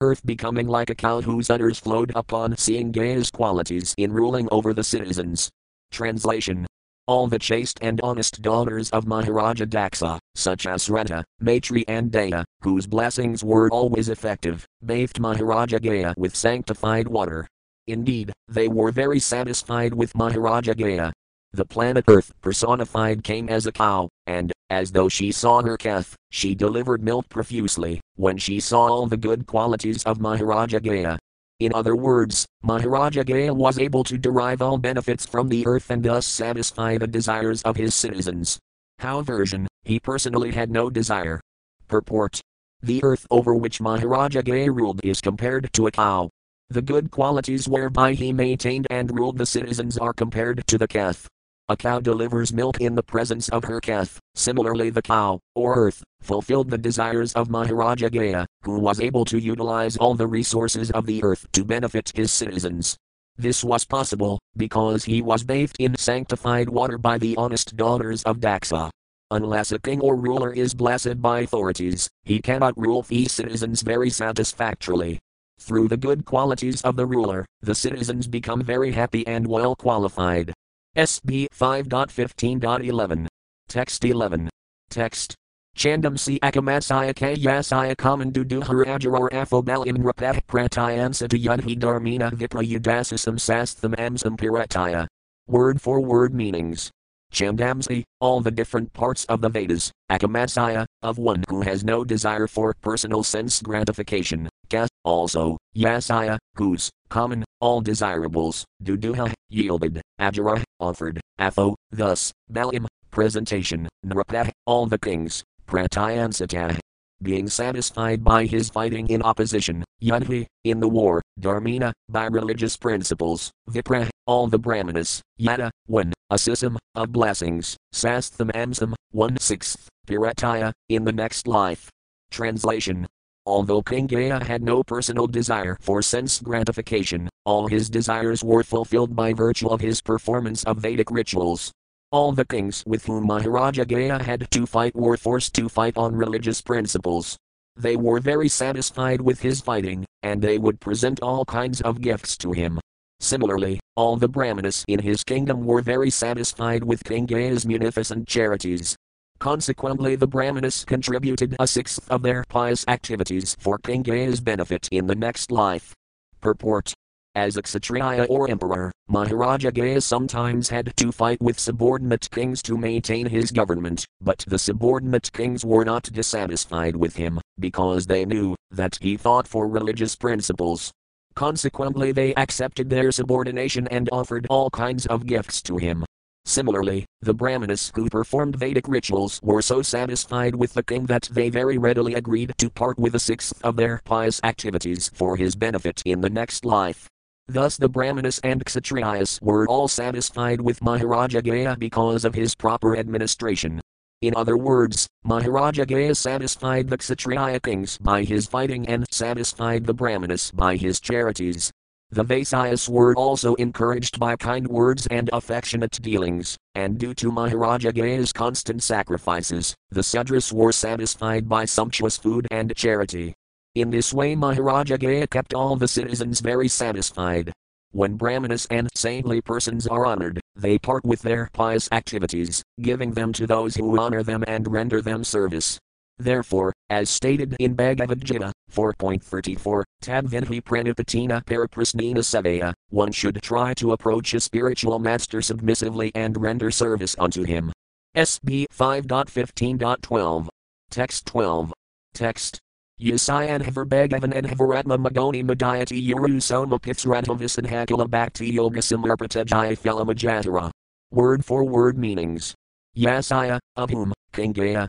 earth 0.00 0.26
becoming 0.26 0.68
like 0.68 0.90
a 0.90 0.94
cow 0.94 1.20
whose 1.20 1.48
udders 1.48 1.78
flowed 1.78 2.12
upon 2.14 2.56
seeing 2.56 2.92
Gaya's 2.92 3.30
qualities 3.30 3.94
in 3.96 4.12
ruling 4.12 4.48
over 4.50 4.74
the 4.74 4.84
citizens. 4.84 5.50
Translation 5.94 6.66
all 7.06 7.26
the 7.28 7.38
chaste 7.38 7.78
and 7.82 8.00
honest 8.00 8.42
daughters 8.42 8.90
of 8.90 9.06
Maharaja 9.06 9.64
Daksa, 9.66 10.18
such 10.34 10.66
as 10.66 10.90
Rata, 10.90 11.22
Maitri, 11.40 11.84
and 11.86 12.10
Daya, 12.10 12.44
whose 12.62 12.86
blessings 12.86 13.44
were 13.44 13.68
always 13.68 14.08
effective, 14.08 14.64
bathed 14.84 15.20
Maharaja 15.20 15.78
Gaya 15.78 16.14
with 16.16 16.34
sanctified 16.34 17.06
water. 17.06 17.46
Indeed, 17.86 18.32
they 18.48 18.68
were 18.68 18.90
very 18.90 19.20
satisfied 19.20 19.92
with 19.92 20.16
Maharaja 20.16 20.72
Gaya, 20.72 21.12
the 21.54 21.64
planet 21.64 22.04
Earth 22.08 22.32
personified 22.40 23.22
came 23.22 23.48
as 23.48 23.64
a 23.64 23.70
cow, 23.70 24.08
and, 24.26 24.50
as 24.70 24.90
though 24.90 25.08
she 25.08 25.30
saw 25.30 25.62
her 25.62 25.76
calf, 25.76 26.16
she 26.32 26.52
delivered 26.52 27.00
milk 27.00 27.28
profusely, 27.28 28.00
when 28.16 28.38
she 28.38 28.58
saw 28.58 28.88
all 28.88 29.06
the 29.06 29.16
good 29.16 29.46
qualities 29.46 30.02
of 30.02 30.20
Maharaja 30.20 30.80
Gaya. 30.80 31.16
In 31.60 31.72
other 31.72 31.94
words, 31.94 32.46
Maharaja 32.62 33.22
Gaya 33.22 33.54
was 33.54 33.78
able 33.78 34.02
to 34.04 34.18
derive 34.18 34.60
all 34.60 34.76
benefits 34.76 35.24
from 35.24 35.48
the 35.48 35.66
earth 35.66 35.90
and 35.90 36.02
thus 36.02 36.26
satisfy 36.26 36.98
the 36.98 37.06
desires 37.06 37.62
of 37.62 37.76
his 37.76 37.94
citizens. 37.94 38.58
How 38.98 39.22
version, 39.22 39.68
he 39.84 40.00
personally 40.00 40.50
had 40.50 40.70
no 40.70 40.90
desire. 40.90 41.40
Purport. 41.86 42.40
The 42.82 43.02
earth 43.04 43.26
over 43.30 43.54
which 43.54 43.80
Maharaja 43.80 44.42
Gaya 44.42 44.70
ruled 44.72 45.00
is 45.04 45.20
compared 45.20 45.72
to 45.74 45.86
a 45.86 45.90
cow. 45.90 46.28
The 46.70 46.82
good 46.82 47.10
qualities 47.10 47.68
whereby 47.68 48.14
he 48.14 48.32
maintained 48.32 48.86
and 48.90 49.16
ruled 49.16 49.38
the 49.38 49.46
citizens 49.46 49.96
are 49.96 50.12
compared 50.12 50.66
to 50.66 50.76
the 50.76 50.88
calf. 50.88 51.28
A 51.68 51.76
cow 51.76 52.00
delivers 52.00 52.52
milk 52.52 52.80
in 52.80 52.94
the 52.94 53.02
presence 53.02 53.48
of 53.48 53.64
her 53.64 53.80
calf. 53.80 54.18
Similarly, 54.34 54.90
the 54.90 55.02
cow, 55.02 55.40
or 55.54 55.76
earth, 55.76 56.02
fulfilled 56.20 56.70
the 56.70 56.78
desires 56.78 57.32
of 57.32 57.48
Maharaja 57.48 58.08
Gaya, 58.08 58.44
who 58.64 58.78
was 58.78 59.00
able 59.00 59.24
to 59.26 59.38
utilize 59.38 59.96
all 59.96 60.14
the 60.14 60.26
resources 60.26 60.90
of 60.90 61.06
the 61.06 61.22
earth 61.22 61.46
to 61.52 61.64
benefit 61.64 62.12
his 62.14 62.32
citizens. 62.32 62.96
This 63.36 63.64
was 63.64 63.84
possible 63.84 64.38
because 64.56 65.04
he 65.04 65.20
was 65.20 65.42
bathed 65.42 65.76
in 65.80 65.96
sanctified 65.96 66.68
water 66.68 66.98
by 66.98 67.18
the 67.18 67.36
honest 67.36 67.76
daughters 67.76 68.22
of 68.22 68.38
Daksa. 68.38 68.90
Unless 69.30 69.72
a 69.72 69.78
king 69.78 70.00
or 70.00 70.14
ruler 70.14 70.52
is 70.52 70.74
blessed 70.74 71.20
by 71.20 71.40
authorities, 71.40 72.08
he 72.22 72.40
cannot 72.40 72.78
rule 72.78 73.02
the 73.02 73.24
citizens 73.26 73.82
very 73.82 74.10
satisfactorily. 74.10 75.18
Through 75.58 75.88
the 75.88 75.96
good 75.96 76.24
qualities 76.24 76.82
of 76.82 76.96
the 76.96 77.06
ruler, 77.06 77.44
the 77.62 77.74
citizens 77.74 78.28
become 78.28 78.62
very 78.62 78.92
happy 78.92 79.26
and 79.26 79.46
well 79.46 79.74
qualified. 79.74 80.52
SB 80.96 81.48
5.15.11. 81.52 83.26
Text 83.68 84.04
11. 84.04 84.48
Text. 84.90 85.34
Chandam 85.76 86.16
si 86.16 86.38
akamasaya 86.38 87.12
kayasaya 87.12 87.96
kamandu 87.96 88.44
duharajaror 88.44 89.30
aphobalim 89.30 89.98
rapah 89.98 90.40
pratayansa 90.46 91.28
to 91.28 91.36
yudhi 91.36 91.76
dharmina 91.76 92.30
viprayudasasam 92.32 93.34
sastham 93.40 93.94
amsam 93.96 94.36
pirataya. 94.36 95.08
Word 95.48 95.82
for 95.82 96.00
word 96.00 96.32
meanings. 96.32 96.90
Chandamsi, 97.32 98.04
all 98.20 98.40
the 98.40 98.52
different 98.52 98.92
parts 98.92 99.24
of 99.24 99.40
the 99.40 99.48
Vedas, 99.48 99.90
Akamasaya, 100.08 100.86
of 101.02 101.18
one 101.18 101.42
who 101.48 101.62
has 101.62 101.82
no 101.82 102.04
desire 102.04 102.46
for 102.46 102.72
personal 102.80 103.24
sense 103.24 103.60
gratification, 103.60 104.48
Ka, 104.70 104.86
also, 105.04 105.58
Yasaya, 105.76 106.38
whose, 106.54 106.90
common, 107.08 107.42
all 107.60 107.80
desirables, 107.80 108.64
Duduha, 108.84 109.32
yielded, 109.48 110.00
Ajara, 110.20 110.62
offered, 110.78 111.20
Atho, 111.40 111.74
thus, 111.90 112.32
Balim, 112.52 112.86
presentation, 113.10 113.88
Nrapah, 114.06 114.50
all 114.64 114.86
the 114.86 114.98
kings, 114.98 115.42
Pratayansata, 115.66 116.78
being 117.22 117.48
satisfied 117.48 118.22
by 118.22 118.44
his 118.44 118.68
fighting 118.68 119.08
in 119.08 119.22
opposition, 119.22 119.84
Yudhi, 120.02 120.46
in 120.64 120.80
the 120.80 120.88
war, 120.88 121.22
Dharmina, 121.40 121.92
by 122.08 122.26
religious 122.26 122.76
principles, 122.76 123.50
Vipra, 123.70 124.08
all 124.26 124.46
the 124.46 124.58
Brahmanas, 124.58 125.22
Yada, 125.38 125.70
one, 125.86 126.12
a 126.30 126.38
system 126.38 126.78
of 126.94 127.12
blessings, 127.12 127.76
Sastham 127.92 128.50
Amsam, 128.54 128.94
one 129.10 129.38
sixth, 129.38 129.88
Pirataya, 130.06 130.72
in 130.88 131.04
the 131.04 131.12
next 131.12 131.46
life. 131.46 131.90
Translation 132.30 133.06
Although 133.46 133.82
King 133.82 134.06
Gaya 134.06 134.42
had 134.42 134.62
no 134.62 134.82
personal 134.82 135.26
desire 135.26 135.76
for 135.82 136.00
sense 136.00 136.40
gratification, 136.40 137.28
all 137.44 137.66
his 137.66 137.90
desires 137.90 138.42
were 138.42 138.62
fulfilled 138.62 139.14
by 139.14 139.34
virtue 139.34 139.68
of 139.68 139.82
his 139.82 140.00
performance 140.00 140.64
of 140.64 140.78
Vedic 140.78 141.10
rituals. 141.10 141.70
All 142.14 142.30
the 142.30 142.44
kings 142.44 142.84
with 142.86 143.06
whom 143.06 143.26
Maharaja 143.26 143.82
Gaya 143.82 144.22
had 144.22 144.48
to 144.52 144.66
fight 144.66 144.94
were 144.94 145.16
forced 145.16 145.52
to 145.54 145.68
fight 145.68 145.96
on 145.96 146.14
religious 146.14 146.62
principles. 146.62 147.36
they 147.76 147.96
were 147.96 148.20
very 148.20 148.48
satisfied 148.48 149.20
with 149.20 149.40
his 149.40 149.60
fighting, 149.60 150.04
and 150.22 150.40
they 150.40 150.56
would 150.56 150.78
present 150.78 151.18
all 151.22 151.44
kinds 151.44 151.80
of 151.80 152.00
gifts 152.00 152.36
to 152.36 152.52
him. 152.52 152.78
Similarly, 153.18 153.80
all 153.96 154.16
the 154.16 154.28
Brahmanas 154.28 154.84
in 154.86 155.00
his 155.00 155.24
kingdom 155.24 155.66
were 155.66 155.82
very 155.82 156.08
satisfied 156.08 156.84
with 156.84 157.02
King 157.02 157.26
Gaya's 157.26 157.66
munificent 157.66 158.28
charities. 158.28 158.94
Consequently, 159.40 160.14
the 160.14 160.28
Brahmanas 160.28 160.84
contributed 160.84 161.56
a 161.58 161.66
sixth 161.66 162.08
of 162.08 162.22
their 162.22 162.44
pious 162.48 162.84
activities 162.86 163.56
for 163.58 163.76
King 163.76 164.04
Gaya's 164.04 164.40
benefit 164.40 164.88
in 164.92 165.08
the 165.08 165.16
next 165.16 165.50
life. 165.50 165.92
Purport 166.40 166.93
as 167.34 167.56
a 167.56 167.62
Kshatriya 167.62 168.24
or 168.24 168.48
emperor, 168.48 168.92
Maharaja 169.08 169.70
Gaya 169.70 170.00
sometimes 170.00 170.68
had 170.68 170.96
to 170.96 171.12
fight 171.12 171.40
with 171.40 171.58
subordinate 171.58 172.30
kings 172.30 172.62
to 172.62 172.78
maintain 172.78 173.26
his 173.26 173.50
government, 173.50 174.06
but 174.20 174.44
the 174.46 174.58
subordinate 174.58 175.32
kings 175.32 175.64
were 175.64 175.84
not 175.84 176.04
dissatisfied 176.04 176.96
with 176.96 177.16
him, 177.16 177.40
because 177.58 178.06
they 178.06 178.24
knew 178.24 178.54
that 178.70 178.98
he 179.00 179.16
fought 179.16 179.46
for 179.46 179.68
religious 179.68 180.16
principles. 180.16 180.92
Consequently, 181.34 182.12
they 182.12 182.34
accepted 182.36 182.88
their 182.88 183.10
subordination 183.10 183.88
and 183.88 184.08
offered 184.12 184.46
all 184.48 184.70
kinds 184.70 185.04
of 185.06 185.26
gifts 185.26 185.60
to 185.62 185.76
him. 185.76 186.04
Similarly, 186.46 187.06
the 187.22 187.34
Brahmanas 187.34 187.90
who 187.94 188.08
performed 188.10 188.56
Vedic 188.56 188.86
rituals 188.86 189.40
were 189.42 189.62
so 189.62 189.80
satisfied 189.80 190.54
with 190.54 190.74
the 190.74 190.82
king 190.82 191.06
that 191.06 191.28
they 191.32 191.48
very 191.48 191.78
readily 191.78 192.14
agreed 192.14 192.52
to 192.58 192.68
part 192.68 192.98
with 192.98 193.14
a 193.14 193.18
sixth 193.18 193.64
of 193.64 193.76
their 193.76 194.02
pious 194.04 194.40
activities 194.44 195.10
for 195.14 195.36
his 195.36 195.56
benefit 195.56 196.02
in 196.04 196.20
the 196.20 196.28
next 196.30 196.64
life. 196.64 197.08
Thus 197.46 197.76
the 197.76 197.90
Brahmanas 197.90 198.40
and 198.42 198.64
Kshatriyas 198.64 199.42
were 199.42 199.66
all 199.66 199.86
satisfied 199.86 200.62
with 200.62 200.82
Maharaja 200.82 201.42
Gaya 201.42 201.76
because 201.78 202.24
of 202.24 202.34
his 202.34 202.54
proper 202.54 202.96
administration. 202.96 203.82
In 204.22 204.34
other 204.34 204.56
words, 204.56 205.06
Maharaja 205.24 205.84
Gaya 205.84 206.14
satisfied 206.14 206.88
the 206.88 206.96
Kshatriya 206.96 207.60
kings 207.60 207.98
by 207.98 208.24
his 208.24 208.46
fighting 208.46 208.88
and 208.88 209.04
satisfied 209.10 209.84
the 209.84 209.92
Brahmanas 209.92 210.52
by 210.52 210.76
his 210.76 211.00
charities. 211.00 211.70
The 212.10 212.24
Vaisyas 212.24 212.88
were 212.88 213.14
also 213.14 213.54
encouraged 213.56 214.18
by 214.18 214.36
kind 214.36 214.66
words 214.66 215.06
and 215.08 215.28
affectionate 215.32 215.98
dealings, 216.00 216.56
and 216.74 216.96
due 216.96 217.12
to 217.14 217.30
Maharaja 217.30 217.90
Gaya's 217.90 218.32
constant 218.32 218.82
sacrifices, 218.82 219.74
the 219.90 220.02
Sudras 220.02 220.50
were 220.50 220.72
satisfied 220.72 221.46
by 221.46 221.66
sumptuous 221.66 222.16
food 222.16 222.46
and 222.50 222.74
charity. 222.74 223.34
In 223.74 223.90
this 223.90 224.14
way 224.14 224.36
Maharaja 224.36 224.96
Gaya 224.96 225.26
kept 225.26 225.52
all 225.52 225.74
the 225.74 225.88
citizens 225.88 226.38
very 226.38 226.68
satisfied. 226.68 227.52
When 227.90 228.14
Brahmanas 228.14 228.68
and 228.70 228.88
saintly 228.94 229.40
persons 229.40 229.88
are 229.88 230.06
honored, 230.06 230.40
they 230.54 230.78
part 230.78 231.04
with 231.04 231.22
their 231.22 231.50
pious 231.52 231.88
activities, 231.90 232.62
giving 232.80 233.12
them 233.12 233.32
to 233.32 233.48
those 233.48 233.74
who 233.74 233.98
honor 233.98 234.22
them 234.22 234.44
and 234.46 234.70
render 234.70 235.02
them 235.02 235.24
service. 235.24 235.76
Therefore, 236.18 236.72
as 236.88 237.10
stated 237.10 237.56
in 237.58 237.74
Bhagavad 237.74 238.24
Gita 238.24 238.52
4.34, 238.72 239.82
Tadvidhi 240.04 240.62
Pranipatina 240.62 241.44
Paraprasnina 241.44 242.18
Sevaya, 242.18 242.72
one 242.90 243.10
should 243.10 243.42
try 243.42 243.74
to 243.74 243.90
approach 243.90 244.34
a 244.34 244.40
spiritual 244.40 245.00
master 245.00 245.42
submissively 245.42 246.12
and 246.14 246.40
render 246.40 246.70
service 246.70 247.16
unto 247.18 247.42
him. 247.42 247.72
SB 248.16 248.66
5.15.12. 248.72 250.46
Text 250.90 251.26
12. 251.26 251.72
Text 252.12 252.60
Yasayan 253.00 253.60
Bhagavan 253.60 254.32
and 254.32 254.46
Havaratma 254.46 255.04
Magoni 255.04 255.44
Madhyati 255.44 256.00
Yuru 256.00 256.40
Soma 256.40 256.78
Pithsratavisan 256.78 257.66
Hakala 257.66 258.08
Bhakti 258.08 258.46
Yoga 258.46 258.78
Samarpata 258.78 259.44
Jaya 259.44 259.74
Phelamajatara. 259.74 260.70
Word 261.10 261.44
for 261.44 261.64
word 261.64 261.98
meanings. 261.98 262.54
Yasaya, 262.96 263.58
of 263.76 263.90
whom, 263.90 264.12
King 264.32 264.52
Gaya, 264.52 264.86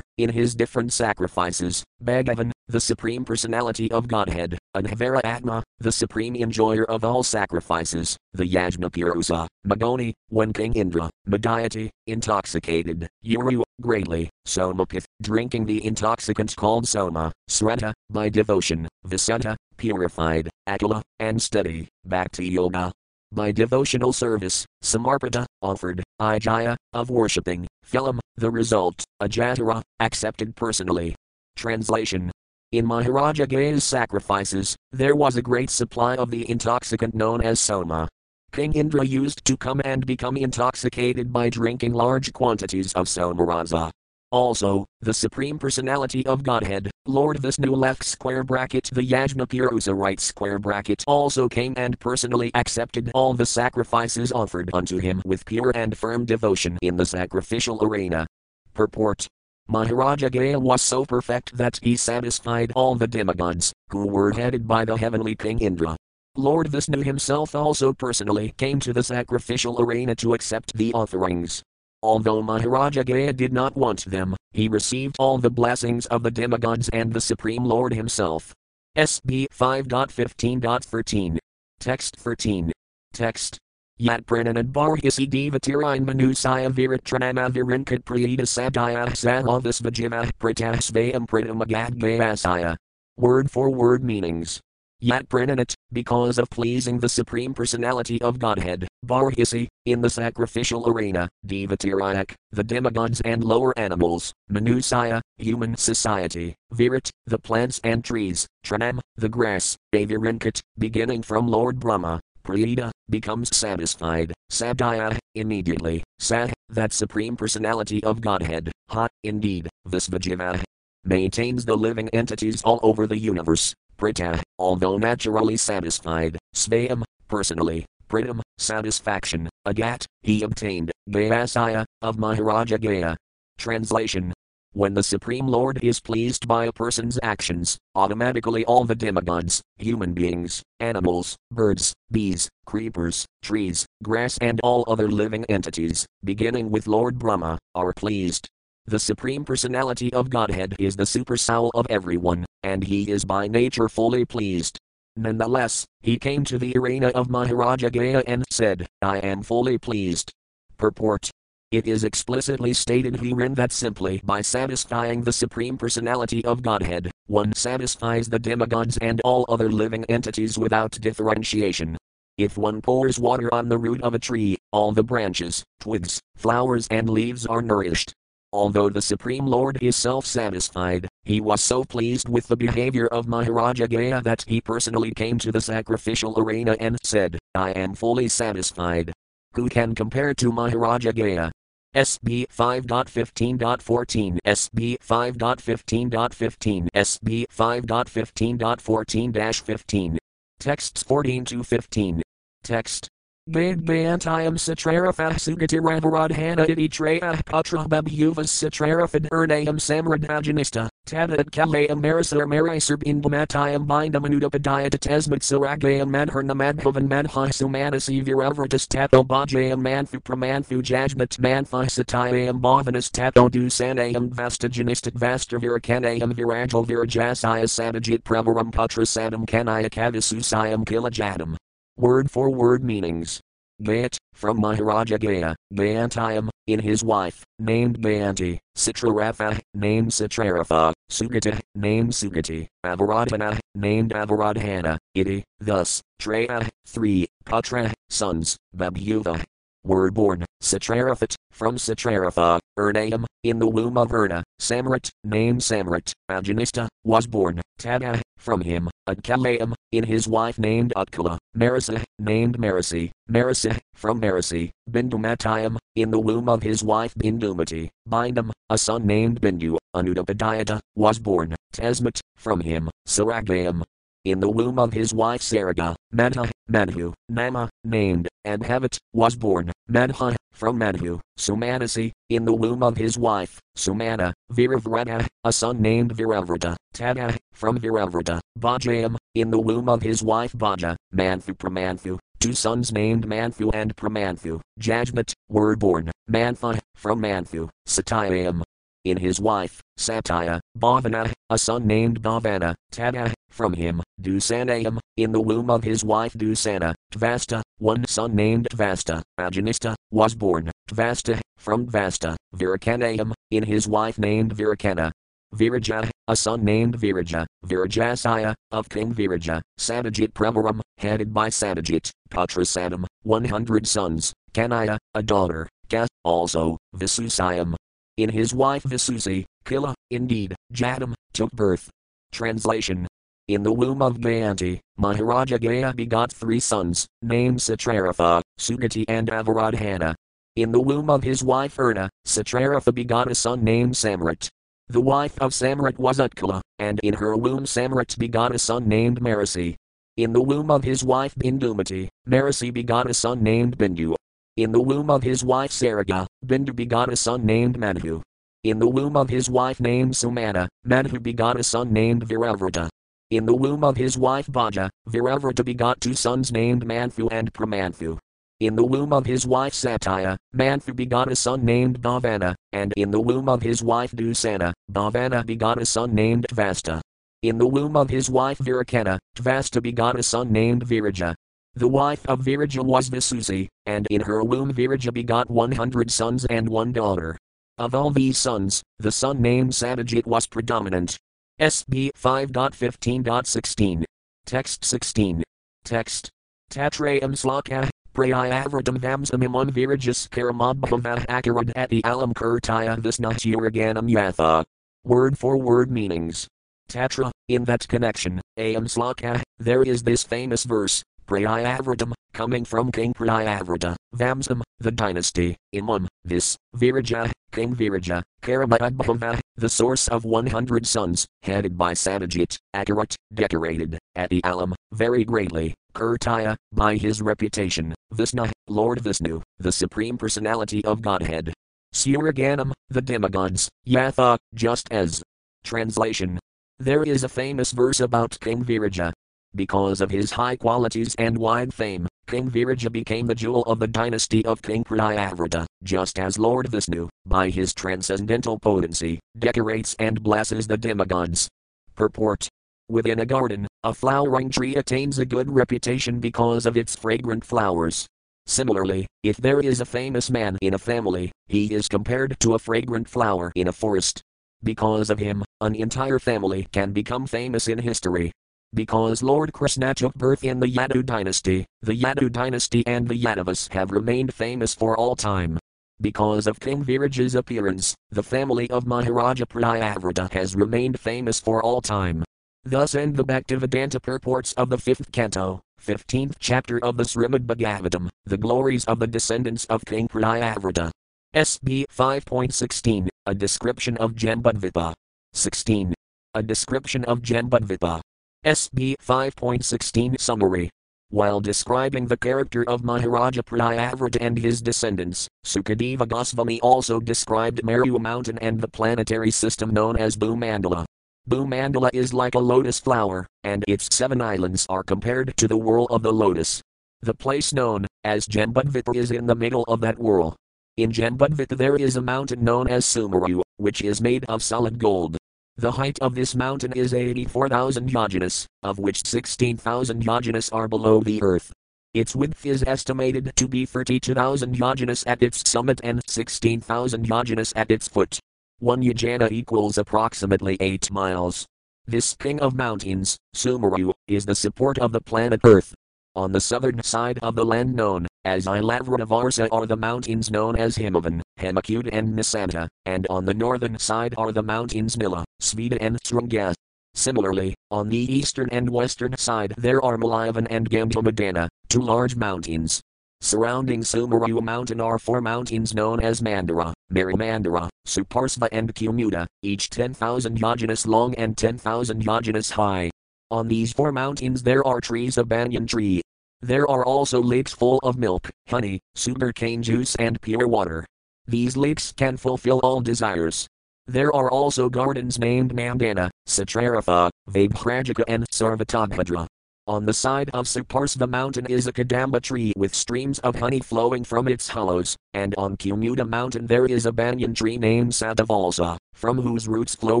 in 0.18 0.30
his 0.30 0.54
different 0.54 0.92
sacrifices, 0.92 1.84
Bhagavan, 2.02 2.50
the 2.68 2.80
Supreme 2.80 3.24
Personality 3.24 3.90
of 3.90 4.08
Godhead, 4.08 4.58
and 4.74 4.86
Havara 4.88 5.20
Atma, 5.24 5.62
the 5.78 5.92
Supreme 5.92 6.34
Enjoyer 6.34 6.84
of 6.84 7.04
all 7.04 7.22
sacrifices, 7.22 8.16
the 8.32 8.44
Yajna 8.44 8.90
Purusa, 8.90 9.46
Magoni, 9.66 10.12
when 10.28 10.52
King 10.52 10.72
Indra, 10.74 11.08
Madhyati, 11.28 11.90
intoxicated, 12.06 13.08
Uru, 13.22 13.62
greatly, 13.80 14.28
Somapith, 14.46 15.04
drinking 15.22 15.66
the 15.66 15.84
intoxicant 15.84 16.56
called 16.56 16.88
Soma, 16.88 17.32
Srata, 17.48 17.92
by 18.10 18.28
devotion, 18.28 18.88
Visuddha, 19.06 19.56
purified, 19.76 20.50
Akula, 20.68 21.02
and 21.20 21.40
steady, 21.40 21.88
Bhakti 22.04 22.46
Yoga, 22.46 22.92
by 23.32 23.52
devotional 23.52 24.12
service, 24.12 24.64
samarpada, 24.82 25.44
offered, 25.62 26.02
ijaya, 26.20 26.76
of 26.92 27.10
worshipping, 27.10 27.66
phelam, 27.84 28.18
the 28.36 28.50
result, 28.50 29.04
ajatara, 29.22 29.82
accepted 30.00 30.54
personally. 30.56 31.14
Translation 31.56 32.30
In 32.72 32.86
Maharaja 32.86 33.46
Gaya's 33.46 33.84
sacrifices, 33.84 34.76
there 34.92 35.16
was 35.16 35.36
a 35.36 35.42
great 35.42 35.70
supply 35.70 36.16
of 36.16 36.30
the 36.30 36.48
intoxicant 36.50 37.14
known 37.14 37.40
as 37.40 37.58
soma. 37.60 38.08
King 38.52 38.72
Indra 38.72 39.04
used 39.04 39.44
to 39.44 39.56
come 39.56 39.80
and 39.84 40.06
become 40.06 40.36
intoxicated 40.36 41.32
by 41.32 41.50
drinking 41.50 41.92
large 41.92 42.32
quantities 42.32 42.92
of 42.94 43.06
somarasa. 43.06 43.90
Also, 44.36 44.84
the 45.00 45.14
Supreme 45.14 45.58
Personality 45.58 46.26
of 46.26 46.42
Godhead, 46.42 46.90
Lord 47.06 47.38
Vishnu 47.38 47.74
left 47.74 48.04
square 48.04 48.44
bracket 48.44 48.90
the 48.92 49.00
Yajnapurusa 49.00 49.96
right 49.96 50.20
square 50.20 50.58
bracket 50.58 51.02
also 51.06 51.48
came 51.48 51.72
and 51.78 51.98
personally 52.00 52.50
accepted 52.52 53.10
all 53.14 53.32
the 53.32 53.46
sacrifices 53.46 54.32
offered 54.32 54.68
unto 54.74 54.98
him 54.98 55.22
with 55.24 55.46
pure 55.46 55.72
and 55.74 55.96
firm 55.96 56.26
devotion 56.26 56.76
in 56.82 56.96
the 56.96 57.06
sacrificial 57.06 57.82
arena. 57.82 58.26
Purport 58.74 59.26
Maharaja 59.68 60.28
Gaya 60.28 60.60
was 60.60 60.82
so 60.82 61.06
perfect 61.06 61.56
that 61.56 61.80
he 61.80 61.96
satisfied 61.96 62.72
all 62.74 62.94
the 62.94 63.08
demigods, 63.08 63.72
who 63.88 64.06
were 64.06 64.32
headed 64.32 64.68
by 64.68 64.84
the 64.84 64.96
heavenly 64.96 65.34
king 65.34 65.60
Indra. 65.60 65.96
Lord 66.36 66.68
Vishnu 66.68 67.02
himself 67.02 67.54
also 67.54 67.94
personally 67.94 68.52
came 68.58 68.80
to 68.80 68.92
the 68.92 69.02
sacrificial 69.02 69.80
arena 69.80 70.14
to 70.16 70.34
accept 70.34 70.76
the 70.76 70.92
offerings. 70.92 71.62
Although 72.02 72.42
Maharaja 72.42 73.02
Gaya 73.02 73.32
did 73.32 73.52
not 73.52 73.76
want 73.76 74.04
them, 74.04 74.36
he 74.52 74.68
received 74.68 75.16
all 75.18 75.38
the 75.38 75.50
blessings 75.50 76.06
of 76.06 76.22
the 76.22 76.30
demigods 76.30 76.88
and 76.90 77.12
the 77.12 77.20
Supreme 77.20 77.64
Lord 77.64 77.94
himself. 77.94 78.54
SB 78.96 79.46
5.15.13. 79.48 81.38
Text 81.80 82.16
13. 82.16 82.72
Text. 83.12 83.58
Yat 83.98 84.26
prananad 84.26 84.72
barhisi 84.72 85.26
devatirine 85.26 86.04
manusaya 86.04 86.70
viratranama 86.70 87.50
virinkat 87.50 88.04
priyita 88.04 88.44
sadaya 88.44 89.08
salavas 89.16 89.80
vajima 89.80 90.30
pratasvayam 90.38 91.26
pradamagad 91.26 92.76
Word 93.16 93.50
for 93.50 93.70
word 93.70 94.04
meanings. 94.04 94.60
Yat 95.00 95.28
prananat, 95.28 95.74
because 95.92 96.38
of 96.38 96.48
pleasing 96.48 96.98
the 96.98 97.08
Supreme 97.08 97.52
Personality 97.52 98.18
of 98.22 98.38
Godhead, 98.38 98.88
Barhisi, 99.04 99.68
in 99.84 100.00
the 100.00 100.08
sacrificial 100.08 100.88
arena, 100.88 101.28
Devatirayak, 101.46 102.32
the 102.50 102.64
demigods 102.64 103.20
and 103.20 103.44
lower 103.44 103.78
animals, 103.78 104.32
Manusaya, 104.50 105.20
human 105.36 105.76
society, 105.76 106.54
Virat, 106.72 107.10
the 107.26 107.38
plants 107.38 107.78
and 107.84 108.02
trees, 108.02 108.46
Tranam, 108.64 108.98
the 109.16 109.28
grass, 109.28 109.76
Avirinkat, 109.94 110.60
beginning 110.78 111.22
from 111.22 111.46
Lord 111.46 111.78
Brahma, 111.78 112.18
Priyita, 112.42 112.90
becomes 113.10 113.54
satisfied, 113.54 114.32
Sadaya, 114.50 115.18
immediately, 115.34 116.04
Sah, 116.20 116.48
that 116.70 116.94
Supreme 116.94 117.36
Personality 117.36 118.02
of 118.02 118.22
Godhead, 118.22 118.72
Ha, 118.88 119.08
indeed, 119.24 119.68
Visvajiva, 119.86 120.62
maintains 121.04 121.64
the 121.66 121.76
living 121.76 122.08
entities 122.10 122.62
all 122.62 122.80
over 122.82 123.06
the 123.06 123.18
universe, 123.18 123.74
Prita, 123.98 124.42
although 124.58 124.98
naturally 124.98 125.56
satisfied, 125.56 126.38
Svayam, 126.54 127.02
personally, 127.28 127.84
Pritam, 128.08 128.40
satisfaction, 128.58 129.48
Agat, 129.66 130.04
he 130.22 130.42
obtained, 130.42 130.92
Gayasaya, 131.10 131.84
of 132.02 132.18
Maharaja 132.18 132.76
Gaya. 132.76 133.16
Translation 133.58 134.32
When 134.72 134.94
the 134.94 135.02
Supreme 135.02 135.46
Lord 135.46 135.82
is 135.82 136.00
pleased 136.00 136.46
by 136.46 136.66
a 136.66 136.72
person's 136.72 137.18
actions, 137.22 137.78
automatically 137.94 138.64
all 138.66 138.84
the 138.84 138.94
demigods, 138.94 139.62
human 139.78 140.12
beings, 140.12 140.62
animals, 140.78 141.36
birds, 141.50 141.94
bees, 142.10 142.48
creepers, 142.66 143.24
trees, 143.42 143.86
grass, 144.02 144.36
and 144.38 144.60
all 144.62 144.84
other 144.86 145.08
living 145.08 145.44
entities, 145.46 146.06
beginning 146.22 146.70
with 146.70 146.86
Lord 146.86 147.18
Brahma, 147.18 147.58
are 147.74 147.92
pleased. 147.94 148.48
The 148.88 149.00
Supreme 149.00 149.44
Personality 149.44 150.12
of 150.12 150.30
Godhead 150.30 150.76
is 150.78 150.94
the 150.94 151.06
super 151.06 151.36
soul 151.36 151.72
of 151.74 151.88
everyone, 151.90 152.46
and 152.62 152.84
he 152.84 153.10
is 153.10 153.24
by 153.24 153.48
nature 153.48 153.88
fully 153.88 154.24
pleased. 154.24 154.78
Nonetheless, 155.16 155.84
he 156.02 156.20
came 156.20 156.44
to 156.44 156.56
the 156.56 156.76
arena 156.76 157.08
of 157.08 157.28
Maharaja 157.28 157.88
Gaya 157.90 158.22
and 158.28 158.44
said, 158.48 158.86
I 159.02 159.18
am 159.18 159.42
fully 159.42 159.76
pleased. 159.76 160.32
Purport 160.78 161.30
it 161.72 161.88
is 161.88 162.04
explicitly 162.04 162.72
stated 162.72 163.16
herein 163.16 163.54
that 163.54 163.72
simply 163.72 164.22
by 164.22 164.40
satisfying 164.40 165.22
the 165.22 165.32
Supreme 165.32 165.76
Personality 165.76 166.44
of 166.44 166.62
Godhead, 166.62 167.10
one 167.26 167.52
satisfies 167.54 168.28
the 168.28 168.38
demigods 168.38 168.98
and 168.98 169.20
all 169.22 169.44
other 169.48 169.68
living 169.68 170.04
entities 170.04 170.56
without 170.56 170.92
differentiation. 170.92 171.96
If 172.38 172.56
one 172.56 172.80
pours 172.80 173.18
water 173.18 173.52
on 173.52 173.68
the 173.68 173.78
root 173.78 174.00
of 174.02 174.14
a 174.14 174.20
tree, 174.20 174.58
all 174.70 174.92
the 174.92 175.02
branches, 175.02 175.64
twigs, 175.80 176.20
flowers, 176.36 176.86
and 176.88 177.10
leaves 177.10 177.46
are 177.46 177.62
nourished, 177.62 178.14
Although 178.56 178.88
the 178.88 179.02
Supreme 179.02 179.46
Lord 179.46 179.82
is 179.82 179.96
self 179.96 180.24
satisfied, 180.24 181.06
he 181.24 181.42
was 181.42 181.60
so 181.60 181.84
pleased 181.84 182.26
with 182.26 182.46
the 182.46 182.56
behavior 182.56 183.06
of 183.08 183.28
Maharaja 183.28 183.86
Gaya 183.86 184.22
that 184.22 184.46
he 184.48 184.62
personally 184.62 185.12
came 185.12 185.36
to 185.40 185.52
the 185.52 185.60
sacrificial 185.60 186.40
arena 186.40 186.74
and 186.80 186.96
said, 187.04 187.38
I 187.54 187.72
am 187.72 187.94
fully 187.94 188.28
satisfied. 188.28 189.12
Who 189.52 189.68
can 189.68 189.94
compare 189.94 190.32
to 190.32 190.50
Maharaja 190.50 191.12
Gaya? 191.12 191.52
SB 191.94 192.46
5.15.14 192.48 194.38
SB 194.46 194.96
5.15.15 195.00 196.88
SB 196.94 197.44
5.15.14 197.48 199.62
15 199.62 200.18
Texts 200.58 201.02
14 201.02 201.44
to 201.44 201.62
15 201.62 202.22
Text 202.62 203.10
Gagbayantayam 203.48 204.58
satrarafah 204.58 205.38
sugatiravarad 205.38 206.68
iti 206.68 206.88
treya 206.88 207.40
putra 207.44 207.86
babhuvas 207.86 208.50
satrarafad 208.50 209.28
ernayam 209.30 209.78
samradhajanista, 209.78 210.88
tadat 211.06 211.48
kalayam 211.50 212.02
marisar 212.02 212.44
marisar 212.44 212.96
indamatayam 213.04 213.86
bindamanudapadayata 213.86 214.98
tesmat 214.98 215.42
saragayam 215.46 216.10
madharna 216.10 216.56
madhavan 216.58 217.06
madhi 217.06 217.52
sumanasi 217.54 218.24
viravratas 218.24 218.88
tato 218.88 219.22
bhajayam 219.22 219.80
manfu 219.80 220.20
pramanfu 220.20 220.82
jajmat 220.82 221.38
manfi 221.38 221.86
satayam 221.86 222.60
bhavanas 222.60 223.12
tato 223.12 223.48
dusanayam 223.48 224.28
vastajanistat 224.30 225.12
vastavirakanayam 225.12 226.32
virajal 226.34 226.84
virajasaya 226.84 227.70
satajit 227.70 228.24
pravaram 228.24 228.72
putra 228.72 229.06
sadam 229.06 229.46
kanaya 229.46 229.88
kavasusayam 229.88 230.84
kilajadam. 230.84 231.56
Word 231.98 232.30
for 232.30 232.50
word 232.50 232.84
meanings. 232.84 233.40
Gayat, 233.82 234.16
from 234.34 234.60
Maharaja 234.60 235.18
Gaya, 235.18 235.54
Gayantayam, 235.74 236.50
in 236.66 236.80
his 236.80 237.02
wife, 237.02 237.44
named 237.58 238.00
Gayanti, 238.00 238.58
Citraratha, 238.76 239.60
named 239.74 240.10
Citraratha, 240.10 240.92
Sugata, 241.10 241.60
named 241.74 242.10
Sugati, 242.10 242.68
Avaradhana, 242.84 243.58
named 243.74 244.12
Avaradhana, 244.12 244.98
Iti, 245.14 245.44
thus, 245.58 246.02
Treya, 246.18 246.68
three, 246.86 247.28
Putra, 247.44 247.92
sons, 248.08 248.56
Babhuva, 248.74 249.42
were 249.84 250.10
born, 250.10 250.44
Citraraphat, 250.62 251.34
from 251.50 251.76
Citraratha, 251.76 252.60
Ernayam, 252.78 253.24
in 253.44 253.58
the 253.58 253.66
womb 253.66 253.96
of 253.96 254.12
Erna, 254.12 254.42
Samrat, 254.60 255.10
named 255.24 255.60
Samrat, 255.60 256.12
Ajanista, 256.30 256.88
was 257.04 257.26
born, 257.26 257.60
Tada, 257.78 258.20
from 258.38 258.60
him, 258.60 258.88
Adkalayam, 259.08 259.74
in 259.92 260.04
his 260.04 260.26
wife 260.26 260.58
named 260.58 260.92
Utkala, 260.96 261.38
Marisa, 261.56 262.02
named 262.18 262.58
Marici, 262.58 263.10
Marisa, 263.30 263.78
from 263.94 264.20
Marici, 264.20 264.70
Bindumatayam, 264.90 265.76
in 265.94 266.10
the 266.10 266.18
womb 266.18 266.48
of 266.48 266.62
his 266.62 266.82
wife 266.82 267.14
Bindumati, 267.14 267.88
Bindam, 268.08 268.50
a 268.68 268.78
son 268.78 269.06
named 269.06 269.40
Bindu, 269.40 269.76
Anudapadayata, 269.94 270.80
was 270.94 271.18
born, 271.18 271.54
Tasmat, 271.72 272.20
from 272.36 272.60
him, 272.60 272.90
Saragayam, 273.06 273.82
in 274.24 274.40
the 274.40 274.50
womb 274.50 274.78
of 274.80 274.92
his 274.92 275.14
wife 275.14 275.40
Saraga, 275.40 275.94
Madha, 276.12 276.50
Madhu, 276.66 277.14
Nama, 277.28 277.70
named, 277.84 278.26
and 278.44 278.62
Havat, 278.64 278.98
was 279.12 279.36
born, 279.36 279.70
Madha, 279.88 280.34
from 280.56 280.78
Madhu, 280.78 281.20
Sumanasi, 281.38 282.12
in 282.30 282.46
the 282.46 282.52
womb 282.52 282.82
of 282.82 282.96
his 282.96 283.18
wife, 283.18 283.60
Sumana, 283.76 284.32
Viravrata, 284.50 285.26
a 285.44 285.52
son 285.52 285.82
named 285.82 286.16
Viravrata, 286.16 286.74
Tada, 286.94 287.36
from 287.52 287.78
Viravrata, 287.78 288.40
Bhajayam, 288.58 289.16
in 289.34 289.50
the 289.50 289.58
womb 289.58 289.88
of 289.90 290.00
his 290.00 290.22
wife 290.22 290.54
Bhaja, 290.54 290.96
Manthu 291.14 291.54
Pramanthu, 291.54 292.18
two 292.40 292.54
sons 292.54 292.90
named 292.90 293.26
Manthu 293.26 293.70
and 293.74 293.94
Pramanthu, 293.96 294.60
Jajmat, 294.80 295.34
were 295.50 295.76
born, 295.76 296.10
Mantha, 296.30 296.78
from 296.94 297.20
Manthu, 297.20 297.68
Satayam, 297.86 298.62
in 299.04 299.18
his 299.18 299.38
wife, 299.38 299.82
Satya, 299.98 300.60
Bhavana, 300.78 301.32
a 301.50 301.58
son 301.58 301.86
named 301.86 302.22
Bhavana, 302.22 302.74
Tada, 302.90 303.32
from 303.56 303.72
him, 303.72 304.02
Dusanayam, 304.20 304.98
in 305.16 305.32
the 305.32 305.40
womb 305.40 305.70
of 305.70 305.82
his 305.82 306.04
wife 306.04 306.34
Dusana, 306.34 306.94
Tvasta, 307.12 307.62
one 307.78 308.06
son 308.06 308.36
named 308.36 308.68
Tvasta, 308.70 309.22
Ajanista, 309.40 309.94
was 310.10 310.34
born, 310.34 310.70
Tvasta, 310.90 311.40
from 311.56 311.86
Tvasta, 311.86 312.36
Virakanayam, 312.54 313.32
in 313.50 313.62
his 313.62 313.88
wife 313.88 314.18
named 314.18 314.54
Virakana. 314.54 315.10
Viraja, 315.54 316.10
a 316.28 316.36
son 316.36 316.64
named 316.64 316.98
Viraja, 316.98 317.46
Virajasaya, 317.64 318.52
of 318.72 318.88
King 318.90 319.14
Viraja, 319.14 319.62
Satyajit 319.80 320.32
Pramaram, 320.32 320.80
headed 320.98 321.32
by 321.32 321.48
Satyajit, 321.48 322.10
Putrasadam, 322.28 323.06
100 323.22 323.86
sons, 323.86 324.34
Kanaya, 324.52 324.98
a 325.14 325.22
daughter, 325.22 325.66
Kas, 325.88 326.08
also, 326.24 326.76
Visusayam, 326.94 327.74
in 328.18 328.28
his 328.28 328.52
wife 328.52 328.82
Visuci, 328.82 329.46
Kila, 329.64 329.94
indeed, 330.10 330.54
Jadam, 330.74 331.14
took 331.32 331.50
birth. 331.52 331.88
Translation 332.32 333.06
In 333.48 333.62
the 333.62 333.72
womb 333.72 334.02
of 334.02 334.18
Gayanti, 334.18 334.80
Maharaja 334.98 335.56
Gaya 335.56 335.92
begot 335.94 336.32
three 336.32 336.58
sons, 336.58 337.06
named 337.22 337.58
Citraratha, 337.58 338.42
Sugati, 338.58 339.04
and 339.06 339.28
Avaradhana. 339.28 340.16
In 340.56 340.72
the 340.72 340.80
womb 340.80 341.08
of 341.08 341.22
his 341.22 341.44
wife 341.44 341.78
Erna, 341.78 342.10
Citraratha 342.26 342.92
begot 342.92 343.30
a 343.30 343.36
son 343.36 343.62
named 343.62 343.92
Samrat. 343.92 344.48
The 344.88 345.00
wife 345.00 345.38
of 345.40 345.52
Samrat 345.52 345.96
was 345.96 346.18
Utkala, 346.18 346.60
and 346.80 346.98
in 347.04 347.14
her 347.14 347.36
womb 347.36 347.66
Samrat 347.66 348.18
begot 348.18 348.52
a 348.52 348.58
son 348.58 348.88
named 348.88 349.20
Marici. 349.20 349.76
In 350.16 350.32
the 350.32 350.42
womb 350.42 350.68
of 350.68 350.82
his 350.82 351.04
wife 351.04 351.36
Bindumati, 351.36 352.08
Marici 352.28 352.72
begot 352.72 353.08
a 353.08 353.14
son 353.14 353.44
named 353.44 353.78
Bindu. 353.78 354.16
In 354.56 354.72
the 354.72 354.80
womb 354.80 355.08
of 355.08 355.22
his 355.22 355.44
wife 355.44 355.70
Saraga, 355.70 356.26
Bindu 356.44 356.74
begot 356.74 357.12
a 357.12 357.16
son 357.16 357.46
named 357.46 357.78
Madhu. 357.78 358.22
In 358.64 358.80
the 358.80 358.88
womb 358.88 359.16
of 359.16 359.30
his 359.30 359.48
wife 359.48 359.78
named 359.78 360.14
Sumana, 360.14 360.66
Madhu 360.82 361.20
begot 361.20 361.60
a 361.60 361.62
son 361.62 361.92
named 361.92 362.26
Viravrata. 362.26 362.88
In 363.32 363.44
the 363.44 363.56
womb 363.56 363.82
of 363.82 363.96
his 363.96 364.16
wife 364.16 364.46
Bhaja, 364.46 364.88
Viravrata 365.08 365.64
begot 365.64 366.00
two 366.00 366.14
sons 366.14 366.52
named 366.52 366.86
Manthu 366.86 367.26
and 367.32 367.52
Pramanthu. 367.52 368.18
In 368.60 368.76
the 368.76 368.84
womb 368.84 369.12
of 369.12 369.26
his 369.26 369.44
wife 369.44 369.74
Satya, 369.74 370.36
Manthu 370.54 370.94
begot 370.94 371.32
a 371.32 371.34
son 371.34 371.64
named 371.64 372.00
Bhavana, 372.00 372.54
and 372.72 372.92
in 372.96 373.10
the 373.10 373.20
womb 373.20 373.48
of 373.48 373.62
his 373.62 373.82
wife 373.82 374.12
Dusana, 374.12 374.72
Bhavana 374.92 375.44
begot 375.44 375.82
a 375.82 375.84
son 375.84 376.14
named 376.14 376.46
Tvasta. 376.48 377.00
In 377.42 377.58
the 377.58 377.66
womb 377.66 377.96
of 377.96 378.10
his 378.10 378.30
wife 378.30 378.58
Virakana, 378.58 379.18
Tvasta 379.36 379.82
begot 379.82 380.16
a 380.16 380.22
son 380.22 380.52
named 380.52 380.84
Viraja. 380.84 381.34
The 381.74 381.88
wife 381.88 382.24
of 382.28 382.42
Viraja 382.42 382.80
was 382.80 383.10
Visuci, 383.10 383.66
and 383.86 384.06
in 384.08 384.20
her 384.20 384.44
womb 384.44 384.72
Viraja 384.72 385.10
begot 385.10 385.50
100 385.50 386.12
sons 386.12 386.44
and 386.44 386.68
one 386.68 386.92
daughter. 386.92 387.36
Of 387.76 387.92
all 387.92 388.10
these 388.10 388.38
sons, 388.38 388.84
the 389.00 389.10
son 389.10 389.42
named 389.42 389.72
Satyajit 389.72 390.26
was 390.26 390.46
predominant. 390.46 391.18
SB 391.60 392.10
5.15.16. 392.12 394.04
Text 394.44 394.84
16. 394.84 395.42
Text. 395.84 396.28
Tatrayam 396.70 397.32
slaka, 397.32 397.88
prayayavradam 398.12 398.98
vamsamimon 398.98 399.70
virajas 399.70 400.28
karamabhavah 400.28 401.24
akarad 401.26 401.72
ati 401.74 402.02
alam 402.04 402.34
kurtaya 402.34 402.98
visnachiraganam 402.98 404.10
yatha. 404.10 404.64
Word 405.04 405.38
for 405.38 405.56
word 405.56 405.90
meanings. 405.90 406.46
Tatra, 406.90 407.30
in 407.48 407.64
that 407.64 407.88
connection, 407.88 408.40
Ayam 408.58 408.84
Slaka, 408.84 409.42
there 409.58 409.82
is 409.82 410.02
this 410.02 410.22
famous 410.22 410.64
verse, 410.64 411.02
Prayayavradam, 411.26 412.12
coming 412.32 412.64
from 412.64 412.92
King 412.92 413.14
Priyavrata, 413.14 413.96
Vamsam, 414.14 414.62
the 414.78 414.92
dynasty, 414.92 415.56
Imam, 415.74 416.06
this, 416.24 416.56
Viraja, 416.76 417.32
King 417.50 417.74
Viraja, 417.74 418.22
Karamadbhava, 418.42 419.40
the 419.56 419.68
source 419.68 420.08
of 420.08 420.24
100 420.24 420.86
sons, 420.86 421.26
headed 421.42 421.78
by 421.78 421.92
Satyajit, 421.92 422.58
Akarat, 422.74 423.14
decorated, 423.32 423.98
at 424.14 424.28
the 424.28 424.40
Alam, 424.44 424.74
very 424.92 425.24
greatly, 425.24 425.74
Kurtaya, 425.94 426.56
by 426.72 426.96
his 426.96 427.22
reputation, 427.22 427.94
Visna, 428.12 428.50
Lord 428.68 429.00
Vishnu, 429.00 429.40
the 429.58 429.72
Supreme 429.72 430.18
Personality 430.18 430.84
of 430.84 431.00
Godhead. 431.00 431.54
Suraganam, 431.94 432.72
the 432.90 433.00
demigods, 433.00 433.68
Yatha, 433.86 434.38
just 434.54 434.88
as. 434.90 435.22
Translation 435.64 436.38
There 436.78 437.02
is 437.02 437.24
a 437.24 437.28
famous 437.28 437.72
verse 437.72 438.00
about 438.00 438.38
King 438.40 438.62
Viraja, 438.62 439.12
because 439.54 440.02
of 440.02 440.10
his 440.10 440.30
high 440.32 440.56
qualities 440.56 441.14
and 441.18 441.38
wide 441.38 441.72
fame, 441.72 442.06
King 442.26 442.50
Viraja 442.50 442.90
became 442.90 443.26
the 443.26 443.36
jewel 443.36 443.62
of 443.62 443.78
the 443.78 443.86
dynasty 443.86 444.44
of 444.46 444.60
King 444.60 444.82
Priyavrata, 444.82 445.64
just 445.84 446.18
as 446.18 446.40
Lord 446.40 446.66
Vishnu, 446.68 447.08
by 447.24 447.50
his 447.50 447.72
transcendental 447.72 448.58
potency, 448.58 449.20
decorates 449.38 449.94
and 450.00 450.20
blesses 450.20 450.66
the 450.66 450.76
demigods. 450.76 451.48
Purport 451.94 452.48
Within 452.88 453.20
a 453.20 453.26
garden, 453.26 453.68
a 453.84 453.94
flowering 453.94 454.50
tree 454.50 454.74
attains 454.74 455.20
a 455.20 455.24
good 455.24 455.48
reputation 455.48 456.18
because 456.18 456.66
of 456.66 456.76
its 456.76 456.96
fragrant 456.96 457.44
flowers. 457.44 458.08
Similarly, 458.46 459.06
if 459.22 459.36
there 459.36 459.60
is 459.60 459.80
a 459.80 459.84
famous 459.84 460.28
man 460.28 460.58
in 460.62 460.74
a 460.74 460.78
family, 460.78 461.30
he 461.46 461.72
is 461.72 461.86
compared 461.86 462.38
to 462.40 462.54
a 462.54 462.58
fragrant 462.58 463.08
flower 463.08 463.52
in 463.54 463.68
a 463.68 463.72
forest. 463.72 464.20
Because 464.64 465.10
of 465.10 465.20
him, 465.20 465.44
an 465.60 465.76
entire 465.76 466.18
family 466.18 466.66
can 466.72 466.92
become 466.92 467.26
famous 467.26 467.68
in 467.68 467.78
history. 467.78 468.32
Because 468.74 469.22
Lord 469.22 469.52
Krishna 469.52 469.94
took 469.94 470.14
birth 470.14 470.44
in 470.44 470.60
the 470.60 470.66
Yadu 470.66 471.04
dynasty, 471.04 471.66
the 471.82 471.98
Yadu 471.98 472.30
dynasty 472.30 472.86
and 472.86 473.08
the 473.08 473.20
Yadavas 473.20 473.72
have 473.72 473.90
remained 473.90 474.34
famous 474.34 474.74
for 474.74 474.96
all 474.96 475.16
time. 475.16 475.58
Because 476.00 476.46
of 476.46 476.60
King 476.60 476.84
Viraj's 476.84 477.34
appearance, 477.34 477.94
the 478.10 478.22
family 478.22 478.68
of 478.70 478.86
Maharaja 478.86 479.46
Priyavrata 479.46 480.30
has 480.32 480.54
remained 480.54 481.00
famous 481.00 481.40
for 481.40 481.62
all 481.62 481.80
time. 481.80 482.22
Thus 482.64 482.94
end 482.94 483.16
the 483.16 483.24
Bhaktivedanta 483.24 484.02
purports 484.02 484.52
of 484.54 484.68
the 484.68 484.76
fifth 484.76 485.10
canto, 485.10 485.62
15th 485.82 486.34
chapter 486.38 486.78
of 486.84 486.96
the 486.96 487.04
Srimad 487.04 487.46
Bhagavatam, 487.46 488.08
the 488.24 488.36
glories 488.36 488.84
of 488.86 488.98
the 488.98 489.06
descendants 489.06 489.64
of 489.66 489.84
King 489.86 490.08
Priyavrata. 490.08 490.90
SB 491.34 491.84
5.16, 491.86 493.08
a 493.26 493.34
description 493.34 493.96
of 493.98 494.14
Jambudvipa. 494.14 494.94
16. 495.32 495.94
A 496.34 496.42
description 496.42 497.04
of 497.04 497.20
Jambudvipa. 497.20 498.00
SB 498.46 498.94
5.16 499.04 500.20
Summary 500.20 500.70
while 501.10 501.40
describing 501.40 502.06
the 502.06 502.16
character 502.16 502.68
of 502.68 502.84
Maharaja 502.84 503.42
Priyavrata 503.42 504.18
and 504.20 504.38
his 504.38 504.62
descendants, 504.62 505.28
Sukadeva 505.44 506.06
Goswami 506.06 506.60
also 506.60 507.00
described 507.00 507.64
Meru 507.64 507.98
mountain 507.98 508.38
and 508.38 508.60
the 508.60 508.68
planetary 508.68 509.32
system 509.32 509.72
known 509.72 509.96
as 509.96 510.16
Bhumandala. 510.16 510.84
Bhumandala 511.28 511.90
is 511.92 512.14
like 512.14 512.34
a 512.36 512.40
lotus 512.40 512.78
flower, 512.78 513.26
and 513.42 513.64
its 513.66 513.88
seven 513.94 514.20
islands 514.20 514.66
are 514.68 514.82
compared 514.82 515.36
to 515.36 515.48
the 515.48 515.56
whirl 515.56 515.86
of 515.86 516.02
the 516.02 516.12
lotus. 516.12 516.60
The 517.02 517.14
place 517.14 517.52
known 517.52 517.86
as 518.04 518.26
Jambudvipa 518.26 518.94
is 518.94 519.10
in 519.10 519.26
the 519.26 519.36
middle 519.36 519.64
of 519.64 519.80
that 519.80 519.98
whirl. 519.98 520.36
In 520.76 520.92
Jambudvipa 520.92 521.56
there 521.56 521.76
is 521.76 521.96
a 521.96 522.02
mountain 522.02 522.44
known 522.44 522.68
as 522.68 522.84
Sumeru, 522.84 523.42
which 523.56 523.82
is 523.82 524.00
made 524.00 524.24
of 524.28 524.42
solid 524.42 524.78
gold. 524.78 525.16
The 525.58 525.72
height 525.72 525.98
of 526.00 526.14
this 526.14 526.34
mountain 526.34 526.72
is 526.72 526.92
84,000 526.92 527.88
yojanas, 527.88 528.44
of 528.62 528.78
which 528.78 529.06
16,000 529.06 530.04
yojanas 530.04 530.52
are 530.52 530.68
below 530.68 531.00
the 531.00 531.22
earth. 531.22 531.50
Its 531.94 532.14
width 532.14 532.44
is 532.44 532.62
estimated 532.66 533.32
to 533.36 533.48
be 533.48 533.64
32,000 533.64 534.54
yojanas 534.54 535.04
at 535.06 535.22
its 535.22 535.48
summit 535.48 535.80
and 535.82 536.02
16,000 536.06 537.08
yojanas 537.08 537.54
at 537.56 537.70
its 537.70 537.88
foot. 537.88 538.20
One 538.58 538.82
yojana 538.82 539.32
equals 539.32 539.78
approximately 539.78 540.58
8 540.60 540.90
miles. 540.90 541.46
This 541.86 542.14
king 542.14 542.38
of 542.40 542.54
mountains, 542.54 543.16
Sumeru, 543.34 543.94
is 544.06 544.26
the 544.26 544.34
support 544.34 544.78
of 544.78 544.92
the 544.92 545.00
planet 545.00 545.40
Earth. 545.44 545.74
On 546.16 546.32
the 546.32 546.40
southern 546.40 546.82
side 546.82 547.18
of 547.22 547.34
the 547.34 547.44
land 547.44 547.74
known 547.74 548.06
as 548.24 548.46
Ilavravarsa 548.46 549.48
are 549.52 549.66
the 549.66 549.76
mountains 549.76 550.30
known 550.30 550.56
as 550.56 550.76
Himavan, 550.76 551.20
Hemakud 551.38 551.88
and 551.92 552.18
Nisanta, 552.18 552.68
and 552.86 553.06
on 553.08 553.26
the 553.26 553.34
northern 553.34 553.78
side 553.78 554.14
are 554.16 554.32
the 554.32 554.42
mountains 554.42 554.96
Nila, 554.96 555.25
Sveta 555.40 555.78
and 555.80 555.98
Srunga. 556.02 556.54
Similarly, 556.94 557.54
on 557.70 557.88
the 557.88 557.98
eastern 557.98 558.48
and 558.50 558.70
western 558.70 559.16
side 559.16 559.54
there 559.58 559.84
are 559.84 559.98
Malayavan 559.98 560.46
and 560.48 560.68
Gandhamadana, 560.68 561.48
two 561.68 561.80
large 561.80 562.16
mountains. 562.16 562.80
Surrounding 563.20 563.80
Sumeru 563.80 564.42
mountain 564.42 564.80
are 564.80 564.98
four 564.98 565.20
mountains 565.20 565.74
known 565.74 566.00
as 566.00 566.20
Mandara, 566.20 566.72
Merumandara, 566.92 567.68
Suparsva 567.86 568.48
and 568.52 568.74
Kumuda, 568.74 569.26
each 569.42 569.70
10,000 569.70 570.38
yojanas 570.38 570.86
long 570.86 571.14
and 571.16 571.36
10,000 571.36 572.02
yojanas 572.02 572.52
high. 572.52 572.90
On 573.30 573.48
these 573.48 573.72
four 573.72 573.90
mountains 573.90 574.42
there 574.42 574.66
are 574.66 574.80
trees 574.80 575.16
of 575.18 575.28
banyan 575.28 575.66
tree. 575.66 576.02
There 576.42 576.68
are 576.70 576.84
also 576.84 577.22
lakes 577.22 577.52
full 577.52 577.78
of 577.82 577.98
milk, 577.98 578.30
honey, 578.48 578.80
sugar 578.94 579.32
cane 579.32 579.62
juice 579.62 579.96
and 579.96 580.20
pure 580.20 580.46
water. 580.46 580.84
These 581.26 581.56
lakes 581.56 581.92
can 581.92 582.16
fulfill 582.16 582.60
all 582.60 582.80
desires. 582.80 583.48
There 583.88 584.12
are 584.12 584.28
also 584.28 584.68
gardens 584.68 585.16
named 585.16 585.54
Mandana, 585.54 586.10
Satrarafa, 586.26 587.08
Vabhrajika 587.30 588.02
and 588.08 588.24
Sarvatobhadra. 588.32 589.28
On 589.68 589.86
the 589.86 589.94
side 589.94 590.28
of 590.34 590.46
Suparsva 590.46 591.08
mountain 591.08 591.46
is 591.46 591.68
a 591.68 591.72
kadamba 591.72 592.20
tree 592.20 592.52
with 592.56 592.74
streams 592.74 593.20
of 593.20 593.36
honey 593.36 593.60
flowing 593.60 594.02
from 594.02 594.26
its 594.26 594.48
hollows, 594.48 594.96
and 595.14 595.36
on 595.38 595.56
Kumuda 595.56 596.08
mountain 596.08 596.48
there 596.48 596.66
is 596.66 596.86
a 596.86 596.92
banyan 596.92 597.32
tree 597.32 597.58
named 597.58 597.92
Sadavalsa, 597.92 598.76
from 598.94 599.18
whose 599.18 599.46
roots 599.46 599.76
flow 599.76 600.00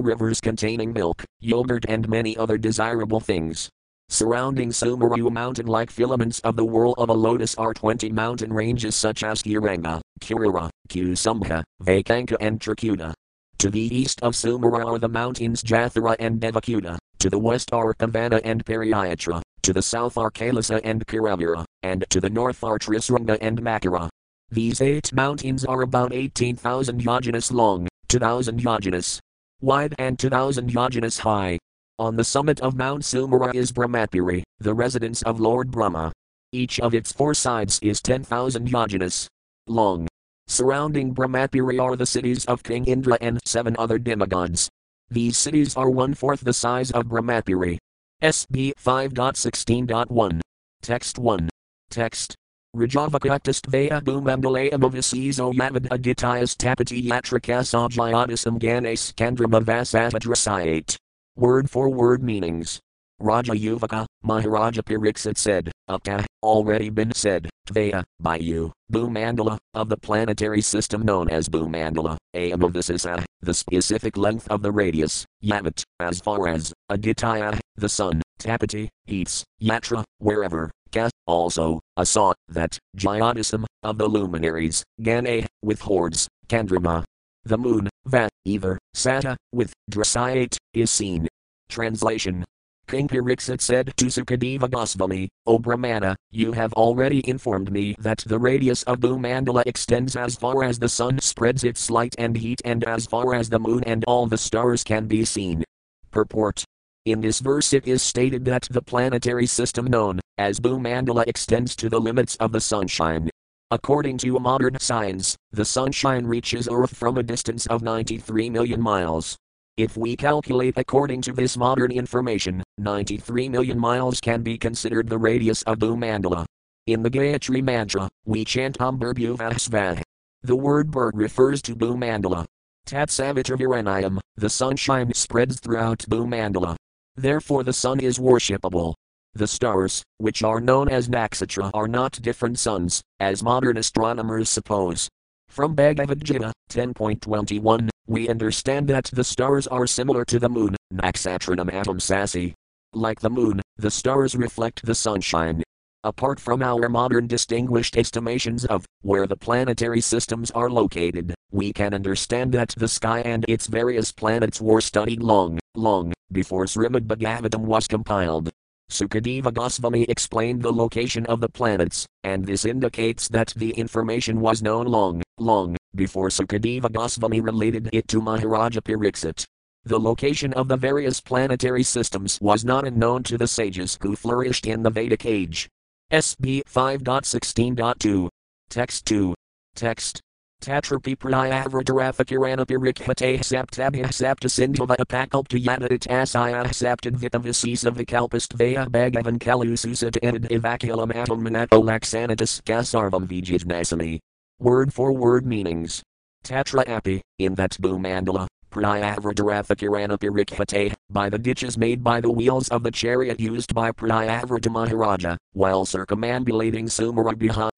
rivers 0.00 0.40
containing 0.40 0.92
milk, 0.92 1.22
yogurt 1.38 1.84
and 1.88 2.08
many 2.08 2.36
other 2.36 2.58
desirable 2.58 3.20
things. 3.20 3.68
Surrounding 4.08 4.70
Sumeru 4.70 5.30
mountain 5.30 5.66
like 5.66 5.92
filaments 5.92 6.40
of 6.40 6.56
the 6.56 6.64
whirl 6.64 6.92
of 6.94 7.08
a 7.08 7.12
lotus 7.12 7.54
are 7.54 7.74
20 7.74 8.10
mountain 8.10 8.52
ranges 8.52 8.96
such 8.96 9.22
as 9.22 9.42
Kiranga, 9.42 10.00
Kurira, 10.20 10.70
Kusumha, 10.88 11.62
Vakanka 11.82 12.36
and 12.40 12.60
Trikuta. 12.60 13.14
To 13.58 13.70
the 13.70 13.80
east 13.80 14.20
of 14.22 14.34
Sumeru 14.34 14.84
are 14.84 14.98
the 14.98 15.08
mountains 15.08 15.62
Jathara 15.62 16.16
and 16.18 16.38
Devakuta, 16.38 16.98
to 17.20 17.30
the 17.30 17.38
west 17.38 17.72
are 17.72 17.94
Kavana 17.94 18.40
and 18.44 18.62
Periatra, 18.62 19.40
to 19.62 19.72
the 19.72 19.80
south 19.80 20.18
are 20.18 20.30
Kailasa 20.30 20.80
and 20.84 21.06
Kiravira, 21.06 21.64
and 21.82 22.04
to 22.10 22.20
the 22.20 22.28
north 22.28 22.62
are 22.62 22.78
Trisranga 22.78 23.38
and 23.40 23.62
Makara. 23.62 24.10
These 24.50 24.82
eight 24.82 25.10
mountains 25.12 25.64
are 25.64 25.80
about 25.80 26.12
18,000 26.12 27.00
yojanas 27.00 27.50
long, 27.50 27.88
2,000 28.08 28.60
yojanas 28.60 29.20
wide 29.62 29.94
and 29.98 30.18
2,000 30.18 30.70
yojanas 30.70 31.18
high. 31.20 31.58
On 31.98 32.14
the 32.14 32.24
summit 32.24 32.60
of 32.60 32.76
Mount 32.76 33.02
Sumeru 33.02 33.54
is 33.54 33.72
Brahmapuri, 33.72 34.42
the 34.58 34.74
residence 34.74 35.22
of 35.22 35.40
Lord 35.40 35.70
Brahma. 35.70 36.12
Each 36.52 36.78
of 36.78 36.94
its 36.94 37.10
four 37.10 37.32
sides 37.32 37.78
is 37.82 38.02
10,000 38.02 38.68
yojanas 38.68 39.28
long. 39.66 40.06
Surrounding 40.48 41.12
Brahmapuri 41.12 41.80
are 41.80 41.96
the 41.96 42.06
cities 42.06 42.44
of 42.44 42.62
King 42.62 42.84
Indra 42.84 43.18
and 43.20 43.40
seven 43.44 43.74
other 43.78 43.98
demigods. 43.98 44.70
These 45.10 45.36
cities 45.36 45.76
are 45.76 45.90
one 45.90 46.14
fourth 46.14 46.40
the 46.40 46.52
size 46.52 46.92
of 46.92 47.06
Brahmapuri. 47.06 47.78
SB 48.22 48.72
5.16.1. 48.82 50.40
Text 50.82 51.18
1. 51.18 51.48
Text. 51.90 52.36
Rajavakaktastvaya 52.76 54.00
bhumamdalayam 54.02 54.82
avasizo 54.82 55.52
yavad 55.52 55.88
aditayas 55.88 56.56
tapati 56.56 57.04
yatrakas 57.04 57.74
ajayadasam 57.74 58.58
ganes 58.58 59.12
kandrama. 59.14 60.96
Word 61.36 61.70
for 61.70 61.88
word 61.88 62.22
meanings. 62.22 62.80
Raja 63.18 63.52
Yuvaka, 63.52 64.06
Maharaja 64.22 64.82
Pariksit 64.82 65.38
said, 65.38 65.72
Upta, 65.88 66.24
already 66.42 66.90
been 66.90 67.12
said, 67.12 67.48
Tvaya, 67.68 68.02
by 68.18 68.38
you, 68.38 68.72
Bhumandala, 68.92 69.56
of 69.72 69.88
the 69.88 69.96
planetary 69.96 70.60
system 70.60 71.02
known 71.02 71.30
as 71.30 71.48
Bhumandala, 71.48 72.16
Ayam 72.34 72.64
of 72.64 72.72
this 72.72 72.90
is 72.90 73.04
a, 73.06 73.24
the 73.40 73.54
specific 73.54 74.16
length 74.16 74.48
of 74.48 74.62
the 74.62 74.72
radius, 74.72 75.24
Yavat, 75.44 75.84
as 76.00 76.20
far 76.20 76.48
as, 76.48 76.72
Aditya, 76.88 77.60
the 77.76 77.88
sun, 77.88 78.20
Tapati, 78.40 78.88
heats, 79.04 79.44
Yatra, 79.62 80.02
wherever, 80.18 80.72
Ka, 80.90 81.08
also, 81.28 81.78
saw, 82.02 82.32
that, 82.48 82.76
Jayadisam, 82.96 83.64
of 83.84 83.98
the 83.98 84.08
luminaries, 84.08 84.82
Gane, 85.00 85.46
with 85.62 85.80
hordes, 85.80 86.26
Kandrama, 86.48 87.04
the 87.44 87.58
moon, 87.58 87.88
Va, 88.06 88.28
either, 88.44 88.76
Sata, 88.96 89.36
with, 89.52 89.72
Drasayate, 89.88 90.56
is 90.74 90.90
seen. 90.90 91.28
Translation 91.68 92.44
King 92.88 93.08
Pariksit 93.08 93.60
said 93.60 93.92
to 93.96 94.04
Sukadeva 94.06 94.70
Goswami, 94.70 95.28
O 95.44 95.58
Brahmana, 95.58 96.14
you 96.30 96.52
have 96.52 96.72
already 96.74 97.28
informed 97.28 97.72
me 97.72 97.96
that 97.98 98.18
the 98.18 98.38
radius 98.38 98.84
of 98.84 99.00
Bhumandala 99.00 99.64
extends 99.66 100.14
as 100.14 100.36
far 100.36 100.62
as 100.62 100.78
the 100.78 100.88
sun 100.88 101.18
spreads 101.18 101.64
its 101.64 101.90
light 101.90 102.14
and 102.16 102.36
heat 102.36 102.62
and 102.64 102.84
as 102.84 103.04
far 103.04 103.34
as 103.34 103.48
the 103.48 103.58
moon 103.58 103.82
and 103.82 104.04
all 104.06 104.28
the 104.28 104.38
stars 104.38 104.84
can 104.84 105.08
be 105.08 105.24
seen. 105.24 105.64
Purport 106.12 106.62
In 107.06 107.20
this 107.20 107.40
verse 107.40 107.72
it 107.72 107.88
is 107.88 108.02
stated 108.02 108.44
that 108.44 108.68
the 108.70 108.82
planetary 108.82 109.46
system 109.46 109.86
known 109.86 110.20
as 110.38 110.60
Bhumandala 110.60 111.26
extends 111.26 111.74
to 111.76 111.88
the 111.88 112.00
limits 112.00 112.36
of 112.36 112.52
the 112.52 112.60
sunshine. 112.60 113.28
According 113.72 114.18
to 114.18 114.38
modern 114.38 114.78
science, 114.78 115.36
the 115.50 115.64
sunshine 115.64 116.24
reaches 116.24 116.68
Earth 116.70 116.96
from 116.96 117.18
a 117.18 117.24
distance 117.24 117.66
of 117.66 117.82
93 117.82 118.48
million 118.48 118.80
miles. 118.80 119.36
If 119.76 119.94
we 119.94 120.16
calculate 120.16 120.78
according 120.78 121.20
to 121.22 121.34
this 121.34 121.54
modern 121.54 121.92
information, 121.92 122.62
93 122.78 123.50
million 123.50 123.78
miles 123.78 124.22
can 124.22 124.40
be 124.40 124.56
considered 124.56 125.06
the 125.06 125.18
radius 125.18 125.60
of 125.64 125.80
Bhumandala. 125.80 126.46
In 126.86 127.02
the 127.02 127.10
Gayatri 127.10 127.62
Mantra, 127.62 128.08
we 128.24 128.42
chant 128.42 128.78
Ambarbhuvasvah. 128.78 130.00
The 130.42 130.56
word 130.56 130.90
Bur 130.90 131.10
refers 131.12 131.60
to 131.62 131.76
Bhumandala. 131.76 132.46
Tat 132.86 133.10
Savitaviranayam, 133.10 134.18
the 134.36 134.48
sunshine 134.48 135.12
spreads 135.12 135.60
throughout 135.60 135.98
Bhumandala. 136.08 136.76
Therefore 137.14 137.62
the 137.62 137.74
sun 137.74 138.00
is 138.00 138.18
worshipable. 138.18 138.94
The 139.34 139.46
stars, 139.46 140.02
which 140.16 140.42
are 140.42 140.60
known 140.60 140.88
as 140.88 141.10
Nakshatra, 141.10 141.70
are 141.74 141.88
not 141.88 142.22
different 142.22 142.58
suns, 142.58 143.02
as 143.20 143.42
modern 143.42 143.76
astronomers 143.76 144.48
suppose. 144.48 145.10
From 145.50 145.74
Bhagavad 145.74 146.24
Gita 146.24 146.54
10.21, 146.70 147.90
we 148.06 148.28
understand 148.28 148.88
that 148.88 149.06
the 149.12 149.24
stars 149.24 149.66
are 149.66 149.86
similar 149.86 150.24
to 150.24 150.38
the 150.38 150.48
moon, 150.48 150.76
Nakshatranam 150.92 151.72
atom 151.72 151.98
sasi. 151.98 152.54
Like 152.92 153.20
the 153.20 153.30
moon, 153.30 153.60
the 153.76 153.90
stars 153.90 154.34
reflect 154.34 154.86
the 154.86 154.94
sunshine. 154.94 155.62
Apart 156.04 156.38
from 156.38 156.62
our 156.62 156.88
modern 156.88 157.26
distinguished 157.26 157.96
estimations 157.96 158.64
of 158.64 158.86
where 159.02 159.26
the 159.26 159.36
planetary 159.36 160.00
systems 160.00 160.52
are 160.52 160.70
located, 160.70 161.34
we 161.50 161.72
can 161.72 161.94
understand 161.94 162.52
that 162.52 162.74
the 162.76 162.86
sky 162.86 163.20
and 163.22 163.44
its 163.48 163.66
various 163.66 164.12
planets 164.12 164.60
were 164.60 164.80
studied 164.80 165.20
long, 165.20 165.58
long 165.74 166.12
before 166.30 166.66
Srimad 166.66 167.06
Bhagavatam 167.06 167.62
was 167.62 167.88
compiled. 167.88 168.50
Sukadeva 168.90 169.52
Goswami 169.52 170.04
explained 170.04 170.62
the 170.62 170.72
location 170.72 171.26
of 171.26 171.40
the 171.40 171.48
planets, 171.48 172.06
and 172.22 172.44
this 172.44 172.64
indicates 172.64 173.28
that 173.28 173.52
the 173.56 173.70
information 173.70 174.40
was 174.40 174.62
known 174.62 174.86
long, 174.86 175.22
long 175.38 175.76
before 175.94 176.28
Sukadeva 176.28 176.92
Goswami 176.92 177.40
related 177.40 177.88
it 177.92 178.06
to 178.08 178.20
Maharaja 178.20 178.80
Pariksit. 178.80 179.44
The 179.84 180.00
location 180.00 180.52
of 180.54 180.68
the 180.68 180.76
various 180.76 181.20
planetary 181.20 181.82
systems 181.82 182.40
was 182.40 182.64
not 182.64 182.86
unknown 182.86 183.22
to 183.24 183.38
the 183.38 183.46
sages 183.46 183.98
who 184.02 184.16
flourished 184.16 184.66
in 184.66 184.82
the 184.82 184.90
Vedic 184.90 185.24
age. 185.26 185.68
SB 186.12 186.62
5.16.2. 186.64 188.28
Text 188.68 189.06
2. 189.06 189.34
Text. 189.74 190.20
Tatrapi 190.62 191.16
prayavradarathakiranapirik 191.16 193.04
saptabhya 193.44 194.12
sapta 194.12 194.48
sindhava 194.48 194.96
apakalpta 194.96 195.58
yadaditasaya 195.62 196.64
saptad 196.72 197.16
vitavisisa 197.16 197.90
vikalpastvaya 197.92 198.88
bhagavan 198.88 199.38
kalususat 199.38 200.18
edid 200.22 200.50
evaculam 200.50 201.14
atom 201.14 201.44
manato 201.44 201.82
laxanatus 201.82 202.62
gasarvam 202.62 203.26
vijijnasami. 203.26 204.18
Word 204.58 204.92
for 204.92 205.12
word 205.12 205.46
meanings. 205.46 206.02
Tatra 206.42 206.88
api, 206.88 207.22
in 207.38 207.54
that 207.54 207.72
Bhumandala, 207.72 208.48
Prayavradarathakiranapirik 208.70 210.94
by 211.10 211.28
the 211.30 211.38
ditches 211.38 211.78
made 211.78 212.04
by 212.04 212.20
the 212.20 212.30
wheels 212.30 212.68
of 212.68 212.82
the 212.82 212.90
chariot 212.90 213.40
used 213.40 213.74
by 213.74 213.90
Priyavrata 213.90 214.70
Maharaja, 214.70 215.38
while 215.52 215.86
circumambulating 215.86 216.86
Sumarabhiha 216.86 217.70